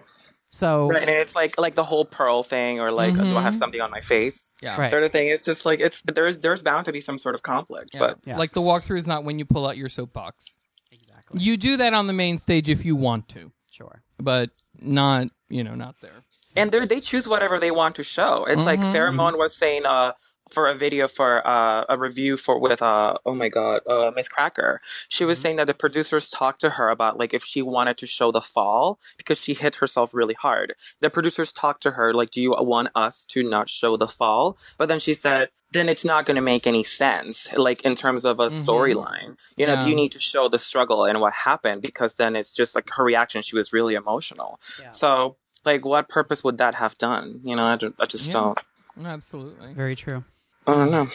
[0.52, 1.02] So, Right.
[1.02, 3.90] And it's like like the whole pearl thing or like do I have something on
[3.90, 4.52] my face?
[4.60, 4.76] yeah.
[4.80, 4.90] Right.
[4.90, 5.28] Sort of thing.
[5.28, 7.90] It's just like it's there's there's bound to be some sort of conflict.
[7.94, 8.00] Yeah.
[8.00, 8.36] But Yeah.
[8.36, 10.58] Like the walkthrough is not when you pull out your soapbox.
[10.90, 11.40] exactly.
[11.40, 14.02] You do that on the main stage if you want to, Sure.
[14.18, 14.50] but
[14.80, 16.24] not, you know, not there.
[16.56, 18.44] and they they choose whatever they want to show.
[18.46, 18.92] It's like Mhm.
[18.92, 20.12] Farrah Moan was saying uh
[20.50, 24.28] for a video for uh, a review for with uh oh my god uh Miz
[24.28, 24.80] Cracker.
[25.08, 28.06] She was saying that the producers talked to her about like if she wanted to
[28.06, 30.74] show the fall because she hit herself really hard.
[31.00, 34.56] The producers talked to her like, do you want us to not show the fall?
[34.78, 35.48] But then she said.
[35.72, 38.64] Then it's not going to make any sense, like in terms of a Mhm.
[38.64, 39.36] storyline.
[39.56, 39.84] You know, Yeah.
[39.84, 41.80] do you need to show the struggle and what happened?
[41.80, 43.40] Because then it's just like her reaction.
[43.42, 44.58] She was really emotional.
[44.80, 44.90] Yeah.
[44.90, 47.38] So, like, what purpose would that have done?
[47.44, 48.32] You know, I, ju- I just Yeah.
[48.32, 48.58] don't.
[49.06, 49.72] Absolutely.
[49.74, 50.24] Very true.
[50.66, 51.08] I don't know.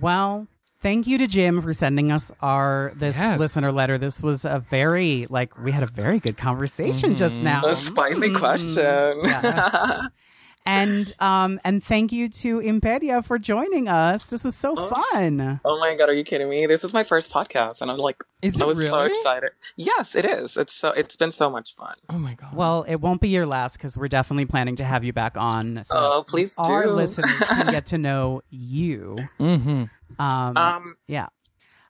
[0.00, 0.46] Well,
[0.82, 3.38] thank you to Jim for sending us our this Yes.
[3.38, 3.98] listener letter.
[3.98, 7.42] This was a very like we had a very good conversation just Mhm.
[7.42, 7.64] now.
[7.66, 8.38] A spicy Mm.
[8.38, 9.20] question.
[9.24, 10.06] Yes.
[10.66, 14.26] and um and thank you to Imperia for joining us.
[14.26, 14.88] This was so Oh.
[15.12, 15.60] fun.
[15.64, 16.66] oh my god, are you kidding me?
[16.66, 19.16] This is my first podcast, and I'm like, Is I it was so really?
[19.16, 19.50] excited.
[19.76, 20.56] Yes, it is.
[20.56, 20.90] It's so.
[20.90, 21.94] It's been so much fun.
[22.10, 22.54] Oh my god.
[22.54, 25.82] Well, it won't be your last because we're definitely planning to have you back on.
[25.84, 26.62] So Oh, please do.
[26.62, 29.18] our listeners can get to know you.
[29.40, 29.84] mm-hmm.
[30.18, 31.28] Um, Um, yeah.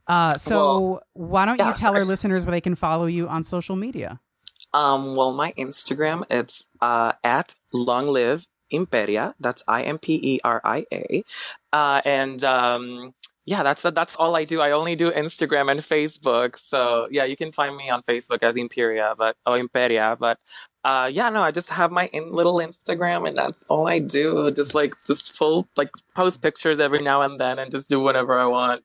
[0.06, 2.00] Uh, so well, why don't yeah, you tell sorry.
[2.00, 4.20] our listeners where they can follow you on social media?
[4.74, 5.14] um.
[5.16, 9.34] Well, my Instagram it's uh at long live imperia.
[9.40, 11.24] That's I M P E R I A.
[11.72, 13.14] Uh, and um.
[13.48, 14.60] Yeah, that's that's all I do.
[14.60, 16.58] I only do Instagram and Facebook.
[16.58, 20.18] So yeah, you can find me on Facebook as Imperia, but oh Imperia.
[20.20, 20.38] But
[20.84, 24.50] uh, yeah, no, I just have my in, little Instagram, and that's all I do.
[24.50, 28.38] Just like just full like post pictures every now and then, and just do whatever
[28.38, 28.84] I want.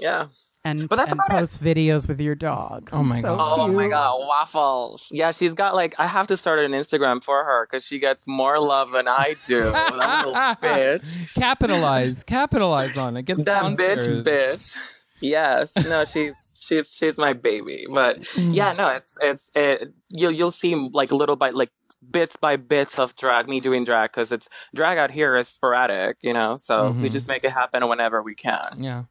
[0.00, 0.28] Yeah.
[0.66, 1.40] And, But that's and about it.
[1.40, 2.88] post videos with your dog.
[2.92, 3.58] Oh my So God.
[3.60, 5.06] Oh my god, waffles!
[5.10, 8.26] Yeah, she's got like I have to start an Instagram for her because she gets
[8.26, 9.72] more love than I do.
[9.72, 11.34] that bitch.
[11.34, 13.24] capitalize, capitalize on it.
[13.24, 14.24] Get That sponsors.
[14.24, 14.76] bitch, bitch.
[15.20, 17.86] Yes, no, she's she's she's my baby.
[17.90, 18.54] But Mm.
[18.54, 21.70] yeah, no, it's it's it, you'll you'll see like little by like
[22.10, 26.16] bits by bits of drag me doing drag because it's drag out here is sporadic,
[26.22, 26.56] you know.
[26.56, 27.12] So we Mhm.
[27.12, 28.62] just make it happen whenever we can.
[28.78, 29.04] Yeah.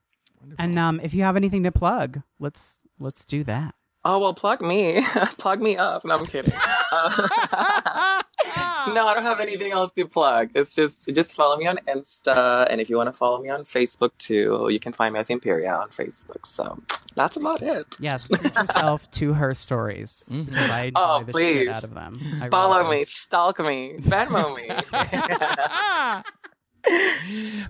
[0.59, 3.75] And um, if you have anything to plug, let's let's do that.
[4.05, 5.01] Oh well, plug me,
[5.37, 6.03] plug me up.
[6.03, 6.51] No, I'm kidding.
[6.91, 7.27] Uh,
[8.93, 10.49] no, I don't have anything else to plug.
[10.55, 13.61] It's just just follow me on Insta, and if you want to follow me on
[13.63, 16.45] Facebook too, you can find me as Imperia on Facebook.
[16.45, 16.77] So
[17.15, 17.95] that's about it.
[18.01, 20.27] Yes, treat yourself to her stories.
[20.29, 20.53] Mhm.
[20.53, 21.53] 'cause I enjoy Oh, the please.
[21.67, 22.19] shit out of them.
[22.41, 24.67] I Follow really me, stalk me, Venmo me.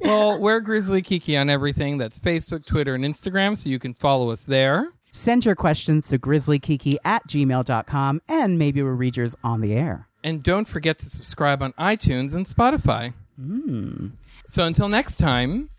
[0.02, 1.98] Well, we're Grizzly Kiki on everything.
[1.98, 4.90] That's Facebook, Twitter, and Instagram, so you can follow us there.
[5.11, 10.07] Send your questions to grizzlykiki at gmail.com and maybe we'll read yours on the air.
[10.23, 13.14] And don't forget to subscribe on iTunes and Spotify.
[13.35, 14.07] Hmm.
[14.48, 15.69] So until next time,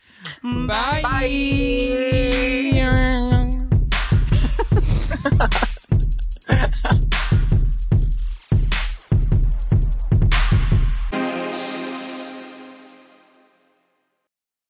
[0.43, 1.02] bye.